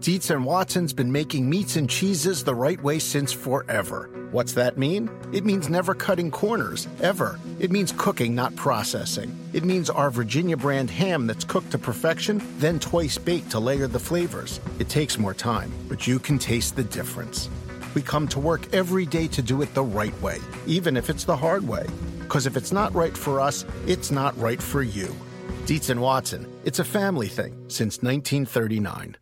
Dietz 0.00 0.30
and 0.30 0.44
Watson's 0.44 0.92
been 0.92 1.10
making 1.10 1.50
meats 1.50 1.74
and 1.76 1.90
cheeses 1.90 2.44
the 2.44 2.54
right 2.54 2.80
way 2.82 3.00
since 3.00 3.32
forever. 3.32 4.08
What's 4.30 4.52
that 4.52 4.78
mean? 4.78 5.10
It 5.32 5.44
means 5.44 5.68
never 5.68 5.92
cutting 5.92 6.30
corners, 6.30 6.86
ever. 7.02 7.38
It 7.58 7.70
means 7.72 7.92
cooking, 7.96 8.34
not 8.34 8.54
processing. 8.54 9.36
It 9.52 9.64
means 9.64 9.90
our 9.90 10.10
Virginia 10.10 10.56
brand 10.56 10.88
ham 10.88 11.26
that's 11.26 11.44
cooked 11.44 11.72
to 11.72 11.78
perfection, 11.78 12.40
then 12.58 12.78
twice 12.78 13.18
baked 13.18 13.50
to 13.50 13.58
layer 13.58 13.88
the 13.88 13.98
flavors. 13.98 14.60
It 14.78 14.88
takes 14.88 15.18
more 15.18 15.34
time, 15.34 15.72
but 15.88 16.06
you 16.06 16.18
can 16.18 16.38
taste 16.38 16.76
the 16.76 16.84
difference. 16.84 17.48
We 17.94 18.02
come 18.02 18.28
to 18.28 18.40
work 18.40 18.72
every 18.74 19.06
day 19.06 19.28
to 19.28 19.42
do 19.42 19.62
it 19.62 19.72
the 19.74 19.82
right 19.82 20.18
way, 20.20 20.38
even 20.66 20.96
if 20.96 21.10
it's 21.10 21.24
the 21.24 21.36
hard 21.36 21.66
way. 21.66 21.86
Because 22.20 22.46
if 22.46 22.56
it's 22.56 22.72
not 22.72 22.94
right 22.94 23.16
for 23.16 23.40
us, 23.40 23.64
it's 23.86 24.10
not 24.10 24.38
right 24.38 24.62
for 24.62 24.82
you. 24.82 25.14
Dietz 25.66 25.90
and 25.90 26.00
Watson, 26.00 26.46
it's 26.64 26.78
a 26.78 26.84
family 26.84 27.28
thing 27.28 27.52
since 27.68 28.02
1939. 28.02 29.16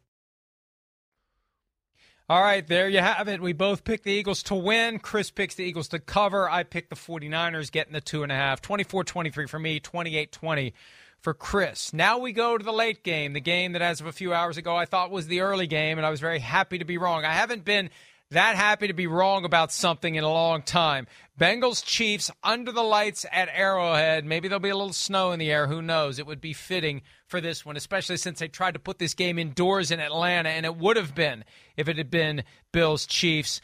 All 2.29 2.43
right, 2.43 2.67
there 2.67 2.89
you 2.89 2.99
have 2.99 3.29
it. 3.29 3.41
We 3.41 3.53
both 3.53 3.85
picked 3.85 4.03
the 4.03 4.11
Eagles 4.11 4.43
to 4.45 4.57
win. 4.57 4.99
Chris 4.99 5.31
picks 5.31 5.55
the 5.55 5.63
Eagles 5.63 5.87
to 5.89 6.01
cover. 6.01 6.51
I 6.51 6.65
picked 6.65 6.91
the 6.91 6.97
49ers 6.97 7.71
getting 7.71 7.93
the 7.93 8.01
two 8.01 8.25
and 8.25 8.33
a 8.33 8.35
half. 8.35 8.61
24 8.61 9.05
23 9.05 9.47
for 9.47 9.61
me, 9.61 9.79
28 9.79 10.33
20 10.33 10.75
for 11.21 11.35
Chris. 11.35 11.93
Now 11.93 12.19
we 12.19 12.33
go 12.33 12.59
to 12.59 12.65
the 12.65 12.73
late 12.73 13.05
game, 13.05 13.33
the 13.33 13.41
game 13.41 13.73
that 13.73 13.83
as 13.83 14.01
of 14.01 14.07
a 14.07 14.13
few 14.13 14.35
hours 14.35 14.57
ago 14.57 14.75
I 14.75 14.87
thought 14.87 15.13
was 15.13 15.29
the 15.29 15.41
early 15.41 15.69
game, 15.69 15.99
and 15.99 16.07
I 16.07 16.11
was 16.11 16.19
very 16.19 16.41
happy 16.41 16.79
to 16.79 16.85
be 16.85 16.99
wrong. 16.99 17.25
I 17.25 17.33
haven't 17.33 17.65
been 17.65 17.91
that 18.31 18.57
happy 18.57 18.89
to 18.89 18.93
be 18.93 19.07
wrong 19.07 19.45
about 19.45 19.73
something 19.73 20.15
in 20.15 20.25
a 20.25 20.33
long 20.33 20.63
time. 20.63 21.07
Bengals 21.39 21.85
Chiefs 21.85 22.31
under 22.43 22.73
the 22.73 22.83
lights 22.83 23.25
at 23.31 23.49
Arrowhead. 23.53 24.25
Maybe 24.25 24.49
there'll 24.49 24.61
be 24.61 24.71
a 24.71 24.77
little 24.77 24.93
snow 24.93 25.33
in 25.33 25.39
the 25.39 25.51
air. 25.53 25.67
Who 25.67 25.83
knows? 25.83 26.19
It 26.19 26.27
would 26.27 26.41
be 26.41 26.53
fitting 26.53 27.03
for 27.29 27.41
this 27.41 27.65
one, 27.65 27.77
especially 27.77 28.17
since 28.17 28.39
they 28.39 28.49
tried 28.49 28.75
to 28.75 28.81
put 28.81 28.99
this 28.99 29.15
game 29.15 29.39
indoors 29.39 29.91
in 29.91 30.01
Atlanta, 30.01 30.49
and 30.49 30.65
it 30.67 30.77
would 30.77 30.97
have 30.97 31.15
been 31.15 31.45
if 31.77 31.89
it 31.89 31.99
had 31.99 32.11
been 32.11 32.43
Bills 32.73 33.07
Chiefs. 33.07 33.61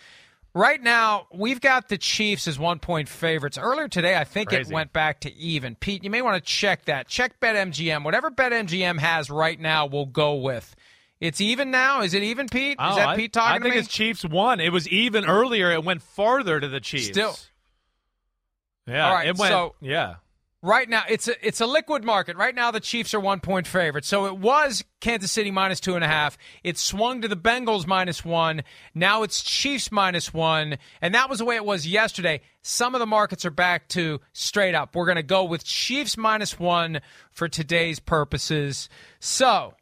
Right 0.54 0.82
now, 0.82 1.28
we've 1.32 1.62
got 1.62 1.88
the 1.88 1.96
Chiefs 1.96 2.46
as 2.46 2.58
one 2.58 2.78
point 2.78 3.08
favorites. 3.08 3.56
Earlier 3.56 3.88
today, 3.88 4.16
I 4.16 4.24
think 4.24 4.50
Crazy. 4.50 4.70
it 4.70 4.74
went 4.74 4.92
back 4.92 5.20
to 5.20 5.34
even. 5.34 5.76
Pete, 5.76 6.04
you 6.04 6.10
may 6.10 6.20
want 6.20 6.44
to 6.44 6.50
check 6.50 6.84
that. 6.84 7.08
Check 7.08 7.40
BetMGM. 7.40 8.04
Whatever 8.04 8.30
BetMGM 8.30 8.98
has 8.98 9.30
right 9.30 9.58
now, 9.58 9.86
we'll 9.86 10.04
go 10.04 10.34
with. 10.34 10.76
It's 11.22 11.40
even 11.40 11.70
now. 11.70 12.02
Is 12.02 12.14
it 12.14 12.22
even, 12.24 12.48
Pete? 12.48 12.72
Is 12.72 12.76
Oh, 12.80 12.96
that 12.96 13.08
I, 13.10 13.16
Pete 13.16 13.32
talking 13.32 13.54
I 13.54 13.58
to 13.58 13.62
think 13.62 13.74
me? 13.74 13.78
it's 13.80 13.88
Chiefs 13.88 14.24
one. 14.24 14.58
It 14.60 14.72
was 14.72 14.88
even 14.88 15.24
earlier. 15.24 15.70
It 15.70 15.84
went 15.84 16.02
farther 16.02 16.58
to 16.58 16.66
the 16.68 16.80
Chiefs. 16.80 17.06
Still. 17.06 17.36
Yeah. 18.86 19.06
All 19.08 19.14
right, 19.14 19.28
It 19.28 19.36
went, 19.38 19.52
so- 19.52 19.74
yeah. 19.80 20.16
Right 20.64 20.88
now, 20.88 21.02
it's 21.08 21.26
a 21.26 21.34
it's 21.44 21.60
a 21.60 21.66
liquid 21.66 22.04
market. 22.04 22.36
Right 22.36 22.54
now, 22.54 22.70
the 22.70 22.78
Chiefs 22.78 23.14
are 23.14 23.18
one 23.20 23.40
point 23.40 23.66
favorites. 23.66 24.06
So 24.06 24.26
it 24.26 24.36
was 24.36 24.84
Kansas 25.00 25.32
City 25.32 25.50
minus 25.50 25.80
two 25.80 25.96
and 25.96 26.04
a 26.04 26.06
half. 26.06 26.38
It 26.62 26.78
swung 26.78 27.20
to 27.22 27.26
the 27.26 27.36
Bengals 27.36 27.84
minus 27.84 28.24
one. 28.24 28.62
Now 28.94 29.24
it's 29.24 29.42
Chiefs 29.42 29.90
minus 29.90 30.32
one, 30.32 30.76
and 31.00 31.16
that 31.16 31.28
was 31.28 31.40
the 31.40 31.44
way 31.44 31.56
it 31.56 31.64
was 31.64 31.84
yesterday. 31.84 32.42
Some 32.62 32.94
of 32.94 33.00
the 33.00 33.06
markets 33.06 33.44
are 33.44 33.50
back 33.50 33.88
to 33.88 34.20
straight 34.34 34.76
up. 34.76 34.94
We're 34.94 35.06
going 35.06 35.16
to 35.16 35.24
go 35.24 35.42
with 35.42 35.64
Chiefs 35.64 36.16
minus 36.16 36.60
one 36.60 37.00
for 37.32 37.48
today's 37.48 37.98
purposes. 37.98 38.88
So, 39.18 39.74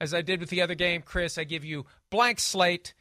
as 0.00 0.14
I 0.14 0.22
did 0.22 0.40
with 0.40 0.50
the 0.50 0.62
other 0.62 0.74
game, 0.74 1.02
Chris, 1.02 1.38
I 1.38 1.44
give 1.44 1.64
you 1.64 1.86
blank 2.10 2.40
slate. 2.40 2.94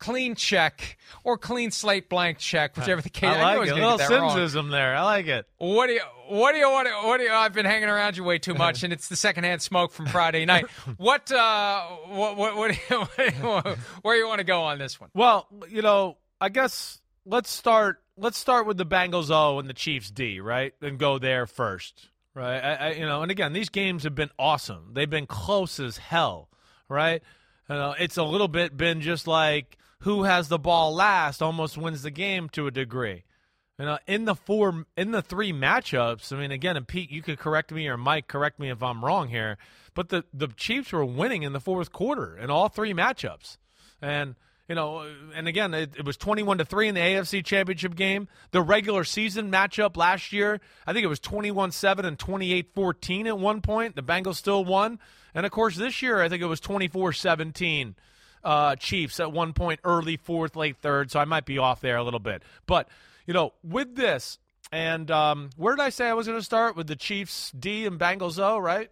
Clean 0.00 0.34
check 0.34 0.98
or 1.22 1.38
clean 1.38 1.70
slate 1.70 2.10
blank 2.10 2.38
check, 2.38 2.76
whichever 2.76 3.00
the 3.00 3.08
case. 3.08 3.30
I 3.30 3.40
like 3.40 3.60
was 3.60 3.68
it. 3.70 3.72
A 3.72 3.74
little 3.76 3.96
get 3.96 4.08
that 4.08 4.20
wrong. 4.20 4.36
Simmsism 4.36 4.70
there. 4.70 4.94
I 4.96 5.02
like 5.02 5.28
it. 5.28 5.46
What 5.58 5.86
do 5.86 5.94
you? 5.94 6.00
What 6.28 6.52
do 6.52 6.58
you 6.58 6.68
want? 6.68 6.88
What 7.06 7.18
do 7.18 7.22
you? 7.24 7.32
I've 7.32 7.54
been 7.54 7.64
hanging 7.64 7.88
around 7.88 8.16
you 8.16 8.24
way 8.24 8.38
too 8.38 8.54
much, 8.54 8.82
and 8.82 8.92
it's 8.92 9.08
the 9.08 9.16
secondhand 9.16 9.62
smoke 9.62 9.92
from 9.92 10.06
Friday 10.06 10.44
night. 10.46 10.66
What? 10.96 11.30
Uh, 11.30 11.86
what? 12.08 12.36
What? 12.36 12.56
What? 12.56 12.72
Do 12.72 12.94
you, 12.94 13.00
what 13.46 13.78
where 14.02 14.16
you 14.16 14.26
want 14.26 14.40
to 14.40 14.44
go 14.44 14.62
on 14.62 14.78
this 14.78 15.00
one? 15.00 15.10
Well, 15.14 15.46
you 15.70 15.80
know, 15.80 16.18
I 16.40 16.48
guess 16.48 17.00
let's 17.24 17.48
start. 17.48 18.02
Let's 18.18 18.36
start 18.36 18.66
with 18.66 18.76
the 18.76 18.86
Bengals 18.86 19.30
O 19.30 19.58
and 19.58 19.70
the 19.70 19.74
Chiefs 19.74 20.10
D, 20.10 20.40
right? 20.40 20.74
And 20.82 20.98
go 20.98 21.18
there 21.18 21.46
first, 21.46 22.08
right? 22.34 22.58
I, 22.58 22.74
I, 22.74 22.90
you 22.92 23.06
know, 23.06 23.22
and 23.22 23.30
again, 23.30 23.52
these 23.52 23.68
games 23.68 24.04
have 24.04 24.14
been 24.14 24.30
awesome. 24.38 24.90
They've 24.92 25.08
been 25.08 25.26
close 25.26 25.80
as 25.80 25.98
hell, 25.98 26.48
right? 26.88 27.22
You 27.68 27.76
know, 27.76 27.94
it's 27.98 28.16
a 28.16 28.24
little 28.24 28.48
bit 28.48 28.76
been 28.76 29.00
just 29.00 29.26
like 29.26 29.78
who 30.00 30.24
has 30.24 30.48
the 30.48 30.58
ball 30.58 30.94
last 30.94 31.40
almost 31.40 31.78
wins 31.78 32.02
the 32.02 32.10
game 32.10 32.48
to 32.50 32.66
a 32.66 32.70
degree. 32.70 33.24
You 33.78 33.86
know, 33.86 33.98
in 34.06 34.24
the 34.24 34.34
four, 34.34 34.86
in 34.96 35.10
the 35.10 35.22
three 35.22 35.52
matchups. 35.52 36.32
I 36.32 36.38
mean, 36.38 36.52
again, 36.52 36.76
and 36.76 36.86
Pete, 36.86 37.10
you 37.10 37.22
could 37.22 37.38
correct 37.38 37.72
me 37.72 37.88
or 37.88 37.96
Mike, 37.96 38.28
correct 38.28 38.60
me 38.60 38.70
if 38.70 38.82
I'm 38.82 39.04
wrong 39.04 39.28
here. 39.28 39.58
But 39.94 40.10
the 40.10 40.24
the 40.32 40.48
Chiefs 40.48 40.92
were 40.92 41.04
winning 41.04 41.42
in 41.42 41.52
the 41.52 41.60
fourth 41.60 41.92
quarter 41.92 42.36
in 42.36 42.50
all 42.50 42.68
three 42.68 42.92
matchups, 42.92 43.56
and 44.00 44.36
you 44.68 44.74
know, 44.74 45.06
and 45.34 45.46
again, 45.46 45.74
it, 45.74 45.94
it 45.98 46.04
was 46.04 46.16
21 46.16 46.58
to 46.58 46.64
three 46.64 46.88
in 46.88 46.94
the 46.94 47.00
AFC 47.00 47.44
Championship 47.44 47.94
game. 47.94 48.28
The 48.50 48.62
regular 48.62 49.04
season 49.04 49.50
matchup 49.50 49.96
last 49.96 50.32
year, 50.32 50.60
I 50.86 50.92
think 50.92 51.04
it 51.04 51.08
was 51.08 51.20
21-7 51.20 52.04
and 52.04 52.18
28-14 52.18 53.26
at 53.26 53.38
one 53.38 53.60
point. 53.60 53.94
The 53.94 54.02
Bengals 54.02 54.36
still 54.36 54.64
won, 54.64 54.98
and 55.34 55.44
of 55.44 55.52
course, 55.52 55.76
this 55.76 56.00
year 56.00 56.22
I 56.22 56.28
think 56.28 56.42
it 56.42 56.46
was 56.46 56.60
24-17 56.60 57.94
uh, 58.42 58.76
Chiefs 58.76 59.20
at 59.20 59.32
one 59.32 59.52
point, 59.52 59.80
early 59.84 60.16
fourth, 60.16 60.56
late 60.56 60.76
third. 60.78 61.10
So 61.10 61.20
I 61.20 61.24
might 61.24 61.46
be 61.46 61.58
off 61.58 61.80
there 61.80 61.96
a 61.96 62.04
little 62.04 62.20
bit. 62.20 62.42
But, 62.66 62.88
you 63.26 63.34
know, 63.34 63.52
with 63.62 63.96
this, 63.96 64.38
and 64.70 65.10
um, 65.10 65.50
where 65.56 65.76
did 65.76 65.82
I 65.82 65.90
say 65.90 66.08
I 66.08 66.14
was 66.14 66.26
going 66.26 66.38
to 66.38 66.44
start? 66.44 66.76
With 66.76 66.86
the 66.86 66.96
Chiefs 66.96 67.52
D 67.52 67.86
and 67.86 67.98
Bengals 67.98 68.38
O, 68.38 68.58
right? 68.58 68.90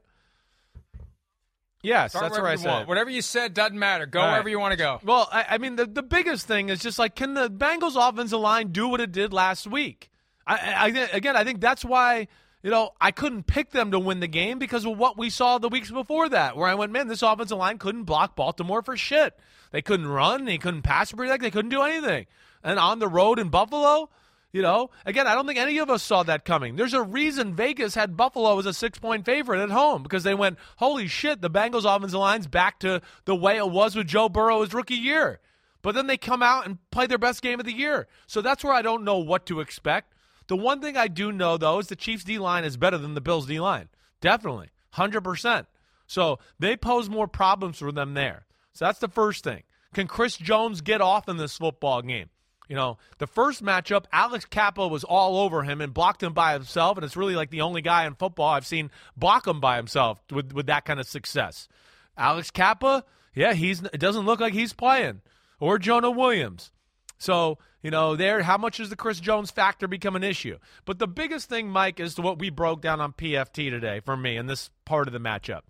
Yes, 1.83 2.13
Start 2.13 2.27
that's 2.27 2.39
where 2.39 2.49
I 2.49 2.57
said. 2.57 2.87
Whatever 2.87 3.11
you 3.11 3.23
said 3.23 3.55
doesn't 3.55 3.79
matter. 3.79 4.07
Go 4.07 4.21
right. 4.21 4.31
wherever 4.31 4.49
you 4.49 4.61
want 4.61 4.73
to 4.73 4.79
go. 4.79 5.01
Well, 5.05 5.29
I, 5.33 5.47
I 5.51 5.59
mean, 5.59 5.77
the, 5.77 5.87
the 5.87 6.03
biggest 6.03 6.47
thing 6.47 6.69
is 6.69 6.81
just 6.81 6.99
like, 6.99 7.17
can 7.17 7.35
the 7.35 7.51
Bengals 7.51 7.97
offensive 7.97 8.39
line 8.39 8.69
do 8.69 8.89
what 8.89 9.01
it 9.01 9.11
did 9.11 9.33
last 9.33 9.67
week? 9.67 10.09
I, 10.47 10.55
I, 10.57 10.85
I 10.85 11.09
again, 11.13 11.37
I 11.37 11.45
think 11.45 11.61
that's 11.61 11.85
why 11.85 12.29
you 12.63 12.71
know 12.71 12.91
I 13.01 13.11
couldn't 13.11 13.49
pick 13.49 13.71
them 13.71 13.91
to 13.91 13.99
win 13.99 14.21
the 14.21 14.29
game 14.29 14.59
because 14.59 14.85
of 14.85 14.97
what 14.97 15.19
we 15.19 15.29
saw 15.29 15.59
the 15.59 15.69
weeks 15.69 15.91
before 15.91 16.29
that, 16.29 16.57
where 16.57 16.69
I 16.69 16.75
went, 16.75 16.93
man, 16.93 17.09
this 17.09 17.23
offensive 17.23 17.59
line 17.59 17.79
couldn't 17.79 18.05
block 18.05 18.37
Baltimore 18.37 18.83
for 18.83 18.97
shit. 18.97 19.37
They 19.73 19.83
couldn't 19.83 20.07
run, 20.07 20.45
they 20.45 20.59
couldn't 20.59 20.83
pass 20.83 21.11
protect, 21.11 21.43
they 21.43 21.51
couldn't 21.51 21.71
do 21.71 21.83
anything. 21.83 22.27
And 22.63 22.79
on 22.79 23.01
the 23.01 23.09
road 23.09 23.41
in 23.41 23.49
Buffalo, 23.49 24.09
you 24.53 24.61
know, 24.61 24.91
again, 25.07 25.27
I 25.27 25.35
don't 25.35 25.47
think 25.47 25.59
any 25.59 25.79
of 25.79 25.89
us 25.91 26.03
saw 26.03 26.23
that 26.25 26.45
coming. 26.45 26.77
There's 26.77 26.95
a 26.95 27.03
reason 27.03 27.55
Vegas 27.55 27.95
had 27.95 28.17
Buffalo 28.17 28.59
as 28.59 28.67
a 28.67 28.75
six 28.75 28.99
point 28.99 29.25
favorite 29.25 29.63
at 29.63 29.71
home 29.71 30.03
because 30.03 30.25
they 30.25 30.35
went, 30.35 30.59
holy 30.77 31.07
shit, 31.07 31.41
the 31.41 31.51
Bengals 31.51 31.85
offensive 31.85 32.21
line's 32.21 32.47
back 32.47 32.79
to 32.81 33.01
the 33.25 33.35
way 33.35 33.57
it 33.57 33.71
was 33.71 33.97
with 33.97 34.07
Joe 34.07 34.29
Burrow 34.29 34.61
his 34.61 34.75
rookie 34.75 34.95
year. 34.95 35.41
But 35.81 35.95
then 35.95 36.07
they 36.07 36.17
come 36.17 36.43
out 36.43 36.67
and 36.67 36.79
play 36.91 37.07
their 37.07 37.19
best 37.19 37.43
game 37.43 37.59
of 37.59 37.67
the 37.67 37.73
year. 37.73 38.07
So 38.27 38.41
that's 38.41 38.63
where 38.63 38.75
I 38.75 38.83
don't 38.83 39.05
know 39.05 39.19
what 39.19 39.47
to 39.47 39.61
expect. 39.61 40.15
The 40.47 40.57
one 40.57 40.81
thing 40.81 40.97
I 40.97 41.09
do 41.09 41.33
know, 41.33 41.57
though, 41.57 41.79
is 41.79 41.89
the 41.89 41.97
Chiefs' 41.97 42.25
D 42.25 42.39
line 42.39 42.65
is 42.65 42.77
better 42.77 42.99
than 42.99 43.15
the 43.15 43.21
Bills' 43.21 43.47
D 43.47 43.59
line. 43.59 43.89
Definitely. 44.21 44.69
100%. 44.95 45.67
So 46.07 46.39
they 46.59 46.77
pose 46.77 47.09
more 47.09 47.27
problems 47.27 47.79
for 47.79 47.91
them 47.91 48.15
there. 48.15 48.45
So 48.75 48.85
that's 48.85 48.99
the 48.99 49.09
first 49.09 49.45
thing. 49.45 49.63
Can 49.95 50.07
Chris 50.07 50.37
Jones 50.37 50.81
get 50.81 51.01
off 51.01 51.29
in 51.29 51.37
this 51.37 51.57
football 51.57 52.03
game? 52.03 52.29
You 52.73 52.77
know, 52.77 52.97
the 53.19 53.27
first 53.27 53.63
matchup, 53.63 54.07
Alex 54.15 54.47
Cappa 54.47 54.89
was 54.89 55.05
all 55.05 55.41
over 55.41 55.63
him 55.63 55.83
and 55.83 55.93
blocked 55.93 56.23
him 56.23 56.33
by 56.33 56.55
himself, 56.55 56.97
and 56.97 57.05
it's 57.05 57.19
really 57.19 57.37
like 57.37 57.51
the 57.51 57.61
only 57.61 57.83
guy 57.83 58.07
in 58.07 58.15
football 58.15 58.49
I've 58.49 58.65
seen 58.65 58.91
block 59.15 59.47
him 59.47 59.61
by 59.61 59.77
himself 59.77 60.23
with, 60.31 60.55
with 60.55 60.65
that 60.69 60.87
kind 60.87 60.99
of 60.99 61.07
success. 61.07 61.69
Alex 62.17 62.51
Cappa, 62.51 63.05
yeah, 63.35 63.53
he's 63.53 63.83
it 63.83 63.99
doesn't 63.99 64.25
look 64.25 64.41
like 64.41 64.55
he's 64.55 64.73
playing. 64.73 65.21
Or 65.61 65.79
Jonah 65.79 66.11
Williams. 66.11 66.73
So, 67.19 67.59
you 67.83 67.91
know, 67.91 68.17
there 68.17 68.43
how 68.43 68.57
much 68.57 68.79
does 68.79 68.89
the 68.89 68.97
Chris 68.97 69.21
Jones 69.21 69.51
factor 69.51 69.87
become 69.87 70.17
an 70.17 70.25
issue? 70.25 70.57
But 70.87 70.99
the 70.99 71.07
biggest 71.07 71.51
thing, 71.51 71.69
Mike, 71.69 72.01
is 72.01 72.15
to 72.15 72.23
what 72.23 72.39
we 72.39 72.49
broke 72.49 72.81
down 72.81 73.03
on 73.03 73.13
PFT 73.13 73.69
today 73.69 74.01
for 74.01 74.17
me 74.17 74.39
in 74.39 74.47
this 74.47 74.71
part 74.87 75.09
of 75.09 75.13
the 75.13 75.21
matchup. 75.21 75.61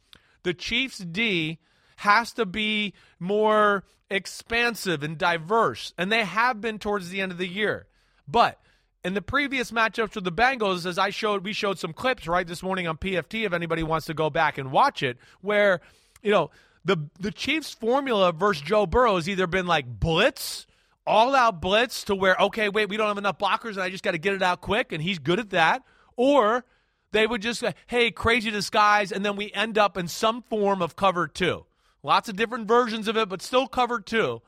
The 0.44 0.54
Chiefs 0.54 0.98
D 0.98 1.58
has 2.02 2.32
to 2.32 2.44
be 2.44 2.94
more 3.18 3.84
expansive 4.10 5.02
and 5.02 5.16
diverse, 5.16 5.94
and 5.96 6.10
they 6.10 6.24
have 6.24 6.60
been 6.60 6.78
towards 6.78 7.08
the 7.08 7.20
end 7.20 7.32
of 7.32 7.38
the 7.38 7.46
year. 7.46 7.86
But 8.26 8.60
in 9.04 9.14
the 9.14 9.22
previous 9.22 9.70
matchups 9.70 10.14
with 10.16 10.24
the 10.24 10.32
Bengals, 10.32 10.84
as 10.84 10.98
I 10.98 11.10
showed, 11.10 11.44
we 11.44 11.52
showed 11.52 11.78
some 11.78 11.92
clips 11.92 12.26
right 12.26 12.46
this 12.46 12.62
morning 12.62 12.86
on 12.88 12.96
PFT. 12.96 13.46
If 13.46 13.52
anybody 13.52 13.82
wants 13.82 14.06
to 14.06 14.14
go 14.14 14.30
back 14.30 14.58
and 14.58 14.72
watch 14.72 15.02
it, 15.02 15.16
where 15.40 15.80
you 16.22 16.32
know 16.32 16.50
the 16.84 17.08
the 17.20 17.30
Chiefs' 17.30 17.72
formula 17.72 18.32
versus 18.32 18.62
Joe 18.62 18.84
Burrow 18.86 19.16
has 19.16 19.28
either 19.28 19.46
been 19.46 19.66
like 19.66 19.86
blitz, 19.86 20.66
all 21.06 21.36
out 21.36 21.60
blitz, 21.60 22.04
to 22.04 22.14
where 22.14 22.36
okay, 22.38 22.68
wait, 22.68 22.88
we 22.88 22.96
don't 22.96 23.08
have 23.08 23.18
enough 23.18 23.38
blockers, 23.38 23.72
and 23.72 23.82
I 23.82 23.90
just 23.90 24.04
got 24.04 24.12
to 24.12 24.18
get 24.18 24.34
it 24.34 24.42
out 24.42 24.60
quick, 24.60 24.92
and 24.92 25.00
he's 25.00 25.20
good 25.20 25.38
at 25.38 25.50
that, 25.50 25.84
or 26.16 26.64
they 27.12 27.26
would 27.26 27.42
just 27.42 27.60
say, 27.60 27.74
hey, 27.86 28.10
crazy 28.10 28.50
disguise, 28.50 29.12
and 29.12 29.24
then 29.24 29.36
we 29.36 29.52
end 29.52 29.78
up 29.78 29.96
in 29.96 30.08
some 30.08 30.42
form 30.42 30.82
of 30.82 30.96
cover 30.96 31.28
two. 31.28 31.64
Lots 32.02 32.28
of 32.28 32.36
different 32.36 32.66
versions 32.66 33.08
of 33.08 33.16
it, 33.16 33.28
but 33.28 33.42
still 33.42 33.66
cover 33.66 34.00
two. 34.00 34.42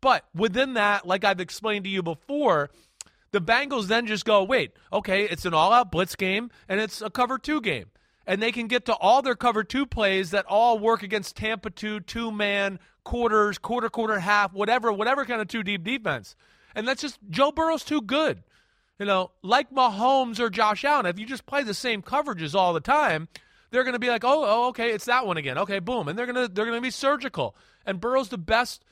But 0.00 0.24
within 0.34 0.74
that, 0.74 1.06
like 1.06 1.24
I've 1.24 1.40
explained 1.40 1.84
to 1.84 1.90
you 1.90 2.02
before, 2.02 2.70
the 3.32 3.40
Bengals 3.40 3.86
then 3.86 4.06
just 4.06 4.24
go, 4.24 4.42
wait, 4.42 4.72
okay, 4.92 5.24
it's 5.24 5.44
an 5.44 5.54
all 5.54 5.72
out 5.72 5.90
blitz 5.92 6.16
game 6.16 6.50
and 6.68 6.80
it's 6.80 7.02
a 7.02 7.10
cover 7.10 7.38
two 7.38 7.60
game. 7.60 7.86
And 8.26 8.40
they 8.40 8.52
can 8.52 8.68
get 8.68 8.84
to 8.86 8.94
all 8.94 9.22
their 9.22 9.34
cover 9.34 9.64
two 9.64 9.86
plays 9.86 10.30
that 10.30 10.46
all 10.46 10.78
work 10.78 11.02
against 11.02 11.36
Tampa 11.36 11.70
two, 11.70 12.00
two 12.00 12.30
man, 12.30 12.78
quarters, 13.04 13.58
quarter, 13.58 13.90
quarter, 13.90 14.20
half, 14.20 14.52
whatever, 14.52 14.92
whatever 14.92 15.24
kind 15.24 15.40
of 15.40 15.48
two 15.48 15.62
deep 15.62 15.82
defense. 15.82 16.36
And 16.74 16.86
that's 16.86 17.02
just 17.02 17.18
Joe 17.28 17.50
Burrow's 17.50 17.84
too 17.84 18.00
good. 18.00 18.42
You 18.98 19.06
know, 19.06 19.30
like 19.42 19.70
Mahomes 19.70 20.38
or 20.38 20.50
Josh 20.50 20.84
Allen, 20.84 21.06
if 21.06 21.18
you 21.18 21.26
just 21.26 21.46
play 21.46 21.62
the 21.62 21.74
same 21.74 22.02
coverages 22.02 22.54
all 22.54 22.72
the 22.72 22.80
time, 22.80 23.28
they're 23.70 23.84
going 23.84 23.94
to 23.94 24.00
be 24.00 24.08
like, 24.08 24.24
oh, 24.24 24.44
oh, 24.46 24.68
okay, 24.68 24.90
it's 24.90 25.06
that 25.06 25.26
one 25.26 25.36
again. 25.36 25.58
Okay, 25.58 25.78
boom, 25.78 26.08
and 26.08 26.18
they're 26.18 26.26
going 26.26 26.46
to 26.46 26.52
they're 26.52 26.66
going 26.66 26.78
to 26.78 26.82
be 26.82 26.90
surgical. 26.90 27.54
And 27.86 28.00
Burrow's 28.00 28.28
the 28.28 28.38
best 28.38 28.84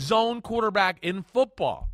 zone 0.00 0.40
quarterback 0.40 0.98
in 1.02 1.22
football. 1.22 1.88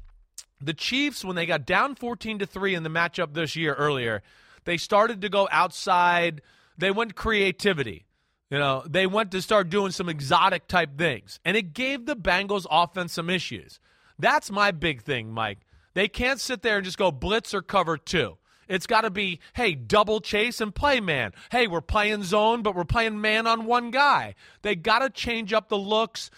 The 0.60 0.74
Chiefs, 0.74 1.24
when 1.24 1.36
they 1.36 1.46
got 1.46 1.66
down 1.66 1.94
14 1.96 2.38
to 2.40 2.46
3 2.46 2.74
in 2.74 2.82
the 2.82 2.88
matchup 2.88 3.34
this 3.34 3.56
year 3.56 3.74
earlier, 3.74 4.22
they 4.64 4.76
started 4.76 5.20
to 5.22 5.28
go 5.28 5.48
outside. 5.50 6.40
They 6.78 6.90
went 6.90 7.16
creativity. 7.16 8.06
You 8.48 8.58
know, 8.58 8.84
they 8.88 9.06
went 9.06 9.30
to 9.32 9.40
start 9.42 9.70
doing 9.70 9.92
some 9.92 10.08
exotic 10.08 10.68
type 10.68 10.98
things. 10.98 11.40
And 11.44 11.56
it 11.56 11.72
gave 11.72 12.04
the 12.04 12.14
Bengals 12.14 12.66
offense 12.70 13.14
some 13.14 13.30
issues. 13.30 13.80
That's 14.18 14.50
my 14.50 14.70
big 14.70 15.02
thing, 15.02 15.32
Mike. 15.32 15.60
They 15.94 16.06
can't 16.06 16.38
sit 16.38 16.62
there 16.62 16.76
and 16.76 16.84
just 16.84 16.98
go 16.98 17.10
blitz 17.10 17.54
or 17.54 17.62
cover 17.62 17.96
two. 17.96 18.36
It's 18.72 18.86
got 18.86 19.02
to 19.02 19.10
be, 19.10 19.38
hey, 19.52 19.74
double 19.74 20.22
chase 20.22 20.58
and 20.58 20.74
play 20.74 20.98
man. 20.98 21.32
Hey, 21.50 21.66
we're 21.66 21.82
playing 21.82 22.22
zone, 22.22 22.62
but 22.62 22.74
we're 22.74 22.84
playing 22.84 23.20
man 23.20 23.46
on 23.46 23.66
one 23.66 23.90
guy. 23.90 24.34
They 24.62 24.76
got 24.76 25.00
to 25.00 25.10
change 25.10 25.52
up 25.52 25.68
the 25.68 25.76
looks, 25.76 26.30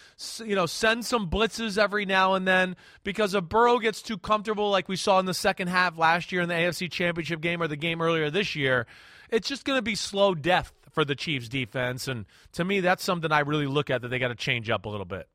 you 0.43 0.53
know, 0.53 0.65
send 0.65 1.05
some 1.05 1.29
blitzes 1.29 1.77
every 1.77 2.05
now 2.05 2.33
and 2.33 2.45
then 2.45 2.75
because 3.05 3.33
if 3.33 3.45
Burrow 3.45 3.79
gets 3.79 4.01
too 4.01 4.17
comfortable, 4.17 4.69
like 4.69 4.89
we 4.89 4.97
saw 4.97 5.17
in 5.19 5.25
the 5.25 5.33
second 5.33 5.69
half 5.69 5.97
last 5.97 6.33
year 6.33 6.41
in 6.41 6.49
the 6.49 6.55
AFC 6.55 6.91
Championship 6.91 7.39
game 7.39 7.61
or 7.61 7.69
the 7.69 7.77
game 7.77 8.01
earlier 8.01 8.29
this 8.29 8.53
year, 8.53 8.85
it's 9.29 9.47
just 9.47 9.63
going 9.63 9.77
to 9.77 9.81
be 9.81 9.95
slow 9.95 10.35
death 10.35 10.73
for 10.91 11.05
the 11.05 11.15
Chiefs 11.15 11.47
defense. 11.47 12.05
And 12.09 12.25
to 12.51 12.65
me, 12.65 12.81
that's 12.81 13.01
something 13.05 13.31
I 13.31 13.39
really 13.39 13.67
look 13.67 13.89
at 13.89 14.01
that 14.01 14.09
they 14.09 14.19
got 14.19 14.27
to 14.27 14.35
change 14.35 14.69
up 14.69 14.85
a 14.85 14.89
little 14.89 15.05
bit. 15.05 15.29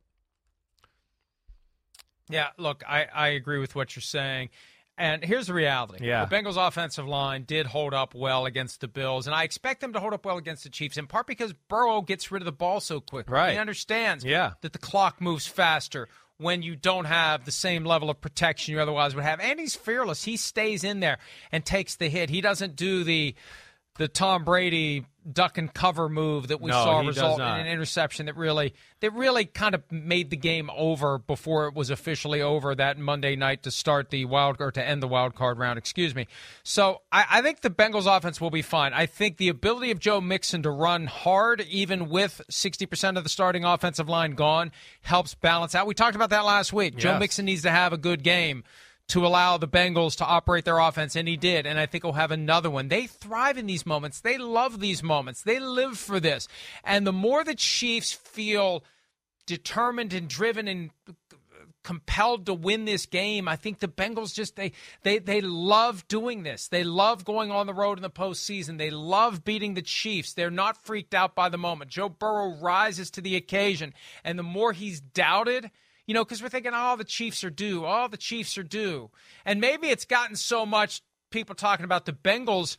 Yeah, 2.29 2.49
look, 2.59 2.85
I, 2.87 3.07
I 3.13 3.29
agree 3.29 3.59
with 3.59 3.75
what 3.75 3.97
you're 3.97 4.03
saying. 4.03 4.51
And 5.01 5.25
here's 5.25 5.47
the 5.47 5.55
reality. 5.55 6.07
Yeah. 6.07 6.27
The 6.27 6.37
Bengals 6.37 6.59
offensive 6.59 7.09
line 7.09 7.45
did 7.45 7.65
hold 7.67 7.95
up 7.95 8.15
well 8.15 8.45
against 8.45 8.83
the 8.83 8.87
Bills, 8.87 9.27
and 9.27 9.35
I 9.35 9.45
expect 9.45 9.81
them 9.81 9.95
to 9.95 10.01
hold 10.01 10.13
up 10.13 10.27
well 10.27 10.37
against 10.37 10.63
the 10.63 10.69
Chiefs, 10.69 10.99
in 10.99 11.07
part 11.07 11.27
because 11.27 11.55
Burrow 11.69 12.03
gets 12.03 12.31
rid 12.31 12.43
of 12.43 12.45
the 12.45 12.53
ball 12.53 12.81
so 12.81 13.01
quickly. 13.01 13.33
Right. 13.33 13.53
He 13.53 13.59
understands 13.59 14.25
yeah. 14.27 14.53
that 14.61 14.75
the 14.75 14.79
clock 14.79 15.19
moves 15.19 15.47
faster 15.47 16.07
when 16.37 16.61
you 16.63 16.77
don't 16.77 17.07
have 17.07 17.47
the 17.47 17.51
same 17.51 17.85
level 17.85 18.11
of 18.11 18.21
protection 18.21 18.75
you 18.75 18.81
otherwise 18.81 19.15
would 19.15 19.25
have. 19.25 19.41
And 19.41 19.59
he's 19.59 19.75
fearless. 19.75 20.23
He 20.25 20.37
stays 20.37 20.85
in 20.85 21.01
there 21.01 21.19
and 21.51 21.65
takes 21.65 21.97
the 21.97 22.09
hit. 22.09 22.29
He 22.29 22.43
doesn't 22.43 22.77
do 22.77 23.03
the 23.03 23.35
the 23.99 24.09
Tom 24.09 24.45
Brady 24.45 25.05
duck 25.30 25.59
and 25.59 25.72
cover 25.72 26.09
move 26.09 26.49
that 26.49 26.61
we 26.61 26.70
no, 26.70 26.82
saw 26.82 27.01
result 27.01 27.38
in 27.41 27.47
an 27.47 27.66
interception 27.66 28.24
that 28.26 28.36
really 28.36 28.72
that 29.01 29.12
really 29.12 29.45
kind 29.45 29.74
of 29.74 29.82
made 29.93 30.30
the 30.30 30.36
game 30.36 30.70
over 30.74 31.18
before 31.18 31.66
it 31.68 31.74
was 31.74 31.91
officially 31.91 32.41
over 32.41 32.74
that 32.74 32.99
Monday 32.99 33.36
night 33.36 33.62
to 33.64 33.70
start 33.70 34.09
the 34.09 34.24
wild 34.24 34.57
or 34.61 34.72
to 34.72 34.82
end 34.82 35.03
the 35.03 35.09
wild 35.09 35.34
card 35.34 35.59
round. 35.59 35.78
Excuse 35.78 36.14
me. 36.14 36.26
So 36.62 37.03
I, 37.12 37.26
I 37.30 37.43
think 37.43 37.61
the 37.61 37.70
Bengals 37.70 38.07
offense 38.07 38.41
will 38.41 38.51
be 38.51 38.62
fine. 38.62 38.95
I 38.95 39.05
think 39.05 39.36
the 39.36 39.49
ability 39.49 39.91
of 39.91 39.99
Joe 39.99 40.20
Mixon 40.22 40.62
to 40.62 40.70
run 40.70 41.07
hard, 41.07 41.61
even 41.68 42.09
with 42.09 42.41
sixty 42.49 42.86
percent 42.86 43.18
of 43.18 43.22
the 43.22 43.30
starting 43.30 43.64
offensive 43.64 44.09
line 44.09 44.32
gone, 44.32 44.72
helps 45.03 45.34
balance 45.34 45.74
out. 45.74 45.86
We 45.86 45.95
talked 45.95 46.16
about 46.16 46.30
that 46.30 46.47
last 46.47 46.72
week. 46.72 46.97
Joe 46.97 47.11
Yes. 47.11 47.20
Mixon 47.20 47.45
needs 47.45 47.62
to 47.62 47.70
have 47.70 47.93
a 47.93 47.99
good 47.99 48.22
game 48.22 48.64
to 49.11 49.27
allow 49.27 49.59
the 49.59 49.69
Bengals 49.69 50.17
to 50.17 50.25
operate 50.25 50.65
their 50.65 50.79
offense, 50.79 51.17
and 51.17 51.27
he 51.27 51.37
did. 51.37 51.67
And 51.67 51.79
I 51.79 51.87
think 51.87 52.05
he'll 52.05 52.13
have 52.13 52.31
another 52.31 52.71
one. 52.71 52.89
They 52.89 53.07
thrive 53.07 53.59
in 53.59 53.67
these 53.67 53.85
moments. 53.85 54.21
They 54.21 54.39
love 54.39 54.81
these 54.81 55.03
moments. 55.03 55.43
They 55.43 55.59
live 55.59 55.99
for 55.99 56.21
this. 56.21 56.49
And 56.85 57.07
the 57.07 57.13
more 57.13 57.45
the 57.45 57.55
Chiefs 57.55 58.13
feel 58.13 58.85
determined 59.47 60.13
and 60.13 60.29
driven 60.29 60.69
and 60.69 60.91
compelled 61.83 62.47
to 62.47 62.55
win 62.55 62.85
this 62.85 63.07
game, 63.07 63.49
I 63.49 63.57
think 63.57 63.81
the 63.81 63.89
Bengals 63.89 64.35
just 64.35 64.55
they 64.55 64.73
they 65.03 65.19
they 65.19 65.41
love 65.41 66.07
doing 66.09 66.43
this. 66.43 66.69
They 66.69 66.85
love 66.85 67.25
going 67.25 67.51
on 67.51 67.67
the 67.67 67.75
road 67.75 67.99
in 67.99 68.03
the 68.03 68.11
postseason. 68.11 68.79
They 68.79 68.91
love 68.91 69.45
beating 69.45 69.75
the 69.75 69.83
Chiefs. 69.83 70.35
They're 70.35 70.51
not 70.51 70.85
freaked 70.85 71.15
out 71.15 71.35
by 71.35 71.49
the 71.49 71.59
moment. 71.59 71.91
Joe 71.91 72.09
Burrow 72.09 72.55
rises 72.61 73.11
to 73.13 73.21
the 73.21 73.35
occasion, 73.35 73.95
and 74.25 74.39
the 74.39 74.45
more 74.45 74.73
he's 74.73 75.01
doubted 75.01 75.71
you 76.11 76.15
know, 76.15 76.25
because 76.25 76.43
we're 76.43 76.49
thinking, 76.49 76.73
oh, 76.75 76.97
the 76.97 77.05
Chiefs 77.05 77.45
are 77.45 77.51
due. 77.51 77.87
Oh, 77.87 78.09
the 78.09 78.17
Chiefs 78.17 78.59
are 78.59 78.65
due. 78.65 79.13
And 79.45 79.61
maybe 79.61 79.87
it's 79.91 80.05
gotten 80.05 80.35
so 80.35 80.67
much 80.67 81.03
people 81.31 81.55
talking 81.55 81.85
about 81.85 82.05
the 82.05 82.13
Bengals 82.13 82.77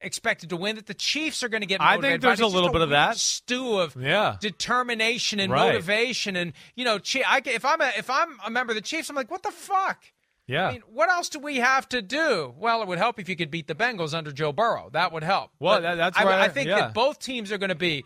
expected 0.00 0.50
to 0.50 0.56
win 0.56 0.74
that 0.74 0.86
the 0.86 0.94
Chiefs 0.94 1.44
are 1.44 1.48
going 1.48 1.60
to 1.60 1.68
get 1.68 1.80
I 1.80 2.00
think 2.00 2.20
there's 2.20 2.40
a 2.40 2.46
little 2.48 2.62
just 2.64 2.72
bit 2.72 2.82
of 2.82 2.90
that. 2.90 3.16
stew 3.16 3.78
of 3.78 3.94
Yeah. 3.94 4.38
determination 4.40 5.38
and 5.38 5.52
Right. 5.52 5.66
motivation. 5.66 6.34
And, 6.34 6.52
you 6.74 6.84
know, 6.84 6.98
I, 7.24 7.42
if, 7.46 7.64
I'm 7.64 7.80
a, 7.80 7.92
if 7.96 8.10
I'm 8.10 8.36
a 8.44 8.50
member 8.50 8.72
of 8.72 8.74
the 8.74 8.80
Chiefs, 8.80 9.08
I'm 9.08 9.14
like, 9.14 9.30
what 9.30 9.44
the 9.44 9.52
fuck? 9.52 10.02
Yeah. 10.48 10.66
I 10.66 10.72
mean, 10.72 10.82
what 10.92 11.10
else 11.10 11.28
do 11.28 11.38
we 11.38 11.58
have 11.58 11.88
to 11.90 12.02
do? 12.02 12.52
Well, 12.58 12.82
it 12.82 12.88
would 12.88 12.98
help 12.98 13.20
if 13.20 13.28
you 13.28 13.36
could 13.36 13.52
beat 13.52 13.68
the 13.68 13.76
Bengals 13.76 14.12
under 14.12 14.32
Joe 14.32 14.50
Burrow. 14.50 14.90
That 14.92 15.12
would 15.12 15.22
help. 15.22 15.52
Well, 15.60 15.80
that- 15.80 15.94
that's 15.94 16.18
I, 16.18 16.24
right. 16.24 16.40
I 16.40 16.48
think 16.48 16.66
Yeah. 16.66 16.80
that 16.80 16.94
both 16.94 17.20
teams 17.20 17.52
are 17.52 17.58
going 17.58 17.68
to 17.68 17.76
be 17.76 18.04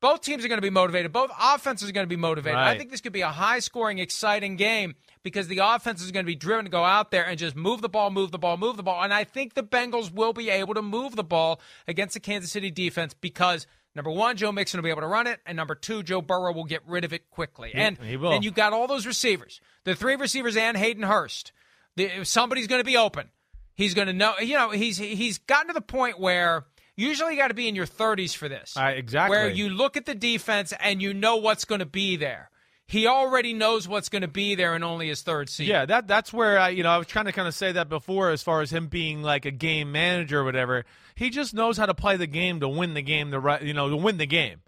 both 0.00 0.22
teams 0.22 0.44
are 0.44 0.48
going 0.48 0.58
to 0.58 0.62
be 0.62 0.70
motivated. 0.70 1.12
Both 1.12 1.30
offenses 1.40 1.88
are 1.88 1.92
going 1.92 2.06
to 2.06 2.08
be 2.08 2.16
motivated. 2.16 2.58
I 2.58 2.76
think 2.78 2.90
this 2.90 3.00
could 3.00 3.12
be 3.12 3.20
a 3.20 3.28
high 3.28 3.58
scoring, 3.58 3.98
exciting 3.98 4.56
game 4.56 4.94
because 5.22 5.48
the 5.48 5.58
offense 5.58 6.02
is 6.02 6.10
going 6.10 6.24
to 6.24 6.26
be 6.26 6.34
driven 6.36 6.64
to 6.64 6.70
go 6.70 6.84
out 6.84 7.10
there 7.10 7.24
and 7.26 7.38
just 7.38 7.54
move 7.54 7.82
the 7.82 7.88
ball, 7.88 8.10
move 8.10 8.32
the 8.32 8.38
ball, 8.38 8.56
move 8.56 8.76
the 8.76 8.82
ball. 8.82 9.02
And 9.02 9.12
I 9.12 9.24
think 9.24 9.54
the 9.54 9.62
Bengals 9.62 10.12
will 10.12 10.32
be 10.32 10.48
able 10.50 10.74
to 10.74 10.82
move 10.82 11.16
the 11.16 11.24
ball 11.24 11.60
against 11.86 12.14
the 12.14 12.20
Kansas 12.20 12.50
City 12.50 12.70
defense 12.70 13.14
because 13.14 13.66
number 13.94 14.10
one, 14.10 14.36
Joe 14.36 14.52
Mixon 14.52 14.78
will 14.78 14.84
be 14.84 14.90
able 14.90 15.02
to 15.02 15.06
run 15.06 15.26
it, 15.26 15.40
and 15.44 15.56
number 15.56 15.74
two, 15.74 16.02
Joe 16.02 16.22
Burrow 16.22 16.52
will 16.52 16.64
get 16.64 16.80
rid 16.86 17.04
of 17.04 17.12
it 17.12 17.28
quickly. 17.30 17.72
and 17.74 17.98
he 17.98 18.14
and 18.14 18.44
you 18.44 18.50
got 18.50 18.72
all 18.72 18.86
those 18.86 19.06
receivers, 19.06 19.60
the 19.84 19.94
three 19.94 20.16
receivers 20.16 20.56
and 20.56 20.76
Hayden 20.76 21.02
Hurst. 21.02 21.52
The, 21.96 22.24
somebody's 22.24 22.66
going 22.68 22.80
to 22.80 22.84
be 22.84 22.96
open. 22.96 23.28
He's 23.74 23.94
going 23.94 24.06
to 24.06 24.12
know. 24.14 24.34
You 24.40 24.54
know, 24.56 24.70
he's 24.70 24.96
he's 24.96 25.38
gotten 25.38 25.68
to 25.68 25.74
the 25.74 25.80
point 25.80 26.18
where. 26.18 26.64
Usually, 27.00 27.34
got 27.34 27.48
to 27.48 27.54
be 27.54 27.66
in 27.66 27.74
your 27.74 27.86
30s 27.86 28.36
for 28.36 28.48
this. 28.48 28.76
Uh, 28.76 28.92
exactly. 28.94 29.34
Where 29.34 29.48
you 29.48 29.70
look 29.70 29.96
at 29.96 30.04
the 30.04 30.14
defense 30.14 30.74
and 30.80 31.00
you 31.00 31.14
know 31.14 31.36
what's 31.36 31.64
going 31.64 31.78
to 31.78 31.86
be 31.86 32.16
there. 32.16 32.50
He 32.86 33.06
already 33.06 33.54
knows 33.54 33.88
what's 33.88 34.08
going 34.08 34.22
to 34.22 34.28
be 34.28 34.54
there 34.54 34.74
in 34.74 34.82
only 34.82 35.08
his 35.08 35.22
third 35.22 35.48
season. 35.48 35.72
Yeah, 35.72 35.86
that 35.86 36.08
that's 36.08 36.32
where 36.32 36.58
I 36.58 36.70
you 36.70 36.82
know 36.82 36.90
I 36.90 36.98
was 36.98 37.06
trying 37.06 37.26
to 37.26 37.32
kind 37.32 37.46
of 37.46 37.54
say 37.54 37.70
that 37.70 37.88
before 37.88 38.30
as 38.30 38.42
far 38.42 38.62
as 38.62 38.72
him 38.72 38.88
being 38.88 39.22
like 39.22 39.44
a 39.44 39.52
game 39.52 39.92
manager 39.92 40.40
or 40.40 40.44
whatever. 40.44 40.84
He 41.14 41.30
just 41.30 41.54
knows 41.54 41.78
how 41.78 41.86
to 41.86 41.94
play 41.94 42.16
the 42.16 42.26
game 42.26 42.58
to 42.60 42.68
win 42.68 42.94
the 42.94 43.02
game 43.02 43.30
the 43.30 43.38
right 43.38 43.62
you 43.62 43.72
know 43.72 43.88
to 43.88 43.96
win 43.96 44.18
the 44.18 44.26
game. 44.26 44.62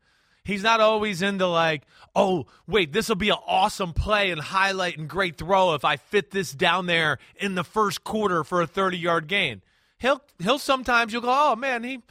He's 0.45 0.63
not 0.63 0.81
always 0.81 1.21
into 1.21 1.49
like, 1.49 1.83
oh 2.15 2.47
wait, 2.69 2.93
this 2.93 3.09
will 3.09 3.17
be 3.17 3.31
an 3.31 3.39
awesome 3.45 3.93
play 3.93 4.31
and 4.31 4.41
highlight 4.41 4.99
and 4.99 5.09
great 5.09 5.37
throw 5.37 5.75
if 5.75 5.85
I 5.85 5.97
fit 5.97 6.31
this 6.31 6.53
down 6.53 6.87
there 6.87 7.19
in 7.37 7.57
the 7.57 7.65
first 7.65 8.05
quarter 8.05 8.45
for 8.45 8.63
a 8.63 8.69
thirty 8.69 8.99
yard 8.99 9.27
gain. 9.27 9.63
He'll 9.99 10.23
he'll 10.39 10.61
sometimes 10.61 11.13
you'll 11.13 11.23
go, 11.23 11.35
oh 11.37 11.57
man, 11.57 11.83
he 11.83 12.03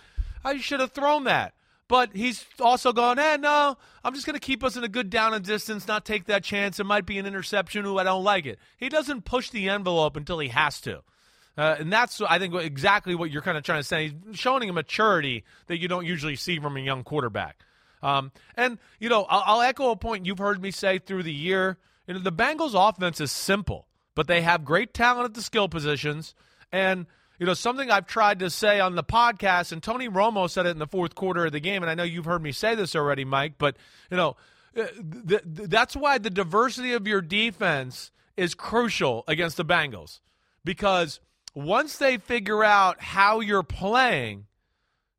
I 0.43 0.57
should 0.57 0.79
have 0.79 0.91
thrown 0.91 1.25
that. 1.25 1.53
But 1.87 2.15
he's 2.15 2.45
also 2.61 2.93
going, 2.93 3.19
eh, 3.19 3.35
no, 3.35 3.75
I'm 4.01 4.13
just 4.13 4.25
going 4.25 4.39
to 4.39 4.39
keep 4.39 4.63
us 4.63 4.77
in 4.77 4.83
a 4.85 4.87
good 4.87 5.09
down 5.09 5.33
and 5.33 5.43
distance, 5.43 5.89
not 5.89 6.05
take 6.05 6.23
that 6.27 6.41
chance. 6.41 6.79
It 6.79 6.85
might 6.85 7.05
be 7.05 7.17
an 7.17 7.25
interception. 7.25 7.85
Ooh, 7.85 7.97
I 7.97 8.05
don't 8.05 8.23
like 8.23 8.45
it. 8.45 8.59
He 8.77 8.87
doesn't 8.87 9.25
push 9.25 9.49
the 9.49 9.67
envelope 9.67 10.15
until 10.15 10.39
he 10.39 10.47
has 10.47 10.79
to. 10.81 11.01
Uh, 11.57 11.75
and 11.79 11.91
that's, 11.91 12.21
I 12.21 12.39
think, 12.39 12.55
exactly 12.55 13.13
what 13.13 13.29
you're 13.29 13.41
kind 13.41 13.57
of 13.57 13.65
trying 13.65 13.81
to 13.81 13.83
say. 13.83 14.13
He's 14.29 14.39
showing 14.39 14.69
a 14.69 14.73
maturity 14.73 15.43
that 15.67 15.79
you 15.79 15.89
don't 15.89 16.05
usually 16.05 16.37
see 16.37 16.59
from 16.59 16.77
a 16.77 16.79
young 16.79 17.03
quarterback. 17.03 17.57
Um, 18.01 18.31
and, 18.55 18.79
you 18.99 19.09
know, 19.09 19.25
I'll, 19.29 19.43
I'll 19.45 19.61
echo 19.61 19.91
a 19.91 19.97
point 19.97 20.25
you've 20.25 20.39
heard 20.39 20.61
me 20.61 20.71
say 20.71 20.97
through 20.97 21.23
the 21.23 21.33
year. 21.33 21.77
You 22.07 22.13
know, 22.13 22.21
the 22.21 22.31
Bengals' 22.31 22.73
offense 22.73 23.19
is 23.19 23.33
simple, 23.33 23.89
but 24.15 24.27
they 24.27 24.43
have 24.43 24.63
great 24.63 24.93
talent 24.93 25.25
at 25.25 25.33
the 25.33 25.41
skill 25.41 25.67
positions. 25.67 26.35
And, 26.71 27.05
you 27.41 27.47
know, 27.47 27.55
something 27.55 27.89
I've 27.89 28.05
tried 28.05 28.37
to 28.39 28.51
say 28.51 28.79
on 28.79 28.93
the 28.93 29.03
podcast, 29.03 29.71
and 29.71 29.81
Tony 29.81 30.07
Romo 30.07 30.47
said 30.47 30.67
it 30.67 30.69
in 30.69 30.77
the 30.77 30.85
fourth 30.85 31.15
quarter 31.15 31.47
of 31.47 31.51
the 31.51 31.59
game, 31.59 31.81
and 31.81 31.89
I 31.89 31.95
know 31.95 32.03
you've 32.03 32.25
heard 32.25 32.43
me 32.43 32.51
say 32.51 32.75
this 32.75 32.95
already, 32.95 33.25
Mike, 33.25 33.53
but, 33.57 33.77
you 34.11 34.17
know, 34.17 34.35
uh, 34.77 34.85
th- 35.27 35.41
th- 35.41 35.67
that's 35.67 35.95
why 35.95 36.19
the 36.19 36.29
diversity 36.29 36.93
of 36.93 37.07
your 37.07 37.19
defense 37.19 38.11
is 38.37 38.53
crucial 38.53 39.23
against 39.27 39.57
the 39.57 39.65
Bengals. 39.65 40.19
Because 40.63 41.19
once 41.55 41.97
they 41.97 42.17
figure 42.17 42.63
out 42.63 43.01
how 43.01 43.39
you're 43.39 43.63
playing, 43.63 44.45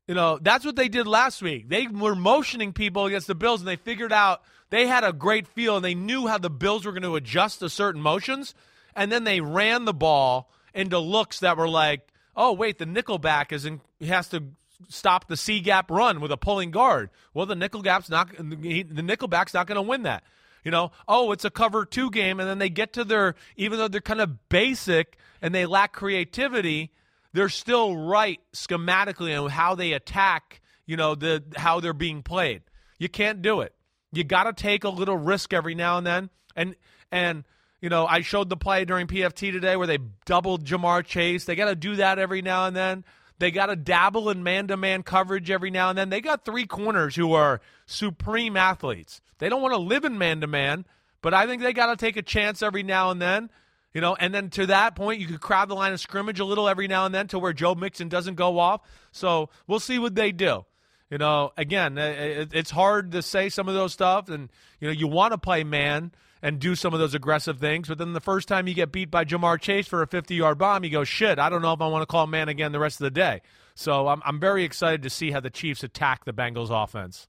you 0.07 0.15
know, 0.15 0.39
that's 0.41 0.65
what 0.65 0.77
they 0.77 0.89
did 0.89 1.09
last 1.09 1.43
week. 1.43 1.69
They 1.69 1.89
were 1.89 2.15
motioning 2.15 2.73
people 2.73 3.07
against 3.07 3.27
the 3.27 3.35
Bills, 3.35 3.63
and 3.63 3.67
they 3.67 3.75
figured 3.75 4.13
out 4.13 4.43
they 4.71 4.87
had 4.87 5.03
a 5.03 5.13
great 5.13 5.49
feel, 5.49 5.75
and 5.75 5.85
they 5.85 5.97
knew 5.97 6.29
how 6.29 6.39
the 6.39 6.51
Bills 6.51 6.87
were 6.87 6.93
going 6.93 7.03
to 7.03 7.17
adjust 7.17 7.59
to 7.59 7.69
certain 7.69 8.01
motions, 8.01 8.55
and 8.95 9.11
then 9.11 9.25
they 9.25 9.41
ran 9.41 9.87
the 9.87 9.93
ball 9.93 10.49
into 10.73 11.01
looks 11.01 11.41
that 11.41 11.57
were 11.57 11.69
like, 11.69 12.12
oh 12.37 12.53
wait, 12.53 12.79
the 12.79 12.87
nickelback 12.87 13.53
is 13.53 13.65
in, 13.65 13.81
has 14.01 14.29
to 14.29 14.45
stop 14.89 15.29
the 15.29 15.37
C 15.37 15.61
gap 15.61 15.91
run 15.91 16.21
with 16.21 16.33
a 16.33 16.37
pulling 16.37 16.71
guard. 16.71 17.11
Well, 17.35 17.47
the 17.47 17.55
nickel 17.55 17.83
gap's 17.83 18.09
not 18.09 18.31
he, 18.63 18.83
the 18.83 19.03
nickelback's 19.03 19.55
not 19.55 19.67
going 19.67 19.77
to 19.77 19.83
win 19.83 20.03
that. 20.03 20.25
You 20.65 20.71
know, 20.71 20.93
oh, 21.09 21.33
it's 21.33 21.45
a 21.45 21.51
cover 21.51 21.85
two 21.85 22.11
game, 22.11 22.39
and 22.39 22.49
then 22.49 22.59
they 22.59 22.69
get 22.69 22.93
to 22.95 23.05
their 23.05 23.35
even 23.57 23.79
though 23.79 23.89
they're 23.89 24.01
kind 24.01 24.21
of 24.21 24.49
basic 24.49 25.19
and 25.41 25.55
they 25.55 25.67
lack 25.67 25.93
creativity, 25.93 26.93
they're 27.33 27.49
still 27.49 27.97
right 27.97 28.41
schematically 28.55 29.41
on 29.41 29.51
how 29.51 29.75
they 29.75 29.93
attack. 29.93 30.61
You 30.87 30.97
know, 30.97 31.15
the 31.15 31.43
how 31.57 31.81
they're 31.81 31.93
being 31.93 32.23
played. 32.23 32.63
You 32.99 33.09
can't 33.09 33.43
do 33.43 33.61
it. 33.61 33.75
You 34.13 34.25
got 34.25 34.45
to 34.45 34.53
take 34.53 34.85
a 34.85 34.89
little 34.89 35.17
risk 35.17 35.53
every 35.53 35.75
now 35.75 35.99
and 35.99 36.07
then, 36.07 36.31
and 36.57 36.77
and. 37.11 37.45
You 37.83 37.89
know, 37.89 38.07
I 38.07 38.21
showed 38.21 38.49
the 38.49 38.57
play 38.57 38.85
during 38.85 39.09
PFT 39.09 39.53
today 39.53 39.77
where 39.77 39.89
they 39.89 39.99
doubled 40.25 40.65
Ja'Marr 40.65 41.05
Chase. 41.05 41.45
They 41.45 41.57
got 41.57 41.69
to 41.69 41.75
do 41.75 41.97
that 41.97 42.19
every 42.19 42.41
now 42.41 42.67
and 42.67 42.75
then. 42.75 43.05
They 43.39 43.51
got 43.51 43.67
to 43.67 43.77
dabble 43.77 44.31
in 44.31 44.45
man 44.45 44.69
to 44.69 44.77
man 44.77 45.03
coverage 45.03 45.51
every 45.51 45.73
now 45.73 45.89
and 45.89 45.99
then. 45.99 46.09
They 46.09 46.21
got 46.21 46.45
three 46.45 46.65
corners 46.65 47.17
who 47.17 47.33
are 47.33 47.61
supreme 47.87 48.57
athletes. 48.57 49.21
They 49.39 49.49
don't 49.49 49.61
want 49.61 49.75
to 49.75 49.81
live 49.81 50.05
in 50.05 50.17
man 50.17 50.41
to 50.43 50.47
man, 50.47 50.85
but 51.23 51.35
I 51.35 51.47
think 51.47 51.61
they 51.61 51.73
got 51.73 51.87
to 51.87 51.97
take 51.97 52.17
a 52.17 52.23
chance 52.23 52.63
every 52.63 52.85
now 52.85 53.11
and 53.11 53.21
then. 53.21 53.51
You 53.93 54.01
know, 54.01 54.15
and 54.15 54.33
then 54.33 54.49
to 54.51 54.67
that 54.67 54.95
point, 54.95 55.21
you 55.21 55.27
could 55.27 55.41
crowd 55.41 55.69
the 55.69 55.75
line 55.75 55.93
of 55.93 56.01
scrimmage 56.01 56.39
a 56.39 56.45
little 56.45 56.69
every 56.69 56.87
now 56.87 57.05
and 57.05 57.13
then 57.13 57.27
to 57.29 57.39
where 57.39 57.53
Joe 57.53 57.75
Mixon 57.75 58.09
doesn't 58.09 58.37
go 58.37 58.61
off. 58.61 58.81
So 59.11 59.51
we'll 59.67 59.81
see 59.81 59.99
what 59.99 60.15
they 60.15 60.31
do. 60.31 60.65
You 61.11 61.19
know, 61.19 61.53
again, 61.59 61.99
it's 61.99 62.71
hard 62.71 63.11
to 63.13 63.23
say 63.23 63.49
some 63.49 63.69
of 63.69 63.75
those 63.75 63.93
stuff, 63.93 64.31
and 64.31 64.49
you 64.81 64.87
know, 64.87 64.93
you 64.93 65.09
want 65.09 65.33
to 65.33 65.39
play 65.39 65.63
man, 65.63 66.13
and 66.43 66.59
do 66.59 66.75
some 66.75 66.93
of 66.93 67.01
those 67.01 67.15
aggressive 67.15 67.59
things. 67.59 67.89
But 67.89 67.99
then 67.99 68.13
the 68.13 68.21
first 68.21 68.49
time 68.49 68.67
you 68.67 68.75
get 68.75 68.93
beat 68.93 69.11
by 69.11 69.25
Ja'Marr 69.25 69.61
Chase 69.61 69.87
for 69.87 70.03
a 70.03 70.07
50 70.07 70.35
yard 70.35 70.59
bomb, 70.59 70.85
you 70.85 70.91
go, 70.91 71.05
shit, 71.05 71.39
I 71.39 71.49
don't 71.49 71.63
know 71.63 71.73
if 71.73 71.81
I 71.81 71.87
want 71.87 72.03
to 72.03 72.07
call 72.07 72.27
man 72.27 72.49
again 72.49 72.73
the 72.73 72.81
rest 72.81 73.01
of 73.01 73.05
the 73.05 73.11
day. 73.11 73.41
So 73.75 74.09
I'm, 74.09 74.21
I'm 74.25 74.41
very 74.41 74.65
excited 74.65 75.03
to 75.03 75.11
see 75.11 75.31
how 75.31 75.41
the 75.41 75.51
Chiefs 75.51 75.83
attack 75.83 76.25
the 76.25 76.33
Bengals 76.33 76.71
offense. 76.71 77.29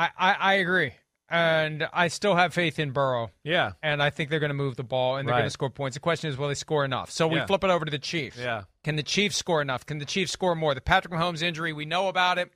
I, 0.00 0.08
I, 0.18 0.32
I 0.32 0.54
agree. 0.54 0.92
And 1.28 1.86
I 1.92 2.08
still 2.08 2.34
have 2.34 2.52
faith 2.54 2.78
in 2.78 2.90
Burrow. 2.90 3.30
Yeah. 3.44 3.72
And 3.82 4.02
I 4.02 4.10
think 4.10 4.30
they're 4.30 4.40
going 4.40 4.50
to 4.50 4.54
move 4.54 4.76
the 4.76 4.82
ball 4.82 5.16
and 5.16 5.28
they're 5.28 5.32
Right. 5.34 5.40
going 5.42 5.46
to 5.46 5.52
score 5.52 5.70
points. 5.70 5.94
The 5.94 6.00
question 6.00 6.28
is, 6.30 6.36
will 6.36 6.48
they 6.48 6.54
score 6.54 6.84
enough? 6.84 7.10
So 7.10 7.28
we 7.28 7.36
Yeah. 7.36 7.46
flip 7.46 7.62
it 7.62 7.70
over 7.70 7.84
to 7.84 7.90
the 7.90 7.98
Chiefs. 8.00 8.36
Yeah. 8.38 8.62
Can 8.82 8.96
the 8.96 9.02
Chiefs 9.02 9.36
score 9.36 9.60
enough? 9.62 9.86
Can 9.86 9.98
the 9.98 10.04
Chiefs 10.04 10.32
score 10.32 10.54
more? 10.56 10.74
The 10.74 10.80
Patrick 10.80 11.12
Mahomes 11.14 11.42
injury, 11.42 11.72
we 11.72 11.84
know 11.84 12.08
about 12.08 12.38
it. 12.38 12.50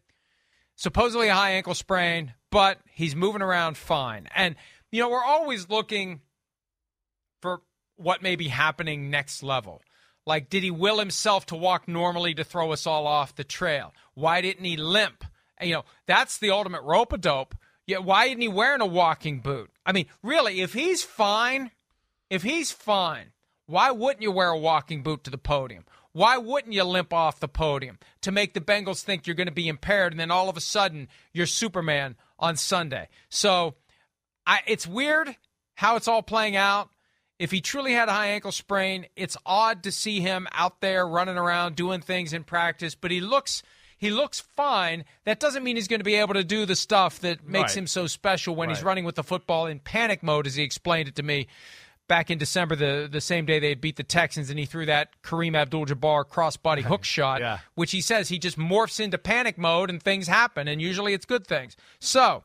Supposedly 0.74 1.28
a 1.28 1.34
high 1.34 1.50
ankle 1.52 1.74
sprain, 1.74 2.34
but 2.50 2.78
he's 2.90 3.14
moving 3.14 3.42
around 3.42 3.76
fine. 3.76 4.28
And, 4.34 4.56
you 4.90 5.00
know, 5.02 5.08
we're 5.10 5.22
always 5.22 5.68
looking 5.68 6.20
for 7.42 7.62
what 7.96 8.22
may 8.22 8.34
be 8.34 8.48
happening 8.48 9.08
next 9.10 9.42
level. 9.44 9.82
Like, 10.26 10.48
did 10.48 10.62
he 10.64 10.70
will 10.72 10.98
himself 10.98 11.46
to 11.46 11.54
walk 11.56 11.86
normally 11.86 12.34
to 12.34 12.42
throw 12.42 12.72
us 12.72 12.86
all 12.88 13.06
off 13.06 13.36
the 13.36 13.44
trail? 13.44 13.94
Why 14.14 14.40
didn't 14.40 14.64
he 14.64 14.76
limp? 14.76 15.24
You 15.64 15.74
know, 15.74 15.84
that's 16.06 16.38
the 16.38 16.50
ultimate 16.50 16.82
rope 16.82 17.12
a 17.12 17.18
dope. 17.18 17.54
Yeah, 17.86 17.98
why 17.98 18.26
isn't 18.26 18.40
he 18.40 18.48
wearing 18.48 18.80
a 18.80 18.86
walking 18.86 19.40
boot? 19.40 19.70
I 19.84 19.92
mean, 19.92 20.06
really, 20.22 20.60
if 20.60 20.72
he's 20.72 21.02
fine, 21.02 21.70
if 22.30 22.42
he's 22.42 22.70
fine, 22.70 23.32
why 23.66 23.90
wouldn't 23.90 24.22
you 24.22 24.30
wear 24.30 24.50
a 24.50 24.58
walking 24.58 25.02
boot 25.02 25.24
to 25.24 25.30
the 25.30 25.38
podium? 25.38 25.84
Why 26.12 26.38
wouldn't 26.38 26.72
you 26.72 26.84
limp 26.84 27.12
off 27.12 27.40
the 27.40 27.48
podium 27.48 27.98
to 28.20 28.30
make 28.30 28.54
the 28.54 28.60
Bengals 28.60 29.02
think 29.02 29.26
you're 29.26 29.34
going 29.34 29.48
to 29.48 29.52
be 29.52 29.68
impaired 29.68 30.12
and 30.12 30.20
then 30.20 30.30
all 30.30 30.48
of 30.48 30.56
a 30.56 30.60
sudden 30.60 31.08
you're 31.32 31.46
Superman 31.46 32.16
on 32.38 32.56
Sunday? 32.56 33.08
So 33.28 33.74
I, 34.46 34.60
it's 34.66 34.86
weird 34.86 35.36
how 35.74 35.96
it's 35.96 36.08
all 36.08 36.22
playing 36.22 36.56
out. 36.56 36.88
If 37.40 37.50
he 37.50 37.60
truly 37.60 37.92
had 37.92 38.08
a 38.08 38.12
high 38.12 38.28
ankle 38.28 38.52
sprain, 38.52 39.06
it's 39.16 39.36
odd 39.44 39.82
to 39.82 39.92
see 39.92 40.20
him 40.20 40.46
out 40.52 40.80
there 40.80 41.06
running 41.06 41.36
around 41.36 41.74
doing 41.74 42.00
things 42.00 42.32
in 42.32 42.44
practice, 42.44 42.94
but 42.94 43.10
he 43.10 43.20
looks 43.20 43.64
he 44.04 44.10
looks 44.10 44.40
fine. 44.40 45.04
That 45.24 45.40
doesn't 45.40 45.64
mean 45.64 45.76
he's 45.76 45.88
going 45.88 46.00
to 46.00 46.04
be 46.04 46.14
able 46.16 46.34
to 46.34 46.44
do 46.44 46.66
the 46.66 46.76
stuff 46.76 47.20
that 47.20 47.46
makes 47.48 47.72
Right. 47.72 47.78
him 47.78 47.86
so 47.86 48.06
special 48.06 48.54
when 48.54 48.68
he's 48.68 48.82
running 48.82 49.04
with 49.04 49.14
the 49.14 49.24
football 49.24 49.66
in 49.66 49.78
panic 49.80 50.22
mode 50.22 50.46
as 50.46 50.54
he 50.56 50.62
explained 50.62 51.08
it 51.08 51.14
to 51.16 51.22
me 51.22 51.46
back 52.06 52.30
in 52.30 52.36
December 52.36 52.76
the 52.76 53.08
the 53.10 53.20
same 53.20 53.46
day 53.46 53.58
they 53.58 53.74
beat 53.74 53.96
the 53.96 54.02
Texans 54.02 54.50
and 54.50 54.58
he 54.58 54.66
threw 54.66 54.84
that 54.84 55.08
Kareem 55.22 55.56
Abdul-Jabbar 55.56 56.26
crossbody 56.26 56.82
hook 56.92 57.02
shot 57.04 57.40
Yeah. 57.40 57.60
which 57.74 57.92
he 57.92 58.02
says 58.02 58.28
he 58.28 58.38
just 58.38 58.58
morphs 58.58 59.00
into 59.00 59.16
panic 59.16 59.56
mode 59.56 59.88
and 59.88 60.02
things 60.02 60.26
happen 60.28 60.68
and 60.68 60.82
usually 60.82 61.14
it's 61.14 61.24
good 61.24 61.46
things. 61.46 61.76
So, 62.00 62.44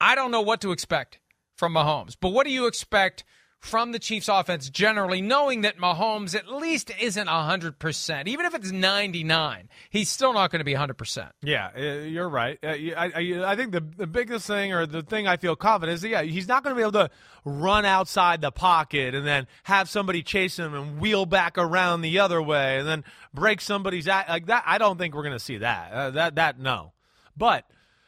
I 0.00 0.14
don't 0.14 0.30
know 0.30 0.40
what 0.40 0.60
to 0.62 0.72
expect 0.72 1.18
from 1.56 1.74
Mahomes, 1.74 2.16
but 2.18 2.30
what 2.30 2.46
do 2.46 2.52
you 2.52 2.66
expect 2.66 3.24
from 3.64 3.92
the 3.92 3.98
Chiefs 3.98 4.28
offense 4.28 4.68
generally, 4.68 5.22
knowing 5.22 5.62
that 5.62 5.78
Mahomes 5.78 6.34
at 6.34 6.48
least 6.48 6.92
isn't 7.00 7.26
100%? 7.26 8.26
Even 8.26 8.44
if 8.44 8.54
it's 8.54 8.70
99, 8.70 9.68
he's 9.88 10.10
still 10.10 10.34
not 10.34 10.50
going 10.50 10.60
to 10.60 10.64
be 10.64 10.74
100%. 10.74 11.30
Yeah, 11.42 11.70
uh, 11.74 11.80
you're 11.80 12.28
right. 12.28 12.58
Uh, 12.62 12.68
I, 12.68 13.42
I, 13.46 13.56
think 13.56 13.72
the, 13.72 13.80
the 13.80 14.06
biggest 14.06 14.46
thing, 14.46 14.74
or 14.74 14.84
the 14.84 15.02
thing 15.02 15.26
I 15.26 15.38
feel 15.38 15.56
confident 15.56 15.94
is, 15.94 16.02
that, 16.02 16.08
yeah, 16.08 16.22
he's 16.22 16.46
not 16.46 16.62
going 16.62 16.74
to 16.74 16.76
be 16.76 16.82
able 16.82 16.92
to 16.92 17.10
run 17.46 17.86
outside 17.86 18.42
the 18.42 18.52
pocket 18.52 19.14
and 19.14 19.26
then 19.26 19.46
have 19.62 19.88
somebody 19.88 20.22
chase 20.22 20.58
him 20.58 20.74
and 20.74 21.00
wheel 21.00 21.24
back 21.24 21.56
around 21.56 22.02
the 22.02 22.18
other 22.18 22.42
way 22.42 22.78
and 22.78 22.86
then 22.86 23.02
break 23.32 23.62
somebody's 23.62 24.06
like 24.06 24.46
that. 24.46 24.62
I 24.66 24.76
don't 24.76 24.98
think 24.98 25.14
we're 25.14 25.22
going 25.22 25.38
to 25.38 25.44
see 25.44 25.58
that. 25.58 25.92
Uh, 25.92 26.10
that 26.10 26.34
that 26.34 26.58
no, 26.58 26.92
but 27.36 27.64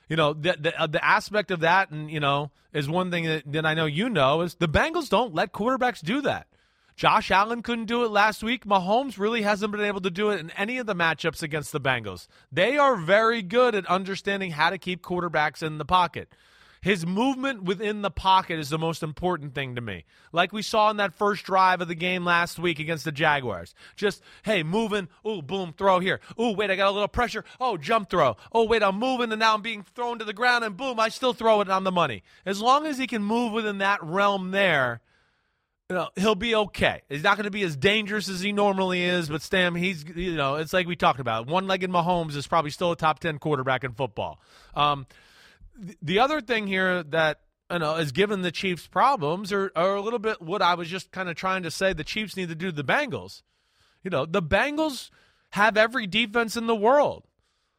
you 0.09 0.17
know 0.17 0.33
the 0.33 0.57
the, 0.59 0.81
uh, 0.81 0.87
the 0.87 1.05
aspect 1.05 1.51
of 1.51 1.61
that, 1.61 1.91
and 1.91 2.11
you 2.11 2.21
know, 2.21 2.51
is 2.73 2.89
one 2.89 3.11
thing 3.11 3.25
that, 3.25 3.43
that 3.53 3.67
I 3.67 3.75
know 3.75 3.87
you 3.87 4.09
know 4.09 4.43
is 4.43 4.55
the 4.55 4.69
Bengals 4.69 5.09
don't 5.09 5.35
let 5.35 5.53
quarterbacks 5.53 6.03
do 6.03 6.21
that. 6.23 6.47
Josh 6.97 7.31
Allen 7.31 7.61
couldn't 7.61 7.85
do 7.85 8.05
it 8.05 8.11
last 8.11 8.43
week. 8.43 8.65
Mahomes 8.65 9.19
really 9.19 9.43
hasn't 9.43 9.71
been 9.71 9.83
able 9.83 10.01
to 10.01 10.11
do 10.11 10.31
it 10.31 10.41
in 10.41 10.51
any 10.53 10.79
of 10.79 10.87
the 10.87 10.95
matchups 10.95 11.43
against 11.43 11.71
the 11.73 11.81
Bengals. 11.81 12.27
They 12.51 12.79
are 12.79 12.97
very 12.97 13.43
good 13.43 13.75
at 13.75 13.85
understanding 13.87 14.53
how 14.53 14.71
to 14.71 14.79
keep 14.79 15.03
quarterbacks 15.03 15.63
in 15.63 15.77
the 15.77 15.85
pocket. 15.85 16.33
His 16.81 17.07
movement 17.07 17.64
within 17.64 18.03
the 18.03 18.11
pocket 18.11 18.59
is 18.59 18.68
the 18.68 18.79
most 18.79 19.03
important 19.03 19.55
thing 19.55 19.74
to 19.74 19.81
me. 19.81 20.05
Like 20.33 20.53
we 20.53 20.62
saw 20.62 20.91
in 20.91 20.99
that 20.99 21.14
first 21.14 21.45
drive 21.45 21.81
of 21.81 21.89
the 21.89 21.95
game 21.95 22.24
last 22.24 22.59
week 22.59 22.79
against 22.79 23.05
the 23.05 23.12
Jaguars. 23.12 23.74
Just, 23.97 24.22
hey, 24.45 24.62
moving. 24.62 25.09
Ooh, 25.27 25.43
boom, 25.43 25.74
throw 25.77 25.99
here. 25.99 26.20
Ooh, 26.41 26.53
wait, 26.53 26.70
I 26.70 26.77
got 26.77 26.89
a 26.89 26.93
little 26.93 27.09
pressure. 27.09 27.45
Oh, 27.61 27.77
jump 27.77 28.11
throw. 28.11 28.37
Oh, 28.53 28.64
wait, 28.64 28.83
I'm 28.83 28.99
moving 28.99 29.33
and 29.33 29.41
now 29.41 29.55
I'm 29.55 29.62
being 29.62 29.83
thrown 29.83 30.18
to 30.18 30.24
the 30.24 30.33
ground 30.33 30.64
and 30.64 30.77
boom, 30.77 31.01
I 31.01 31.09
still 31.09 31.33
throw 31.33 31.61
it 31.61 31.68
on 31.68 31.85
the 31.85 31.93
money. 31.93 32.22
As 32.45 32.61
long 32.61 32.87
as 32.87 32.99
he 32.99 33.07
can 33.07 33.22
move 33.22 33.53
within 33.53 33.79
that 33.79 34.03
realm 34.03 34.51
there, 34.51 35.01
you 35.89 35.95
know, 35.95 36.09
he'll 36.16 36.35
be 36.35 36.55
okay. 36.55 37.03
He's 37.09 37.22
not 37.22 37.37
going 37.37 37.45
to 37.45 37.51
be 37.51 37.62
as 37.62 37.77
dangerous 37.77 38.29
as 38.29 38.41
he 38.41 38.51
normally 38.53 39.03
is, 39.03 39.29
but 39.29 39.41
Stam, 39.41 39.77
he's, 39.77 40.05
you 40.05 40.35
know, 40.35 40.57
it's 40.57 40.72
like 40.72 40.89
we 40.89 40.97
talked 40.97 41.20
about. 41.20 41.47
One 41.47 41.68
legged 41.68 41.91
Mahomes 41.91 42.35
is 42.35 42.47
probably 42.47 42.72
still 42.72 42.91
a 42.91 42.97
top 42.97 43.20
10 43.20 43.39
quarterback 43.39 43.85
in 43.85 43.93
football. 43.93 44.41
Um, 44.74 45.07
the 46.03 46.18
other 46.18 46.41
thing 46.41 46.66
here 46.66 47.03
that, 47.03 47.41
you 47.70 47.79
know, 47.79 47.97
is 47.97 48.12
given 48.12 48.43
the 48.43 48.53
Chiefs 48.53 48.87
problems 48.87 49.53
are, 49.53 49.72
are 49.74 49.97
a 49.97 50.01
little 50.01 50.18
bit 50.18 50.41
what 50.41 50.62
I 50.62 50.74
was 50.74 50.89
just 50.89 51.11
kind 51.11 51.29
of 51.29 51.37
trying 51.37 51.62
to 51.64 51.70
say 51.70 51.93
the 51.93 52.05
Chiefs 52.05 52.37
need 52.37 52.49
to 52.49 52.55
do 52.55 52.72
the 52.72 52.85
Bengals. 52.85 53.43
You 54.03 54.11
know, 54.11 54.24
the 54.27 54.43
Bengals 54.43 55.11
have 55.51 55.77
every 55.77 56.07
defense 56.07 56.57
in 56.57 56.66
the 56.66 56.77
world. 56.77 57.24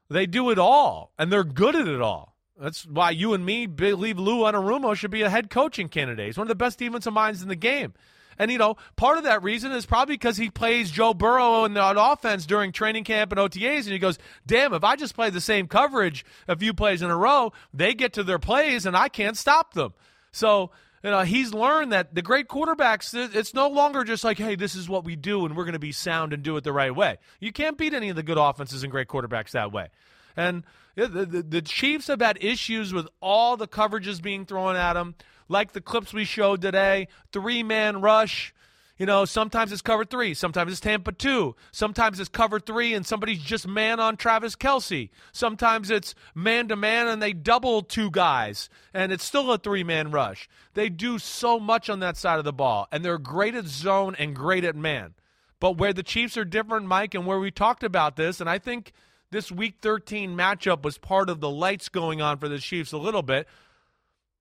They 0.10 0.26
do 0.26 0.50
it 0.50 0.60
all, 0.60 1.12
and 1.18 1.32
they're 1.32 1.44
good 1.44 1.76
at 1.76 1.88
it 1.88 2.02
all. 2.02 2.36
That's 2.60 2.86
why 2.86 3.12
you 3.12 3.34
and 3.34 3.46
me 3.46 3.68
believe 3.68 4.18
Lou 4.18 4.42
Anarumo 4.42 4.96
should 4.96 5.12
be 5.12 5.22
a 5.22 5.30
head 5.30 5.50
coaching 5.50 5.90
candidate. 5.90 6.26
He's 6.26 6.38
one 6.38 6.46
of 6.46 6.50
the 6.50 6.56
best 6.56 6.80
defensive 6.80 7.14
minds 7.14 7.42
in 7.42 7.50
the 7.50 7.56
game. 7.56 7.94
And, 8.40 8.52
you 8.52 8.58
know, 8.58 8.78
part 8.96 9.18
of 9.18 9.24
that 9.24 9.44
reason 9.44 9.72
is 9.72 9.86
probably 9.86 10.16
because 10.16 10.38
he 10.38 10.50
plays 10.50 10.92
Joe 10.92 11.14
Burrow 11.14 11.66
in 11.66 11.78
on 11.78 11.98
offense 11.98 12.46
during 12.46 12.72
training 12.72 13.04
camp 13.04 13.32
and 13.32 13.40
OTAs, 13.40 13.84
and 13.84 13.94
he 13.94 14.00
goes, 14.00 14.18
damn, 14.46 14.74
if 14.74 14.84
I 14.84 14.96
just 14.96 15.16
play 15.16 15.30
the 15.30 15.42
same 15.42 15.68
coverage 15.68 16.26
a 16.48 16.56
few 16.56 16.74
plays 16.74 17.02
in 17.02 17.10
a 17.10 17.18
row, 17.18 17.52
they 17.74 17.94
get 17.94 18.14
to 18.14 18.24
their 18.24 18.40
plays, 18.40 18.86
and 18.86 18.96
I 18.96 19.10
can't 19.10 19.38
stop 19.38 19.74
them. 19.74 19.94
So, 20.32 20.72
you 21.04 21.12
know, 21.12 21.22
he's 21.22 21.54
learned 21.54 21.94
that 21.94 22.14
the 22.16 22.22
great 22.22 22.48
quarterbacks, 22.48 23.14
it's 23.36 23.54
no 23.54 23.70
longer 23.70 24.04
just 24.04 24.24
like, 24.24 24.38
hey, 24.38 24.56
this 24.56 24.76
is 24.76 24.90
what 24.90 25.04
we 25.04 25.16
do 25.16 25.46
and 25.46 25.56
we're 25.56 25.64
going 25.64 25.74
to 25.74 25.80
be 25.80 25.92
sound 25.92 26.34
and 26.34 26.44
do 26.44 26.58
it 26.58 26.64
the 26.64 26.74
right 26.74 26.96
way. 26.96 27.18
You 27.40 27.52
can't 27.52 27.78
beat 27.78 27.94
any 27.94 28.10
of 28.10 28.16
the 28.16 28.24
good 28.24 28.38
offenses 28.38 28.84
and 28.84 28.92
great 28.92 29.08
quarterbacks 29.08 29.52
that 29.52 29.72
way. 29.72 29.88
And 30.36 30.64
the, 30.96 31.08
the, 31.08 31.44
the 31.44 31.62
Chiefs 31.62 32.08
have 32.08 32.22
had 32.22 32.38
issues 32.42 32.94
with 32.94 33.08
all 33.22 33.58
the 33.58 33.68
coverages 33.68 34.22
being 34.22 34.46
thrown 34.46 34.76
at 34.76 34.94
them, 34.94 35.16
like 35.48 35.74
the 35.74 35.82
clips 35.82 36.14
we 36.14 36.26
showed 36.26 36.62
today 36.62 37.08
three 37.32 37.64
man 37.64 38.02
rush. 38.02 38.54
You 38.98 39.06
know, 39.06 39.26
sometimes 39.26 39.72
it's 39.72 39.84
cover 39.84 40.06
three, 40.06 40.34
sometimes 40.34 40.72
it's 40.72 40.82
Tampa 40.82 41.12
two, 41.12 41.56
sometimes 41.72 42.20
it's 42.20 42.30
cover 42.30 42.60
three 42.60 42.96
and 42.96 43.06
somebody's 43.06 43.42
just 43.44 43.68
man 43.68 44.00
on 44.00 44.18
Travis 44.18 44.56
Kelce. 44.56 45.12
Sometimes 45.32 45.92
it's 45.92 46.16
man 46.34 46.68
to 46.70 46.76
man 46.76 47.08
and 47.08 47.22
they 47.22 47.32
double 47.32 47.84
two 47.84 48.10
guys 48.10 48.70
and 48.96 49.12
it's 49.12 49.24
still 49.24 49.52
a 49.52 49.60
three 49.60 49.84
man 49.84 50.10
rush. 50.10 50.50
They 50.74 50.90
do 50.90 51.20
so 51.20 51.60
much 51.60 51.92
on 51.92 52.00
that 52.00 52.18
side 52.18 52.40
of 52.40 52.46
the 52.46 52.54
ball 52.54 52.88
and 52.92 53.06
they're 53.06 53.20
great 53.20 53.54
at 53.54 53.66
zone 53.66 54.16
and 54.18 54.36
great 54.36 54.64
at 54.64 54.76
man. 54.76 55.14
But 55.60 55.78
where 55.78 55.94
the 55.94 56.04
Chiefs 56.04 56.38
are 56.38 56.46
different, 56.46 56.88
Mike, 56.88 57.14
and 57.14 57.26
where 57.26 57.40
we 57.40 57.52
talked 57.52 57.84
about 57.84 58.16
this, 58.16 58.40
and 58.40 58.50
I 58.50 58.60
think 58.60 58.94
this 59.32 59.52
week 59.52 59.76
13 59.82 60.36
matchup 60.36 60.84
was 60.84 60.98
part 60.98 61.30
of 61.30 61.40
the 61.40 61.50
lights 61.50 61.90
going 61.90 62.22
on 62.22 62.38
for 62.38 62.48
the 62.48 62.60
Chiefs 62.60 62.92
a 62.92 62.98
little 62.98 63.24
bit 63.24 63.48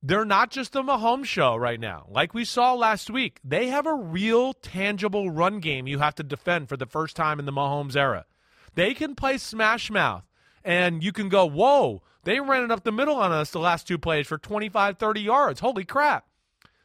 they're 0.03 0.25
not 0.25 0.51
just 0.51 0.77
a 0.77 0.83
Mahomes 0.83 1.27
show 1.27 1.57
right 1.57 1.81
now. 1.81 2.07
Like 2.09 2.35
we 2.35 2.45
saw 2.45 2.75
last 2.75 3.11
week, 3.11 3.41
they 3.43 3.69
have 3.69 3.87
a 3.87 3.95
real 3.95 4.53
tangible 4.53 5.31
run 5.31 5.59
game 5.61 5.87
you 5.87 5.99
have 5.99 6.15
to 6.17 6.23
defend 6.23 6.69
for 6.69 6.77
the 6.77 6.87
first 6.87 7.17
time 7.17 7.39
in 7.39 7.47
the 7.47 7.53
Mahomes 7.53 7.97
era. 7.97 8.27
They 8.75 8.95
can 8.95 9.15
play 9.15 9.39
smash 9.39 9.91
mouth, 9.91 10.25
and 10.65 11.03
you 11.03 11.13
can 11.13 11.29
go, 11.29 11.47
whoa, 11.47 12.03
they 12.25 12.41
ran 12.41 12.65
it 12.65 12.71
up 12.71 12.85
the 12.85 12.93
middle 12.93 13.17
on 13.17 13.33
us 13.33 13.51
the 13.51 13.59
last 13.59 13.89
two 13.89 13.99
plays 13.99 14.27
for 14.27 14.39
25, 14.39 14.99
30 14.99 15.21
yards. 15.21 15.61
Holy 15.61 15.85
crap. 15.85 16.27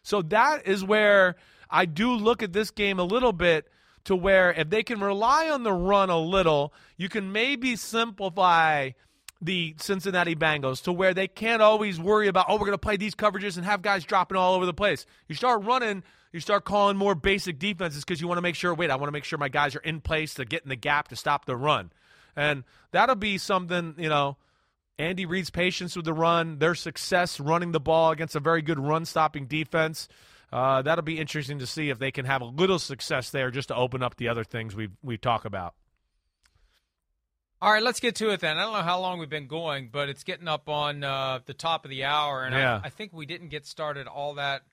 So 0.03 0.22
that 0.24 0.66
is 0.66 0.84
where 0.84 1.36
I 1.70 1.86
do 1.86 2.14
look 2.14 2.41
at 2.41 2.53
this 2.53 2.72
game 2.72 2.97
a 2.97 3.03
little 3.03 3.34
bit 3.34 3.68
to 4.05 4.16
where 4.16 4.51
if 4.53 4.70
they 4.70 4.84
can 4.84 4.99
rely 4.99 5.49
on 5.49 5.64
the 5.64 5.74
run 5.74 6.09
a 6.09 6.18
little, 6.18 6.74
you 6.97 7.09
can 7.09 7.32
maybe 7.32 7.76
simplify– 7.76 8.91
the 9.41 9.75
Cincinnati 9.79 10.35
Bengals 10.35 10.83
to 10.83 10.93
where 10.93 11.13
they 11.13 11.27
can't 11.27 11.61
always 11.61 11.99
worry 11.99 12.27
about, 12.27 12.45
oh, 12.47 12.55
we're 12.55 12.59
going 12.67 12.71
to 12.71 12.77
play 12.77 12.97
these 12.97 13.15
coverages 13.15 13.57
and 13.57 13.65
have 13.65 13.81
guys 13.81 14.03
dropping 14.03 14.37
all 14.37 14.53
over 14.53 14.65
the 14.65 14.73
place. 14.73 15.05
You 15.27 15.35
start 15.35 15.63
running, 15.63 16.03
you 16.31 16.39
start 16.39 16.63
calling 16.63 16.95
more 16.95 17.15
basic 17.15 17.57
defenses 17.57 18.03
because 18.03 18.21
you 18.21 18.27
want 18.27 18.37
to 18.37 18.43
make 18.43 18.55
sure, 18.55 18.73
wait, 18.73 18.91
I 18.91 18.95
want 18.95 19.07
to 19.07 19.11
make 19.11 19.23
sure 19.23 19.39
my 19.39 19.49
guys 19.49 19.75
are 19.75 19.79
in 19.79 19.99
place 19.99 20.35
to 20.35 20.45
get 20.45 20.63
in 20.63 20.69
the 20.69 20.75
gap 20.75 21.07
to 21.07 21.15
stop 21.15 21.45
the 21.45 21.55
run. 21.55 21.91
And 22.35 22.63
that'll 22.91 23.15
be 23.15 23.37
something, 23.39 23.95
you 23.97 24.09
know, 24.09 24.37
Andy 24.99 25.25
Reid's 25.25 25.49
patience 25.49 25.95
with 25.95 26.05
the 26.05 26.13
run, 26.13 26.59
their 26.59 26.75
success 26.75 27.39
running 27.39 27.71
the 27.71 27.79
ball 27.79 28.11
against 28.11 28.35
a 28.35 28.39
very 28.39 28.61
good 28.61 28.79
run 28.79 29.05
stopping 29.05 29.47
defense. 29.47 30.07
Uh, 30.53 30.81
that'll 30.81 31.03
be 31.03 31.17
interesting 31.17 31.59
to 31.59 31.65
see 31.67 31.89
if 31.89 31.97
they 31.97 32.11
can 32.11 32.25
have 32.25 32.41
a 32.41 32.45
little 32.45 32.77
success 32.77 33.31
there 33.31 33.49
just 33.49 33.69
to 33.69 33.75
open 33.75 34.03
up 34.03 34.17
the 34.17 34.27
other 34.27 34.43
things 34.43 34.75
we 34.75 34.89
we 35.01 35.17
talk 35.17 35.45
about. 35.45 35.73
All 37.62 37.72
right, 37.72 37.84
let's 37.84 37.99
get 37.99 38.16
to 38.16 38.32
it 38.32 38.39
then. 38.39 38.57
I 38.57 38.64
don't 38.64 38.74
know 38.74 38.82
how 38.82 38.99
long 38.99 39.20
we've 39.20 39.30
been 39.30 39.45
going, 39.45 39.89
but 39.91 40.09
it's 40.09 40.24
getting 40.24 40.47
up 40.47 40.68
on 40.68 41.03
uh, 41.03 41.39
the 41.45 41.53
top 41.53 41.86
of 41.86 41.91
the 41.91 42.05
hour, 42.05 42.43
and 42.43 42.55
yeah. 42.55 42.82
I, 42.84 42.88
I, 42.88 42.89
think 42.89 43.14
we 43.14 43.28
didn't 43.28 43.49
get 43.49 43.68
started 43.68 44.07
all 44.07 44.36
that. 44.36 44.64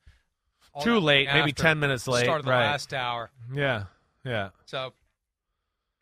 All 0.72 0.82
Too 0.82 0.94
that 0.94 1.00
late, 1.00 1.28
maybe 1.30 1.52
ten 1.52 1.80
minutes 1.80 2.08
late. 2.08 2.24
Started 2.24 2.46
the 2.46 2.50
right. 2.50 2.70
last 2.70 2.94
hour. 2.94 3.30
Yeah, 3.52 3.84
yeah. 4.24 4.50
So 4.64 4.94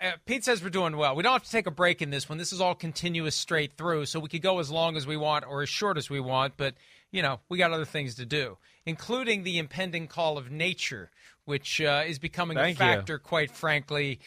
uh, 0.01 0.13
Pete 0.27 0.45
says 0.45 0.63
we're 0.63 0.71
doing 0.71 0.97
well. 0.97 1.17
We 1.17 1.25
don't 1.25 1.33
have 1.33 1.43
to 1.43 1.51
take 1.51 1.67
a 1.67 1.73
break 1.73 2.03
in 2.03 2.11
this 2.11 2.29
one. 2.29 2.39
This 2.39 2.53
is 2.53 2.61
all 2.61 2.77
continuous 2.77 3.35
straight 3.35 3.77
through, 3.77 4.07
so 4.07 4.21
we 4.21 4.29
could 4.29 4.43
go 4.43 4.61
as 4.61 4.71
long 4.71 4.97
as 4.97 5.09
we 5.09 5.17
want 5.17 5.45
or 5.45 5.63
as 5.63 5.69
short 5.69 5.97
as 5.99 6.09
we 6.09 6.21
want. 6.21 6.55
But 6.57 6.75
you 7.11 7.21
know, 7.21 7.41
we 7.49 7.59
got 7.59 7.73
other 7.73 7.85
things 7.85 8.15
to 8.17 8.27
do, 8.27 8.59
including 8.85 9.43
the 9.43 9.59
impending 9.59 10.07
call 10.07 10.39
of 10.39 10.53
nature, 10.53 11.11
which 11.47 11.81
uh, 11.81 12.05
is 12.07 12.21
becoming 12.21 12.57
Thank 12.57 12.77
a 12.77 12.79
factor, 12.79 13.15
you. 13.15 13.19
quite 13.19 13.51
frankly 13.51 14.21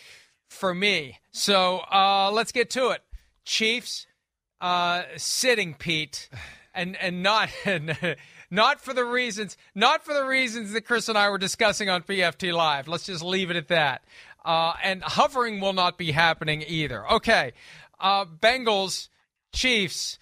for 0.49 0.73
me. 0.73 1.19
So 1.31 1.77
uh, 1.91 2.31
let's 2.33 2.51
get 2.51 2.69
to 2.71 2.89
it. 2.89 3.01
Chiefs 3.45 4.07
uh, 4.59 5.03
sitting 5.15 5.73
Pete, 5.73 6.29
and 6.73 6.97
and 6.97 7.23
not 7.23 7.49
and 7.65 7.97
not 8.51 8.81
for 8.81 8.93
the 8.93 9.05
reasons 9.05 9.57
not 9.73 10.03
for 10.03 10.13
the 10.13 10.25
reasons 10.25 10.73
that 10.73 10.81
Chris 10.81 11.07
and 11.07 11.17
I 11.17 11.29
were 11.29 11.37
discussing 11.37 11.89
on 11.89 12.03
PFT 12.03 12.53
Live. 12.53 12.87
Let's 12.87 13.05
just 13.05 13.23
leave 13.23 13.49
it 13.49 13.55
at 13.55 13.69
that. 13.69 14.03
Uh, 14.43 14.73
and 14.83 15.03
hovering 15.03 15.59
will 15.59 15.73
not 15.73 15.97
be 15.97 16.11
happening 16.11 16.63
either. 16.67 17.09
Okay, 17.13 17.53
uh, 17.99 18.25
Bengals, 18.25 19.09
Chiefs. 19.53 20.19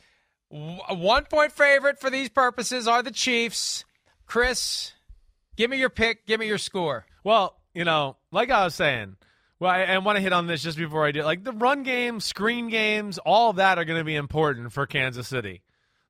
one 0.49 1.25
point 1.25 1.51
favorite 1.51 1.99
for 1.99 2.09
these 2.09 2.29
purposes 2.29 2.87
are 2.87 3.03
the 3.03 3.11
Chiefs. 3.11 3.85
Chris, 4.25 4.93
give 5.55 5.69
me 5.69 5.77
your 5.77 5.89
pick. 5.89 6.25
Give 6.25 6.39
me 6.39 6.47
your 6.47 6.57
score. 6.57 7.05
Well, 7.23 7.55
you 7.73 7.85
know, 7.85 8.17
like 8.31 8.49
I 8.49 8.63
was 8.63 8.75
saying, 8.75 9.17
well, 9.59 9.71
I, 9.71 9.83
I 9.83 9.97
want 9.99 10.17
to 10.17 10.21
hit 10.21 10.33
on 10.33 10.47
this 10.47 10.61
just 10.61 10.77
before 10.77 11.05
I 11.05 11.11
do. 11.11 11.23
Like 11.23 11.43
the 11.43 11.51
run 11.51 11.83
game, 11.83 12.19
screen 12.19 12.69
games, 12.69 13.17
all 13.19 13.53
that 13.53 13.77
are 13.77 13.85
going 13.85 13.99
to 13.99 14.05
be 14.05 14.15
important 14.15 14.71
for 14.71 14.85
Kansas 14.85 15.27
City. 15.27 15.61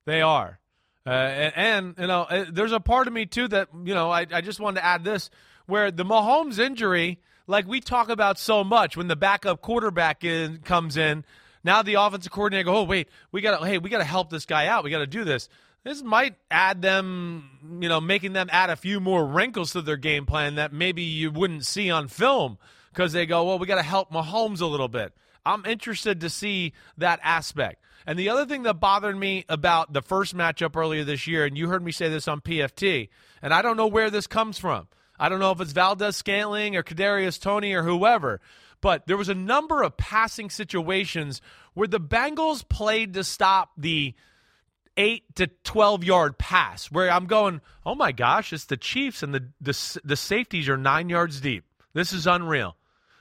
They 0.04 0.20
are. 0.22 0.58
Uh, 1.06 1.10
and, 1.10 1.52
and, 1.56 1.94
you 1.98 2.06
know, 2.06 2.22
uh, 2.22 2.44
there's 2.50 2.72
a 2.72 2.80
part 2.80 3.06
of 3.06 3.12
me, 3.12 3.24
too, 3.24 3.48
that, 3.48 3.68
you 3.84 3.94
know, 3.94 4.10
I, 4.10 4.26
I 4.30 4.40
just 4.42 4.60
wanted 4.60 4.80
to 4.80 4.84
add 4.84 5.04
this 5.04 5.30
where 5.66 5.90
the 5.90 6.04
Mahomes 6.04 6.58
injury, 6.58 7.18
like 7.46 7.66
we 7.66 7.80
talk 7.80 8.10
about 8.10 8.38
so 8.38 8.62
much 8.62 8.96
when 8.96 9.08
the 9.08 9.16
backup 9.16 9.62
quarterback 9.62 10.24
in, 10.24 10.58
comes 10.58 10.98
in, 10.98 11.24
now 11.64 11.82
the 11.82 11.94
offensive 11.94 12.32
coordinator 12.32 12.64
go, 12.64 12.76
oh, 12.76 12.82
wait, 12.84 13.08
we 13.32 13.40
got 13.40 13.58
to, 13.58 13.66
hey, 13.66 13.78
we 13.78 13.88
got 13.88 13.98
to 13.98 14.04
help 14.04 14.28
this 14.28 14.44
guy 14.44 14.66
out. 14.66 14.84
We 14.84 14.90
got 14.90 14.98
to 14.98 15.06
do 15.06 15.24
this. 15.24 15.48
This 15.84 16.02
might 16.02 16.34
add 16.50 16.82
them, 16.82 17.78
you 17.80 17.88
know, 17.88 18.00
making 18.00 18.34
them 18.34 18.48
add 18.50 18.68
a 18.68 18.76
few 18.76 19.00
more 19.00 19.24
wrinkles 19.24 19.72
to 19.72 19.80
their 19.80 19.96
game 19.96 20.26
plan 20.26 20.56
that 20.56 20.72
maybe 20.72 21.02
you 21.02 21.30
wouldn't 21.30 21.64
see 21.64 21.90
on 21.90 22.08
film 22.08 22.58
because 22.98 23.12
they 23.12 23.26
go, 23.26 23.44
well, 23.44 23.60
we 23.60 23.66
got 23.68 23.76
to 23.76 23.82
help 23.82 24.10
Mahomes 24.10 24.60
a 24.60 24.66
little 24.66 24.88
bit. 24.88 25.12
I'm 25.46 25.64
interested 25.64 26.22
to 26.22 26.28
see 26.28 26.72
that 26.96 27.20
aspect. 27.22 27.84
And 28.08 28.18
the 28.18 28.28
other 28.28 28.44
thing 28.44 28.64
that 28.64 28.80
bothered 28.80 29.16
me 29.16 29.44
about 29.48 29.92
the 29.92 30.02
first 30.02 30.36
matchup 30.36 30.74
earlier 30.74 31.04
this 31.04 31.28
year, 31.28 31.44
and 31.44 31.56
you 31.56 31.68
heard 31.68 31.84
me 31.84 31.92
say 31.92 32.08
this 32.08 32.26
on 32.26 32.40
PFT, 32.40 33.08
and 33.40 33.54
I 33.54 33.62
don't 33.62 33.76
know 33.76 33.86
where 33.86 34.10
this 34.10 34.26
comes 34.26 34.58
from. 34.58 34.88
I 35.16 35.28
don't 35.28 35.38
know 35.38 35.52
if 35.52 35.60
it's 35.60 35.70
Valdes-Scantling 35.70 36.74
or 36.74 36.82
Kadarius 36.82 37.40
Toney 37.40 37.72
or 37.72 37.84
whoever, 37.84 38.40
but 38.80 39.06
there 39.06 39.16
was 39.16 39.28
a 39.28 39.34
number 39.34 39.84
of 39.84 39.96
passing 39.96 40.50
situations 40.50 41.40
where 41.74 41.86
the 41.86 42.00
Bengals 42.00 42.68
played 42.68 43.14
to 43.14 43.22
stop 43.22 43.70
the 43.78 44.12
eight 44.96 45.36
to 45.36 45.46
twelve 45.46 46.02
yard 46.02 46.36
pass. 46.36 46.90
Where 46.90 47.12
I'm 47.12 47.26
going, 47.26 47.60
oh 47.86 47.94
my 47.94 48.10
gosh, 48.10 48.52
it's 48.52 48.64
the 48.64 48.76
Chiefs 48.76 49.22
and 49.22 49.32
the 49.32 49.50
the, 49.60 50.00
the 50.04 50.16
safeties 50.16 50.68
are 50.68 50.76
nine 50.76 51.08
yards 51.08 51.40
deep. 51.40 51.64
This 51.92 52.12
is 52.12 52.26
unreal. 52.26 52.74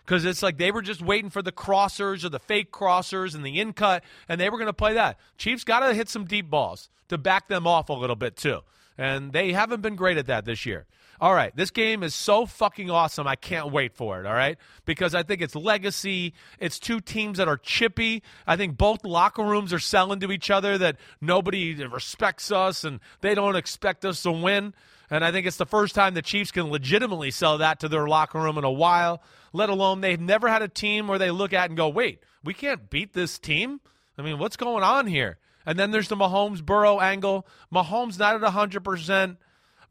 Because 0.08 0.24
it's 0.24 0.42
like 0.42 0.58
they 0.58 0.72
were 0.72 0.82
just 0.82 1.02
waiting 1.02 1.30
for 1.30 1.42
the 1.42 1.52
crossers 1.52 2.24
or 2.24 2.30
the 2.30 2.40
fake 2.40 2.72
crossers 2.72 3.36
and 3.36 3.46
the 3.46 3.60
in 3.60 3.74
cut, 3.74 4.06
and 4.30 4.40
they 4.40 4.50
were 4.50 4.58
going 4.58 4.68
to 4.68 4.74
play 4.74 4.94
that. 4.94 5.20
Chiefs 5.38 5.66
got 5.66 5.82
to 5.82 5.94
hit 5.94 6.08
some 6.08 6.24
deep 6.24 6.50
balls 6.50 6.90
to 7.10 7.18
back 7.18 7.50
them 7.50 7.68
off 7.68 7.90
a 7.90 7.94
little 7.94 8.16
bit, 8.16 8.38
too. 8.38 8.62
And 8.98 9.34
they 9.34 9.52
haven't 9.52 9.82
been 9.82 9.98
great 9.98 10.18
at 10.18 10.28
that 10.28 10.46
this 10.46 10.66
year. 10.66 10.86
All 11.20 11.34
right, 11.34 11.54
this 11.56 11.72
game 11.72 12.04
is 12.04 12.16
so 12.16 12.46
fucking 12.46 12.90
awesome. 12.90 13.28
I 13.28 13.36
can't 13.36 13.72
wait 13.72 13.96
for 13.96 14.20
it, 14.20 14.26
all 14.26 14.36
right? 14.36 14.58
Because 14.86 15.14
I 15.14 15.24
think 15.24 15.42
it's 15.42 15.56
legacy. 15.56 16.34
It's 16.60 16.80
two 16.80 17.02
teams 17.02 17.40
that 17.40 17.48
are 17.48 17.58
chippy. 17.58 18.22
I 18.46 18.56
think 18.56 18.78
both 18.78 19.04
locker 19.04 19.44
rooms 19.44 19.74
are 19.74 19.80
selling 19.80 20.20
to 20.22 20.32
each 20.32 20.52
other 20.52 20.78
that 20.78 20.98
nobody 21.20 21.74
respects 21.86 22.52
us 22.52 22.84
and 22.84 23.00
they 23.22 23.34
don't 23.36 23.56
expect 23.56 24.06
us 24.06 24.22
to 24.24 24.32
win. 24.32 24.74
And 25.10 25.24
I 25.24 25.32
think 25.32 25.48
it's 25.48 25.58
the 25.58 25.66
first 25.66 25.96
time 25.96 26.14
the 26.14 26.22
Chiefs 26.22 26.52
can 26.52 26.70
legitimately 26.70 27.32
sell 27.32 27.60
that 27.60 27.80
to 27.80 27.88
their 27.88 28.08
locker 28.08 28.40
room 28.40 28.58
in 28.58 28.64
a 28.64 28.72
while, 28.72 29.22
let 29.54 29.70
alone 29.70 30.02
they've 30.02 30.20
never 30.20 30.50
had 30.50 30.62
a 30.62 30.68
team 30.68 31.08
where 31.08 31.20
they 31.20 31.32
look 31.32 31.54
at 31.54 31.70
and 31.70 31.78
go, 31.78 31.88
wait, 31.88 32.24
we 32.44 32.54
can't 32.54 32.90
beat 32.90 33.14
this 33.14 33.40
team? 33.40 33.80
I 34.18 34.22
mean, 34.22 34.38
what's 34.38 34.58
going 34.58 34.84
on 34.84 35.08
here? 35.08 35.38
And 35.66 35.78
then 35.78 35.92
there's 35.92 36.08
the 36.08 36.16
Mahomes 36.16 36.64
Burrow 36.64 37.00
angle. 37.00 37.48
Mahomes 37.74 38.20
not 38.20 38.36
at 38.36 38.54
100%. 38.54 39.38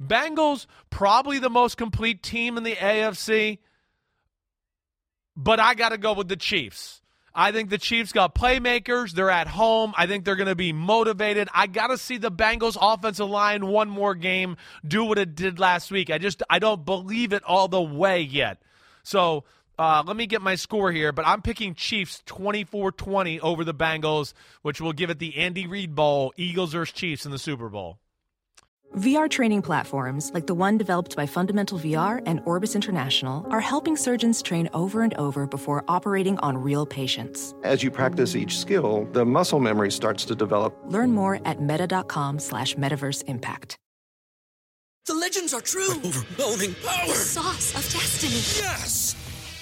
Bengals, 0.03 0.67
probably 0.91 1.39
the 1.39 1.51
most 1.51 1.77
complete 1.77 2.23
team 2.23 2.57
in 2.57 2.63
the 2.63 2.75
AFC. 2.75 3.59
But 5.37 5.61
I 5.61 5.75
got 5.75 5.91
to 5.91 5.99
go 5.99 6.13
with 6.15 6.29
the 6.29 6.37
Chiefs. 6.37 7.03
I 7.39 7.53
think 7.53 7.69
the 7.69 7.77
Chiefs 7.77 8.13
got 8.13 8.35
playmakers. 8.35 9.13
They're 9.13 9.31
at 9.31 9.47
home. 9.47 9.93
I 9.97 10.07
think 10.07 10.25
they're 10.25 10.37
going 10.37 10.49
to 10.49 10.55
be 10.55 10.73
motivated. 10.73 11.49
I 11.53 11.67
got 11.67 11.89
to 11.89 11.99
see 11.99 12.17
the 12.17 12.31
Bengals 12.31 12.79
offensive 12.81 13.29
line 13.29 13.67
one 13.67 13.91
more 13.91 14.15
game 14.15 14.57
do 14.87 15.05
what 15.05 15.19
it 15.19 15.35
did 15.35 15.61
last 15.61 15.91
week. 15.91 16.11
I 16.11 16.17
just 16.17 16.43
I 16.49 16.59
don't 16.59 16.87
believe 16.87 17.35
it 17.35 17.43
all 17.45 17.69
the 17.69 17.83
way 17.83 18.23
yet. 18.23 18.63
So 19.03 19.45
uh, 19.79 20.03
let 20.07 20.17
me 20.17 20.27
get 20.27 20.41
my 20.41 20.55
score 20.55 20.91
here, 20.91 21.13
but 21.13 21.27
I'm 21.27 21.43
picking 21.43 21.75
Chiefs 21.75 22.23
24-20 22.27 23.41
over 23.41 23.63
the 23.63 23.75
Bengals, 23.75 24.33
which 24.63 24.81
will 24.81 24.95
give 24.95 25.11
it 25.11 25.19
the 25.19 25.37
Andy 25.37 25.67
Reid 25.67 25.95
Bowl, 25.95 26.33
Eagles 26.39 26.73
versus 26.73 26.95
Chiefs 26.95 27.27
in 27.27 27.33
the 27.33 27.39
Super 27.39 27.69
Bowl. 27.69 27.99
VR 28.97 29.29
training 29.29 29.61
platforms, 29.61 30.31
like 30.33 30.47
the 30.47 30.55
one 30.55 30.79
developed 30.79 31.17
by 31.17 31.27
Fundamental 31.27 31.79
VR 31.79 32.23
and 32.25 32.41
Orbis 32.47 32.75
International, 32.75 33.47
are 33.51 33.61
helping 33.61 33.95
surgeons 33.95 34.41
train 34.41 34.71
over 34.73 35.03
and 35.03 35.13
over 35.15 35.47
before 35.47 35.85
operating 35.87 36.39
on 36.39 36.57
real 36.57 36.87
patients. 36.87 37.55
As 37.63 37.83
you 37.83 37.91
practice 37.91 38.35
each 38.35 38.59
skill, 38.59 39.07
the 39.13 39.27
muscle 39.27 39.61
memory 39.61 39.91
starts 39.91 40.25
to 40.25 40.35
develop. 40.35 40.75
Learn 40.87 41.13
more 41.13 41.41
at 41.45 41.61
meta.com 41.61 42.39
slash 42.39 42.75
metaverse 42.77 43.23
impact. 43.27 43.77
The 45.05 45.15
legends 45.15 45.53
are 45.53 45.61
true. 45.61 45.91
Overwhelming 45.91 46.75
power! 46.83 47.07
The 47.07 47.15
sauce 47.15 47.75
of 47.77 47.93
destiny. 47.93 48.65
Yes! 48.65 49.15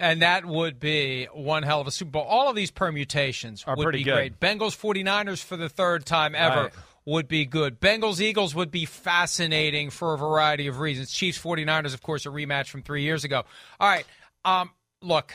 And 0.00 0.22
that 0.22 0.46
would 0.46 0.80
be 0.80 1.26
one 1.26 1.62
hell 1.62 1.82
of 1.82 1.86
a 1.86 1.90
Super 1.90 2.12
Bowl. 2.12 2.22
All 2.22 2.48
of 2.48 2.56
these 2.56 2.70
permutations 2.70 3.62
Are 3.66 3.76
would 3.76 3.82
pretty 3.84 3.98
be 3.98 4.04
good. 4.04 4.14
great. 4.14 4.40
Bengals 4.40 4.74
49ers 4.74 5.44
for 5.44 5.58
the 5.58 5.68
third 5.68 6.06
time 6.06 6.34
ever 6.34 6.62
Right. 6.64 6.72
would 7.04 7.28
be 7.28 7.44
good. 7.44 7.80
Bengals 7.80 8.18
Eagles 8.18 8.54
would 8.54 8.70
be 8.70 8.86
fascinating 8.86 9.90
for 9.90 10.14
a 10.14 10.18
variety 10.18 10.66
of 10.68 10.78
reasons. 10.78 11.12
Chiefs 11.12 11.38
49ers, 11.38 11.92
of 11.92 12.02
course, 12.02 12.24
a 12.24 12.30
rematch 12.30 12.68
from 12.68 12.82
three 12.82 13.02
years 13.02 13.24
ago. 13.24 13.44
All 13.78 13.88
right. 13.88 14.06
Um, 14.44 14.70
look, 15.02 15.34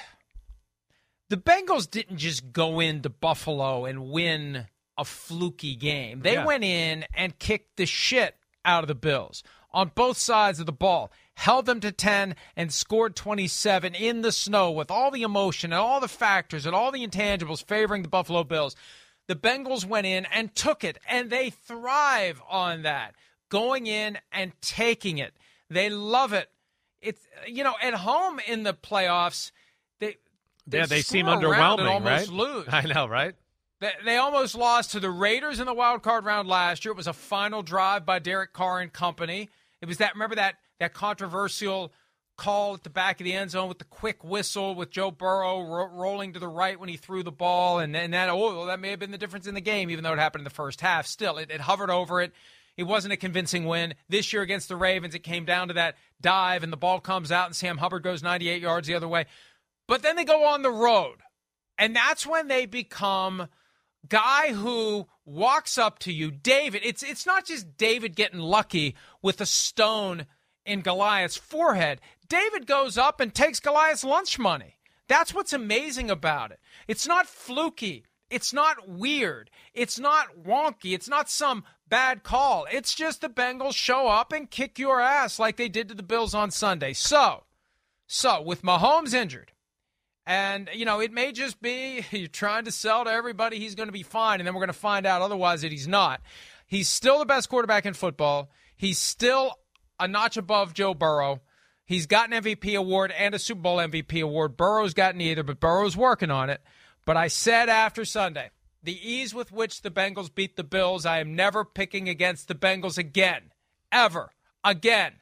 the 1.29 1.37
Bengals 1.37 1.89
didn't 1.89 2.17
just 2.17 2.51
go 2.51 2.79
into 2.79 3.09
Buffalo 3.09 3.85
and 3.85 4.09
win 4.09 4.65
a 4.97 5.05
fluky 5.05 5.75
game. 5.75 6.21
They 6.21 6.33
Yeah. 6.33 6.45
went 6.45 6.63
in 6.63 7.05
and 7.13 7.37
kicked 7.37 7.77
the 7.77 7.85
shit 7.85 8.35
out 8.63 8.83
of 8.83 8.87
the 8.87 8.95
Bills 8.95 9.43
on 9.71 9.91
both 9.93 10.17
sides 10.17 10.59
of 10.59 10.65
the 10.65 10.71
ball, 10.71 11.11
held 11.35 11.65
them 11.65 11.79
to 11.81 11.91
10 11.91 12.35
and 12.55 12.73
scored 12.73 13.15
27 13.15 13.93
in 13.93 14.21
the 14.21 14.31
snow 14.31 14.71
with 14.71 14.89
all 14.89 15.11
the 15.11 15.21
emotion 15.23 15.71
and 15.71 15.79
all 15.79 15.99
the 15.99 16.07
factors 16.07 16.65
and 16.65 16.75
all 16.75 16.91
the 16.91 17.05
intangibles 17.05 17.63
favoring 17.63 18.01
the 18.01 18.09
Buffalo 18.09 18.43
Bills. 18.43 18.75
The 19.27 19.35
Bengals 19.35 19.85
went 19.85 20.05
in 20.07 20.25
and 20.25 20.53
took 20.55 20.83
it, 20.83 20.97
and 21.09 21.29
they 21.29 21.49
thrive 21.49 22.41
on 22.49 22.83
that, 22.83 23.15
going 23.49 23.87
in 23.87 24.17
and 24.31 24.51
taking 24.61 25.17
it. 25.17 25.33
They 25.69 25.89
love 25.89 26.31
it. 26.33 26.49
It's 27.01 27.21
you 27.47 27.63
know 27.63 27.73
at 27.81 27.93
home 27.95 28.39
in 28.47 28.63
the 28.63 28.73
playoffs, 28.73 29.51
they 29.99 30.17
Yeah, 30.71 30.85
they 30.85 31.01
seem 31.01 31.25
underwhelming, 31.25 31.89
almost 31.89 32.29
right? 32.29 32.29
lose. 32.29 32.65
I 32.71 32.81
know, 32.81 33.07
right? 33.07 33.35
They, 33.81 33.91
they 34.05 34.17
almost 34.17 34.55
lost 34.55 34.91
to 34.91 34.99
the 34.99 35.09
Raiders 35.09 35.59
in 35.59 35.65
the 35.65 35.73
wild 35.73 36.01
card 36.01 36.23
round 36.23 36.47
last 36.47 36.85
year. 36.85 36.91
It 36.91 36.97
was 36.97 37.07
a 37.07 37.13
final 37.13 37.61
drive 37.61 38.05
by 38.05 38.19
Derek 38.19 38.53
Carr 38.53 38.79
and 38.79 38.93
company. 38.93 39.49
It 39.81 39.87
was 39.87 39.97
that 39.97 40.13
remember 40.13 40.35
that 40.35 40.55
that 40.79 40.93
controversial 40.93 41.93
call 42.37 42.73
at 42.73 42.83
the 42.83 42.89
back 42.89 43.19
of 43.19 43.25
the 43.25 43.33
end 43.33 43.51
zone 43.51 43.69
with 43.69 43.79
the 43.79 43.85
quick 43.85 44.23
whistle 44.23 44.75
with 44.75 44.91
Joe 44.91 45.09
Burrow 45.11 45.61
ro- 45.61 45.87
rolling 45.87 46.33
to 46.33 46.39
the 46.39 46.47
right 46.47 46.79
when 46.79 46.89
he 46.89 46.97
threw 46.97 47.23
the 47.23 47.31
ball, 47.31 47.79
and 47.79 47.95
and 47.95 48.13
that 48.13 48.29
oh 48.29 48.65
that 48.65 48.79
may 48.79 48.89
have 48.89 48.99
been 48.99 49.11
the 49.11 49.17
difference 49.17 49.47
in 49.47 49.55
the 49.55 49.61
game, 49.61 49.89
even 49.89 50.03
though 50.03 50.13
it 50.13 50.19
happened 50.19 50.41
in 50.41 50.45
the 50.45 50.49
first 50.49 50.81
half. 50.81 51.07
Still, 51.07 51.37
it, 51.37 51.49
it 51.49 51.61
hovered 51.61 51.89
over 51.89 52.21
it. 52.21 52.33
It 52.77 52.83
wasn't 52.83 53.13
a 53.13 53.17
convincing 53.17 53.65
win. 53.65 53.93
This 54.09 54.33
year 54.33 54.41
against 54.41 54.67
the 54.67 54.75
Ravens, 54.75 55.15
it 55.15 55.19
came 55.19 55.45
down 55.45 55.69
to 55.69 55.75
that 55.75 55.95
dive, 56.19 56.61
and 56.61 56.73
the 56.73 56.77
ball 56.77 56.99
comes 56.99 57.31
out, 57.31 57.47
and 57.47 57.55
Sam 57.55 57.77
Hubbard 57.77 58.03
goes 58.03 58.21
98 58.21 58.61
yards 58.61 58.87
the 58.87 58.95
other 58.95 59.07
way. 59.07 59.27
But 59.87 60.01
then 60.01 60.17
they 60.17 60.25
go 60.25 60.45
on 60.45 60.61
the 60.61 60.71
road, 60.71 61.17
and 61.77 61.95
that's 61.95 62.27
when 62.27 62.47
they 62.47 62.65
become 62.65 63.47
guy 64.09 64.53
who 64.53 65.07
walks 65.25 65.77
up 65.77 65.99
to 65.99 66.11
you, 66.11 66.31
David. 66.31 66.81
It's 66.83 67.01
it's 67.01 67.25
not 67.25 67.45
just 67.45 67.77
David 67.77 68.15
getting 68.15 68.39
lucky 68.39 68.95
with 69.21 69.39
a 69.39 69.45
stone 69.45 70.25
in 70.65 70.81
Goliath's 70.81 71.37
forehead. 71.37 72.01
David 72.27 72.67
goes 72.67 72.97
up 72.97 73.19
and 73.19 73.33
takes 73.33 73.59
Goliath's 73.59 74.03
lunch 74.03 74.39
money. 74.39 74.79
That's 75.07 75.33
what's 75.33 75.53
amazing 75.53 76.09
about 76.09 76.51
it. 76.51 76.59
It's 76.87 77.07
not 77.07 77.27
fluky. 77.27 78.05
It's 78.29 78.51
not 78.51 78.89
weird. 78.89 79.51
It's 79.73 79.99
not 79.99 80.43
wonky. 80.43 80.93
It's 80.93 81.07
not 81.07 81.29
some 81.29 81.63
bad 81.87 82.23
call. 82.23 82.65
It's 82.71 82.95
just 82.95 83.21
the 83.21 83.29
Bengals 83.29 83.75
show 83.75 84.07
up 84.07 84.31
and 84.31 84.49
kick 84.49 84.79
your 84.79 84.99
ass 84.99 85.37
like 85.37 85.57
they 85.57 85.69
did 85.69 85.89
to 85.89 85.95
the 85.95 86.03
Bills 86.03 86.33
on 86.33 86.49
Sunday. 86.49 86.93
So, 86.93 87.43
so 88.07 88.41
with 88.41 88.63
Mahomes 88.63 89.13
injured, 89.13 89.51
and, 90.25 90.69
you 90.73 90.85
know, 90.85 90.99
it 90.99 91.11
may 91.11 91.31
just 91.31 91.61
be 91.61 92.03
you're 92.11 92.27
trying 92.27 92.65
to 92.65 92.71
sell 92.71 93.03
to 93.03 93.11
everybody 93.11 93.59
he's 93.59 93.75
going 93.75 93.89
to 93.89 93.93
be 93.93 94.03
fine, 94.03 94.39
and 94.39 94.47
then 94.47 94.55
we're 94.55 94.61
going 94.61 94.67
to 94.67 94.73
find 94.73 95.05
out 95.05 95.21
otherwise 95.21 95.61
that 95.61 95.71
he's 95.71 95.87
not. 95.87 96.21
He's 96.67 96.89
still 96.89 97.19
the 97.19 97.25
best 97.25 97.47
quarterback 97.49 97.85
in 97.85 97.93
football. 97.93 98.49
He's 98.75 98.97
still 98.97 99.59
a 99.99 100.07
notch 100.07 100.37
above 100.37 100.73
Joe 100.73 100.93
Burrow. 100.93 101.41
He's 101.85 102.07
got 102.07 102.31
an 102.31 102.43
MVP 102.43 102.75
award 102.77 103.11
and 103.11 103.35
a 103.35 103.39
Super 103.39 103.61
Bowl 103.61 103.77
MVP 103.77 104.21
award. 104.23 104.57
Burrow's 104.57 104.93
got 104.93 105.15
neither, 105.15 105.43
but 105.43 105.59
Burrow's 105.59 105.95
working 105.95 106.31
on 106.31 106.49
it. 106.49 106.61
But 107.05 107.17
I 107.17 107.27
said 107.27 107.69
after 107.69 108.05
Sunday, 108.05 108.49
the 108.81 108.97
ease 109.07 109.33
with 109.33 109.51
which 109.51 109.81
the 109.81 109.91
Bengals 109.91 110.33
beat 110.33 110.55
the 110.55 110.63
Bills, 110.63 111.05
I 111.05 111.19
am 111.19 111.35
never 111.35 111.63
picking 111.63 112.09
against 112.09 112.47
the 112.47 112.55
Bengals 112.55 112.97
again. 112.97 113.51
Ever. 113.91 114.31
Again. 114.63 115.13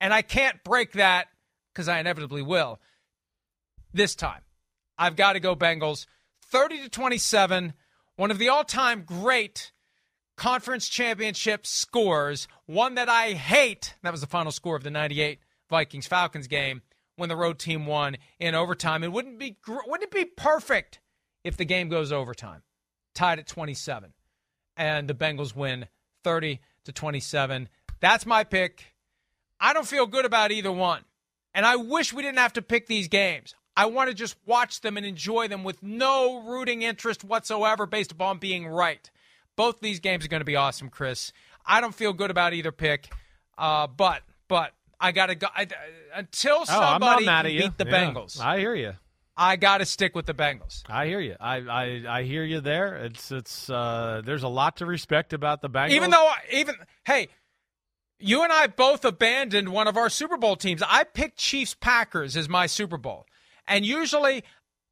And 0.00 0.14
I 0.14 0.22
can't 0.22 0.62
break 0.64 0.92
that 0.92 1.28
because 1.72 1.88
I 1.88 1.98
inevitably 1.98 2.42
will 2.42 2.80
this 3.92 4.14
time. 4.14 4.42
I've 4.96 5.16
got 5.16 5.32
to 5.32 5.40
go 5.40 5.56
Bengals. 5.56 6.06
30 6.44 6.82
to 6.82 6.88
27, 6.88 7.74
one 8.16 8.30
of 8.30 8.38
the 8.38 8.48
all-time 8.48 9.02
great 9.02 9.72
conference 10.40 10.88
championship 10.88 11.66
scores, 11.66 12.48
one 12.64 12.94
that 12.94 13.10
I 13.10 13.32
hate. 13.32 13.94
That 14.02 14.10
was 14.10 14.22
the 14.22 14.26
final 14.26 14.50
score 14.50 14.74
of 14.74 14.82
the 14.82 14.90
98 14.90 15.38
Vikings 15.68 16.06
Falcons 16.06 16.46
game 16.46 16.80
when 17.16 17.28
the 17.28 17.36
road 17.36 17.58
team 17.58 17.84
won 17.84 18.16
in 18.38 18.54
overtime. 18.54 19.04
It 19.04 19.12
wouldn't 19.12 19.38
be 19.38 19.58
wouldn't 19.68 20.02
it 20.02 20.10
be 20.10 20.24
perfect 20.24 20.98
if 21.44 21.58
the 21.58 21.66
game 21.66 21.90
goes 21.90 22.10
overtime? 22.10 22.62
Tied 23.14 23.38
at 23.38 23.48
27 23.48 24.14
and 24.78 25.08
the 25.08 25.14
Bengals 25.14 25.54
win 25.54 25.86
30 26.24 26.60
to 26.86 26.92
27. 26.92 27.68
That's 28.00 28.24
my 28.24 28.42
pick. 28.42 28.94
I 29.60 29.74
don't 29.74 29.86
feel 29.86 30.06
good 30.06 30.24
about 30.24 30.52
either 30.52 30.72
one. 30.72 31.04
And 31.52 31.66
I 31.66 31.76
wish 31.76 32.14
we 32.14 32.22
didn't 32.22 32.38
have 32.38 32.54
to 32.54 32.62
pick 32.62 32.86
these 32.86 33.08
games. 33.08 33.54
I 33.76 33.84
want 33.86 34.08
to 34.08 34.14
just 34.14 34.36
watch 34.46 34.80
them 34.80 34.96
and 34.96 35.04
enjoy 35.04 35.48
them 35.48 35.64
with 35.64 35.82
no 35.82 36.42
rooting 36.42 36.80
interest 36.80 37.24
whatsoever 37.24 37.84
based 37.84 38.12
upon 38.12 38.38
being 38.38 38.66
right. 38.66 39.10
Both 39.60 39.80
these 39.80 40.00
games 40.00 40.24
are 40.24 40.28
going 40.28 40.40
to 40.40 40.46
be 40.46 40.56
awesome, 40.56 40.88
Chris. 40.88 41.34
I 41.66 41.82
don't 41.82 41.94
feel 41.94 42.14
good 42.14 42.30
about 42.30 42.54
either 42.54 42.72
pick, 42.72 43.12
uh, 43.58 43.88
but 43.88 44.22
but 44.48 44.72
I 44.98 45.12
got 45.12 45.26
to 45.26 45.34
go 45.34 45.48
I, 45.54 45.66
until 46.14 46.60
Oh, 46.60 46.64
somebody 46.64 47.26
mad 47.26 47.42
can 47.42 47.46
at 47.46 47.52
you. 47.52 47.60
beat 47.64 47.76
the 47.76 47.84
Yeah, 47.84 47.92
Bengals. 47.92 48.40
I 48.40 48.58
hear 48.58 48.74
you. 48.74 48.94
I 49.36 49.56
got 49.56 49.78
to 49.78 49.84
stick 49.84 50.14
with 50.14 50.24
the 50.24 50.32
Bengals. 50.32 50.82
I 50.88 51.08
hear 51.08 51.20
you. 51.20 51.36
I, 51.38 51.56
I 51.56 52.04
I 52.08 52.22
hear 52.22 52.42
you 52.42 52.62
there. 52.62 53.04
It's 53.04 53.30
it's 53.30 53.68
uh 53.68 54.22
there's 54.24 54.44
a 54.44 54.48
lot 54.48 54.78
to 54.78 54.86
respect 54.86 55.34
about 55.34 55.60
the 55.60 55.68
Bengals. 55.68 55.90
Even 55.90 56.08
though, 56.08 56.26
I, 56.26 56.36
even 56.52 56.76
hey, 57.04 57.28
you 58.18 58.42
and 58.42 58.50
I 58.50 58.66
both 58.66 59.04
abandoned 59.04 59.68
one 59.68 59.88
of 59.88 59.96
our 59.98 60.08
Super 60.08 60.38
Bowl 60.38 60.56
teams. 60.56 60.82
I 60.88 61.04
picked 61.04 61.36
Chiefs 61.36 61.74
Packers 61.74 62.34
as 62.34 62.48
my 62.48 62.64
Super 62.64 62.96
Bowl, 62.96 63.26
and 63.68 63.84
usually 63.84 64.42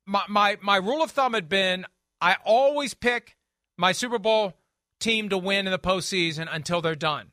my 0.05 0.25
my 0.29 0.59
my 0.61 0.77
rule 0.77 1.03
of 1.03 1.11
thumb 1.11 1.33
had 1.33 1.49
been 1.49 1.87
I 2.21 2.37
always 2.45 2.93
pick 2.93 3.39
my 3.79 3.93
Super 3.93 4.19
Bowl 4.19 4.53
team 5.01 5.29
to 5.29 5.39
win 5.39 5.67
in 5.67 5.73
the 5.73 5.79
postseason 5.79 6.49
until 6.51 6.81
they're 6.81 6.95
done, 6.95 7.33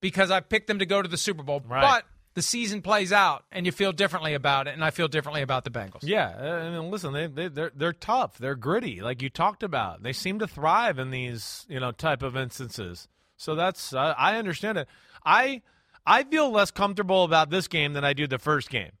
because 0.00 0.30
I 0.30 0.40
picked 0.40 0.66
them 0.66 0.78
to 0.78 0.86
go 0.86 1.02
to 1.02 1.08
the 1.08 1.16
Super 1.16 1.42
Bowl. 1.42 1.62
Right. 1.66 1.80
But 1.80 2.04
the 2.34 2.42
season 2.42 2.82
plays 2.82 3.12
out, 3.12 3.44
and 3.52 3.66
you 3.66 3.72
feel 3.72 3.92
differently 3.92 4.34
about 4.34 4.66
it, 4.66 4.74
and 4.74 4.84
I 4.84 4.90
feel 4.90 5.08
differently 5.08 5.42
about 5.42 5.64
the 5.64 5.70
Bengals. 5.70 6.00
Yeah, 6.02 6.34
uh, 6.38 6.66
I 6.66 6.70
mean, 6.70 6.90
listen, 6.90 7.12
they 7.12 7.26
they 7.26 7.48
they're 7.48 7.72
they're 7.74 7.92
tough. 7.92 8.38
They're 8.38 8.54
gritty, 8.54 9.00
like 9.00 9.22
you 9.22 9.28
talked 9.28 9.62
about. 9.62 10.02
They 10.02 10.12
seem 10.12 10.38
to 10.38 10.46
thrive 10.46 10.98
in 10.98 11.10
these 11.10 11.66
you 11.68 11.80
know 11.80 11.92
type 11.92 12.22
of 12.22 12.36
instances. 12.36 13.08
So 13.36 13.54
that's 13.54 13.92
uh, 13.92 14.14
I 14.16 14.36
understand 14.36 14.78
it. 14.78 14.88
I 15.24 15.62
I 16.06 16.24
feel 16.24 16.50
less 16.50 16.70
comfortable 16.70 17.24
about 17.24 17.50
this 17.50 17.68
game 17.68 17.92
than 17.92 18.04
I 18.04 18.12
do 18.12 18.26
the 18.26 18.38
first 18.38 18.70
game. 18.70 18.92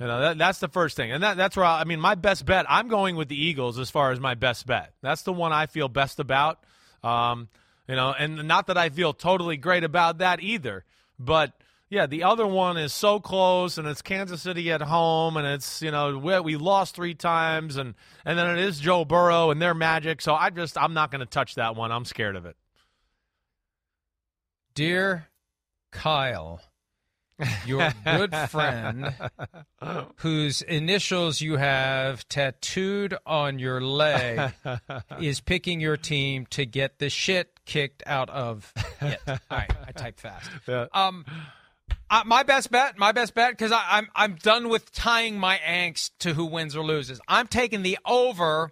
You 0.00 0.06
know 0.06 0.20
that, 0.20 0.38
that's 0.38 0.58
the 0.58 0.68
first 0.68 0.96
thing, 0.96 1.12
and 1.12 1.22
that 1.22 1.36
that's 1.36 1.56
where 1.56 1.64
I, 1.64 1.80
I 1.80 1.84
mean 1.84 2.00
my 2.00 2.16
best 2.16 2.44
bet. 2.44 2.66
I'm 2.68 2.88
going 2.88 3.16
with 3.16 3.28
the 3.28 3.42
Eagles 3.42 3.78
as 3.78 3.90
far 3.90 4.10
as 4.10 4.20
my 4.20 4.34
best 4.34 4.66
bet. 4.66 4.92
That's 5.02 5.22
the 5.22 5.32
one 5.32 5.52
I 5.52 5.66
feel 5.66 5.88
best 5.88 6.18
about. 6.18 6.64
Um, 7.04 7.48
you 7.88 7.96
know, 7.96 8.14
and 8.18 8.48
not 8.48 8.68
that 8.68 8.78
I 8.78 8.88
feel 8.88 9.12
totally 9.12 9.56
great 9.56 9.84
about 9.84 10.18
that 10.18 10.40
either, 10.42 10.84
but 11.18 11.52
yeah, 11.90 12.06
the 12.06 12.24
other 12.24 12.46
one 12.46 12.76
is 12.76 12.92
so 12.92 13.20
close, 13.20 13.78
and 13.78 13.86
it's 13.86 14.02
Kansas 14.02 14.42
City 14.42 14.72
at 14.72 14.80
home, 14.82 15.36
and 15.36 15.46
it's 15.46 15.82
you 15.82 15.90
know 15.90 16.18
we, 16.18 16.40
we 16.40 16.56
lost 16.56 16.96
three 16.96 17.14
times, 17.14 17.76
and 17.76 17.94
and 18.24 18.38
then 18.38 18.56
it 18.56 18.64
is 18.64 18.80
Joe 18.80 19.04
Burrow 19.04 19.50
and 19.50 19.60
their 19.60 19.74
magic. 19.74 20.20
So 20.20 20.34
I 20.34 20.50
just 20.50 20.78
I'm 20.78 20.94
not 20.94 21.10
going 21.10 21.20
to 21.20 21.26
touch 21.26 21.56
that 21.56 21.76
one. 21.76 21.92
I'm 21.92 22.04
scared 22.04 22.36
of 22.36 22.46
it. 22.46 22.56
Dear 24.74 25.28
Kyle, 25.92 26.60
your 27.66 27.92
good 28.04 28.34
friend, 28.50 29.14
whose 30.16 30.62
initials 30.62 31.40
you 31.40 31.56
have 31.56 32.26
tattooed 32.28 33.14
on 33.26 33.58
your 33.58 33.80
leg, 33.80 34.52
is 35.20 35.40
picking 35.40 35.80
your 35.80 35.96
team 35.96 36.46
to 36.50 36.64
get 36.66 36.98
the 36.98 37.10
shit 37.10 37.58
kicked 37.66 38.02
out 38.06 38.30
of 38.30 38.72
it. 39.00 39.20
All 39.28 39.38
right, 39.50 39.70
I 39.86 39.92
type 39.92 40.20
fast. 40.20 40.50
Yeah. 40.66 40.86
Um, 40.92 41.24
Uh, 42.10 42.22
my 42.24 42.42
best 42.42 42.70
bet, 42.70 42.96
my 42.98 43.12
best 43.12 43.34
bet, 43.34 43.50
because 43.50 43.72
I'm 43.72 44.08
I'm 44.14 44.36
done 44.36 44.68
with 44.68 44.92
tying 44.92 45.38
my 45.38 45.58
angst 45.58 46.10
to 46.20 46.32
who 46.34 46.46
wins 46.46 46.76
or 46.76 46.84
loses. 46.84 47.20
I'm 47.28 47.46
taking 47.46 47.82
the 47.82 47.98
over 48.06 48.70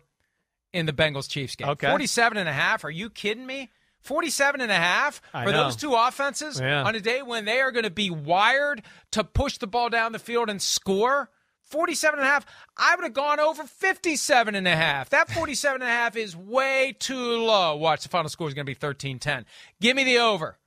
in 0.72 0.86
the 0.86 0.92
Bengals 0.92 1.28
Chiefs 1.28 1.56
game. 1.56 1.68
Okay. 1.70 1.88
47 1.90 2.38
and 2.38 2.48
a 2.48 2.52
half. 2.52 2.84
Are 2.84 2.90
you 2.90 3.10
kidding 3.10 3.44
me? 3.46 3.70
47 4.02 4.60
and 4.60 4.70
a 4.70 4.76
half 4.76 5.20
I 5.32 5.44
for 5.44 5.52
know. 5.52 5.64
those 5.64 5.76
two 5.76 5.94
offenses 5.94 6.60
Yeah. 6.60 6.82
on 6.84 6.94
a 6.94 7.00
day 7.00 7.22
when 7.22 7.44
they 7.44 7.60
are 7.60 7.70
going 7.72 7.84
to 7.84 7.90
be 7.90 8.10
wired 8.10 8.82
to 9.12 9.24
push 9.24 9.58
the 9.58 9.66
ball 9.66 9.88
down 9.88 10.12
the 10.12 10.18
field 10.18 10.48
and 10.50 10.60
score. 10.60 11.30
47 11.64 12.18
and 12.20 12.28
a 12.28 12.30
half. 12.30 12.44
I 12.76 12.94
would 12.96 13.04
have 13.04 13.14
gone 13.14 13.40
over 13.40 13.64
57 13.64 14.54
and 14.54 14.68
a 14.68 14.76
half. 14.76 15.08
That 15.10 15.30
47 15.30 15.80
and 15.80 15.88
a 15.90 15.92
half 15.92 16.16
is 16.16 16.36
way 16.36 16.94
too 16.98 17.16
low. 17.38 17.76
Watch, 17.76 18.02
the 18.02 18.10
final 18.10 18.28
score 18.28 18.46
is 18.48 18.52
going 18.52 18.66
to 18.66 18.70
be 18.70 18.76
13-10. 18.76 19.44
Give 19.80 19.96
me 19.96 20.04
the 20.04 20.18
over 20.18 20.58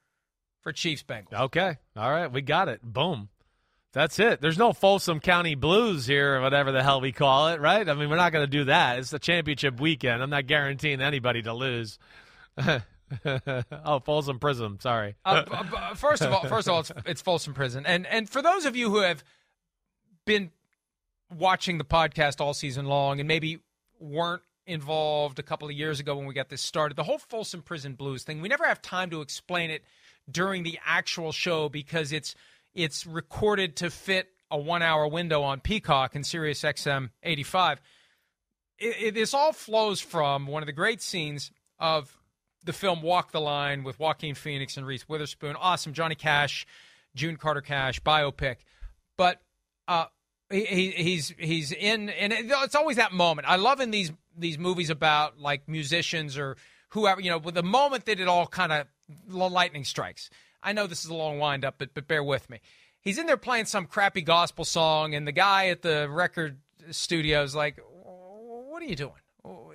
for 0.62 0.72
Chiefs 0.72 1.04
Bengals. 1.04 1.34
Okay. 1.40 1.78
All 1.96 2.10
right. 2.10 2.32
We 2.32 2.42
got 2.42 2.70
it. 2.70 2.82
Boom. 2.82 3.30
That's 3.94 4.18
it. 4.18 4.42
There's 4.42 4.58
no 4.58 4.74
Folsom 4.74 5.20
County 5.20 5.54
Blues 5.56 6.08
here, 6.08 6.38
or 6.38 6.42
whatever 6.42 6.72
the 6.72 6.82
hell 6.84 7.00
we 7.02 7.12
call 7.12 7.50
it, 7.50 7.62
right? 7.62 7.88
I 7.88 7.94
mean, 7.94 8.10
we're 8.10 8.16
not 8.18 8.34
going 8.34 8.44
to 8.44 8.52
do 8.52 8.64
that. 8.66 8.98
It's 9.00 9.10
the 9.12 9.20
championship 9.20 9.80
weekend. 9.80 10.22
I'm 10.24 10.30
not 10.32 10.48
guaranteeing 10.48 11.02
anybody 11.02 11.44
to 11.44 11.54
lose. 11.54 11.98
oh, 13.86 14.00
Folsom 14.00 14.40
Prison. 14.40 14.80
Sorry. 14.80 15.16
Uh, 15.24 15.44
first 15.96 16.22
of 16.22 16.34
all, 16.34 16.46
first 16.48 16.68
of 16.68 16.74
all, 16.74 16.80
it's, 16.82 16.92
it's 17.06 17.22
Folsom 17.22 17.54
Prison, 17.54 17.86
and 17.86 18.06
and 18.08 18.30
for 18.30 18.42
those 18.42 18.66
of 18.66 18.76
you 18.76 18.90
who 18.90 19.00
have 19.00 19.24
been 20.26 20.52
watching 21.36 21.78
the 21.78 21.84
podcast 21.86 22.42
all 22.42 22.54
season 22.54 22.86
long 22.86 23.20
and 23.20 23.28
maybe 23.28 23.60
weren't 24.00 24.42
involved 24.68 25.40
a 25.40 25.44
couple 25.44 25.68
of 25.68 25.74
years 25.74 26.00
ago 26.00 26.16
when 26.16 26.26
we 26.26 26.34
got 26.34 26.50
this 26.50 26.62
started, 26.62 26.96
the 26.96 27.04
whole 27.04 27.18
Folsom 27.18 27.62
Prison 27.62 27.94
Blues 27.94 28.24
thing, 28.24 28.42
we 28.42 28.50
never 28.50 28.66
have 28.66 28.82
time 28.82 29.10
to 29.12 29.22
explain 29.22 29.70
it 29.70 29.84
during 30.30 30.64
the 30.64 30.80
actual 30.86 31.32
show 31.32 31.70
because 31.70 32.12
it's 32.12 32.36
it's 32.74 33.06
recorded 33.06 33.76
to 33.78 33.90
fit 33.90 34.30
a 34.52 34.58
one 34.58 34.82
hour 34.82 35.08
window 35.08 35.42
on 35.44 35.60
Peacock 35.60 36.16
and 36.16 36.26
Sirius 36.26 36.62
XM 36.62 37.10
85. 37.24 37.82
It, 38.78 38.96
it, 39.00 39.14
this 39.14 39.34
all 39.34 39.54
flows 39.54 40.02
from 40.02 40.48
one 40.48 40.62
of 40.62 40.68
the 40.68 40.74
great 40.74 41.02
scenes 41.02 41.52
of 41.80 42.18
the 42.66 42.74
film 42.74 43.02
Walk 43.02 43.32
the 43.32 43.40
Line 43.40 43.84
with 43.84 44.00
Joaquin 44.00 44.36
Phoenix 44.36 44.78
and 44.78 44.86
Reese 44.86 45.08
Witherspoon. 45.08 45.56
Awesome. 45.56 45.94
Johnny 45.94 46.16
Cash, 46.16 46.66
June 47.16 47.38
Carter 47.38 47.62
Cash 47.62 48.02
biopic. 48.02 48.58
But 49.18 49.42
uh, 49.88 50.06
he, 50.50 50.66
he, 50.66 50.92
he's 50.92 51.34
he's 51.38 51.72
in, 51.72 52.10
and 52.10 52.34
it's 52.34 52.76
always 52.76 52.98
that 52.98 53.14
moment. 53.14 53.48
I 53.50 53.56
love 53.56 53.80
in 53.80 53.92
these 53.92 54.12
these 54.38 54.58
movies 54.58 54.90
about 54.90 55.40
like 55.40 55.68
musicians 55.68 56.38
or 56.38 56.58
whoever, 56.90 57.22
you 57.22 57.30
know, 57.30 57.38
with 57.38 57.56
the 57.56 57.64
moment 57.64 58.06
that 58.06 58.20
it 58.20 58.28
all 58.28 58.48
kind 58.48 58.72
of 58.72 58.88
lightning 59.30 59.86
strikes. 59.86 60.30
I 60.62 60.74
know 60.74 60.88
this 60.88 61.06
is 61.06 61.12
a 61.12 61.16
long 61.16 61.40
wind 61.40 61.64
up, 61.64 61.76
but 61.78 61.94
but 61.94 62.08
bear 62.08 62.24
with 62.24 62.50
me. 62.50 62.60
He's 63.00 63.20
in 63.20 63.28
there 63.28 63.38
playing 63.38 63.66
some 63.66 63.86
crappy 63.86 64.22
gospel 64.22 64.66
song, 64.66 65.14
and 65.14 65.28
the 65.28 65.32
guy 65.32 65.68
at 65.68 65.84
the 65.84 66.10
record 66.10 66.58
studio 66.90 67.44
is 67.44 67.56
like, 67.56 67.80
"What 68.04 68.82
are 68.82 68.86
you 68.86 68.96
doing? 68.96 69.14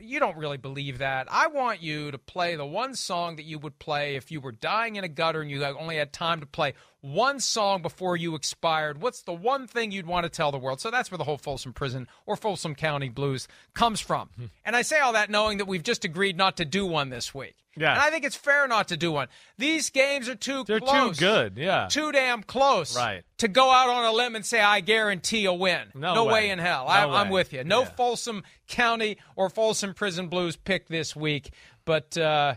You 0.00 0.18
don't 0.18 0.36
really 0.36 0.56
believe 0.56 0.98
that. 0.98 1.28
I 1.30 1.46
want 1.48 1.82
you 1.82 2.10
to 2.10 2.18
play 2.18 2.56
the 2.56 2.66
one 2.66 2.94
song 2.94 3.36
that 3.36 3.44
you 3.44 3.58
would 3.58 3.78
play 3.78 4.16
if 4.16 4.30
you 4.30 4.40
were 4.40 4.52
dying 4.52 4.96
in 4.96 5.04
a 5.04 5.08
gutter 5.08 5.40
and 5.40 5.50
you 5.50 5.64
only 5.64 5.96
had 5.96 6.12
time 6.12 6.40
to 6.40 6.46
play 6.46 6.74
one 7.02 7.40
song 7.40 7.82
before 7.82 8.16
you 8.16 8.34
expired. 8.34 9.00
What's 9.00 9.22
the 9.22 9.32
one 9.32 9.66
thing 9.66 9.90
you'd 9.90 10.06
want 10.06 10.24
to 10.24 10.30
tell 10.30 10.50
the 10.52 10.58
world? 10.58 10.80
So 10.80 10.90
that's 10.90 11.10
where 11.10 11.18
the 11.18 11.24
whole 11.24 11.38
Folsom 11.38 11.72
Prison 11.72 12.06
or 12.26 12.36
Folsom 12.36 12.74
County 12.74 13.08
Blues 13.08 13.48
comes 13.74 14.00
from. 14.00 14.28
and 14.64 14.76
I 14.76 14.82
say 14.82 14.98
all 15.00 15.14
that 15.14 15.30
knowing 15.30 15.58
that 15.58 15.66
we've 15.66 15.82
just 15.82 16.04
agreed 16.04 16.36
not 16.36 16.58
to 16.58 16.64
do 16.64 16.84
one 16.86 17.08
this 17.08 17.34
week. 17.34 17.54
Yeah. 17.76 17.92
And 17.92 18.00
I 18.00 18.10
think 18.10 18.24
it's 18.24 18.36
fair 18.36 18.66
not 18.66 18.88
to 18.88 18.96
do 18.96 19.12
one. 19.12 19.28
These 19.56 19.90
games 19.90 20.28
are 20.28 20.34
too 20.34 20.64
They're 20.66 20.80
close. 20.80 21.16
too 21.16 21.24
good. 21.24 21.56
Yeah. 21.56 21.86
Too 21.88 22.10
damn 22.12 22.42
close. 22.42 22.96
Right. 22.96 23.22
To 23.38 23.48
go 23.48 23.70
out 23.70 23.88
on 23.88 24.04
a 24.04 24.12
limb 24.12 24.34
and 24.34 24.44
say, 24.44 24.60
I 24.60 24.80
guarantee 24.80 25.44
a 25.46 25.52
win. 25.54 25.82
No 25.94 26.24
way. 26.26 26.32
way. 26.32 26.50
in 26.50 26.58
hell. 26.58 26.84
No 26.84 26.90
I, 26.90 27.20
I'm 27.22 27.30
with 27.30 27.52
you. 27.52 27.62
No 27.64 27.82
Yeah. 27.82 27.90
Folsom 27.90 28.42
County 28.66 29.18
or 29.36 29.48
Folsom 29.48 29.94
Prison 29.94 30.26
Blues 30.28 30.56
pick 30.56 30.88
this 30.88 31.14
week. 31.14 31.52
But 31.84 32.18
uh, 32.18 32.56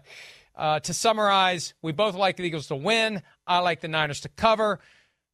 uh, 0.55 0.79
to 0.81 0.93
summarize, 0.93 1.73
we 1.81 1.91
both 1.91 2.15
like 2.15 2.37
the 2.37 2.43
Eagles 2.43 2.67
to 2.67 2.75
win. 2.75 3.21
I 3.45 3.59
like 3.59 3.81
the 3.81 3.87
Niners 3.87 4.21
to 4.21 4.29
cover. 4.29 4.79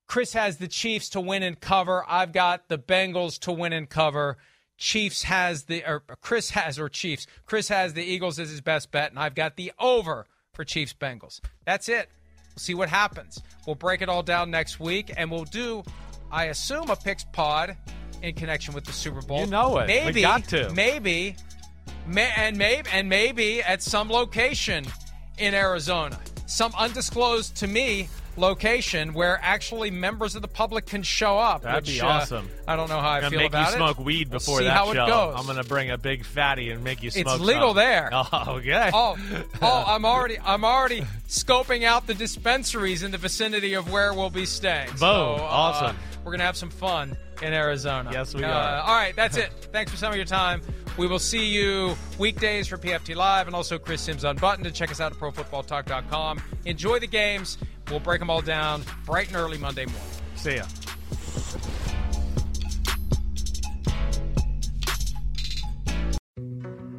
Chris 0.08 0.34
has 0.34 0.58
the 0.58 0.68
Chiefs 0.68 1.10
to 1.10 1.22
win 1.22 1.44
and 1.44 1.60
cover. 1.60 2.04
I've 2.08 2.32
got 2.32 2.68
the 2.68 2.80
Bengals 2.80 3.40
to 3.42 3.52
win 3.52 3.74
and 3.74 3.88
cover. 3.88 4.38
Chiefs 4.78 5.24
has 5.24 5.64
the 5.64 5.84
or 5.86 6.04
Chris 6.22 6.52
has 6.52 6.80
or 6.80 6.90
Chiefs. 6.90 7.28
Chris 7.46 7.68
has 7.68 7.94
the 7.94 8.04
Eagles 8.04 8.40
as 8.40 8.50
his 8.50 8.62
best 8.62 8.92
bet, 8.92 9.12
and 9.12 9.20
I've 9.20 9.36
got 9.36 9.56
the 9.56 9.72
over 9.78 10.26
for 10.54 10.64
Chiefs 10.64 10.94
Bengals. 10.94 11.42
That's 11.66 11.90
it. 11.90 12.10
We'll 12.50 12.60
see 12.60 12.74
what 12.74 12.90
happens. 12.90 13.42
We'll 13.68 13.76
break 13.76 14.02
it 14.02 14.10
all 14.10 14.24
down 14.24 14.50
next 14.50 14.80
week, 14.80 15.14
and 15.16 15.30
we'll 15.30 15.44
do, 15.44 15.84
I 16.32 16.46
assume, 16.46 16.90
a 16.90 16.96
picks 16.96 17.26
pod 17.26 17.78
in 18.22 18.34
connection 18.36 18.74
with 18.74 18.86
the 18.86 18.94
Super 18.94 19.22
Bowl. 19.22 19.42
You 19.42 19.48
know 19.48 19.78
it. 19.78 20.14
We 20.14 20.22
got 20.22 20.46
to. 20.46 20.72
maybe, 20.74 21.36
may, 22.08 22.32
and 22.36 22.58
maybe, 22.58 22.90
and 22.92 23.08
maybe 23.10 23.62
at 23.62 23.84
some 23.84 24.10
location 24.10 24.86
in 25.38 25.54
Arizona, 25.54 26.20
some 26.50 26.74
undisclosed 26.78 27.56
to 27.58 27.68
me 27.68 28.10
location 28.38 29.14
where 29.14 29.38
actually 29.44 29.92
members 29.92 30.34
of 30.36 30.42
the 30.42 30.48
public 30.48 30.86
can 30.86 31.04
show 31.04 31.38
up. 31.38 31.62
That'd 31.64 31.84
which, 31.86 31.96
be 31.96 32.02
uh, 32.02 32.08
awesome. 32.08 32.50
I 32.68 32.76
don't 32.78 32.88
know 32.90 33.00
how 33.00 33.10
I 33.12 33.22
feel 33.30 33.40
make 33.40 33.50
about 33.50 33.68
you 33.70 33.74
it. 33.74 33.78
smoke 33.78 34.00
weed 34.00 34.30
We'll 34.30 34.40
before 34.40 34.60
see 34.60 34.64
that 34.66 34.72
how 34.78 34.86
show. 34.94 35.04
it 35.06 35.08
goes. 35.08 35.36
I'm 35.38 35.46
gonna 35.46 35.64
bring 35.64 35.92
a 35.92 35.98
big 35.98 36.24
fatty 36.26 36.70
and 36.72 36.84
make 36.84 37.04
you 37.04 37.12
smoke. 37.12 37.26
It's 37.36 37.40
legal 37.44 37.70
some. 37.70 37.78
there. 37.78 38.10
Oh, 38.14 38.46
okay. 38.58 38.90
Oh, 38.94 39.18
oh, 39.62 39.84
I'm 39.88 40.06
already, 40.06 40.38
I'm 40.40 40.64
already 40.64 41.02
scoping 41.28 41.84
out 41.84 42.08
the 42.08 42.14
dispensaries 42.14 43.04
in 43.04 43.12
the 43.12 43.18
vicinity 43.18 43.74
of 43.74 43.92
where 43.92 44.14
we'll 44.14 44.30
be 44.30 44.46
staying. 44.46 44.88
So, 44.96 45.36
Boom. 45.36 45.40
uh, 45.42 45.44
Awesome. 45.44 45.98
we're 46.24 46.32
gonna 46.32 46.44
have 46.44 46.58
some 46.58 46.70
fun 46.70 47.18
in 47.42 47.54
Arizona. 47.54 48.10
Yes, 48.14 48.34
we 48.34 48.44
Uh, 48.44 48.50
are. 48.52 48.82
All 48.82 48.96
right, 48.96 49.16
that's 49.16 49.38
it. 49.38 49.52
Thanks 49.72 49.92
for 49.92 49.98
some 49.98 50.12
of 50.12 50.16
your 50.18 50.26
time. 50.26 50.62
We 51.00 51.08
will 51.08 51.18
see 51.18 51.46
you 51.46 51.96
weekdays 52.18 52.68
for 52.68 52.78
PFT 52.78 53.16
Live 53.16 53.48
and 53.48 53.56
also 53.56 53.80
Chris 53.80 54.02
Sims 54.02 54.26
Unbuttoned. 54.26 54.66
And 54.66 54.76
check 54.76 54.92
us 54.92 55.00
out 55.00 55.14
at 55.14 55.18
ProFootballTalk.com. 55.18 56.42
Enjoy 56.66 57.00
the 57.00 57.08
games. 57.08 57.58
We'll 57.90 58.02
break 58.02 58.20
them 58.20 58.30
all 58.30 58.42
down 58.42 58.84
bright 59.06 59.28
and 59.28 59.38
early 59.38 59.58
Monday 59.58 59.86
morning. 59.86 60.04
See 60.36 60.58
ya. 60.58 60.66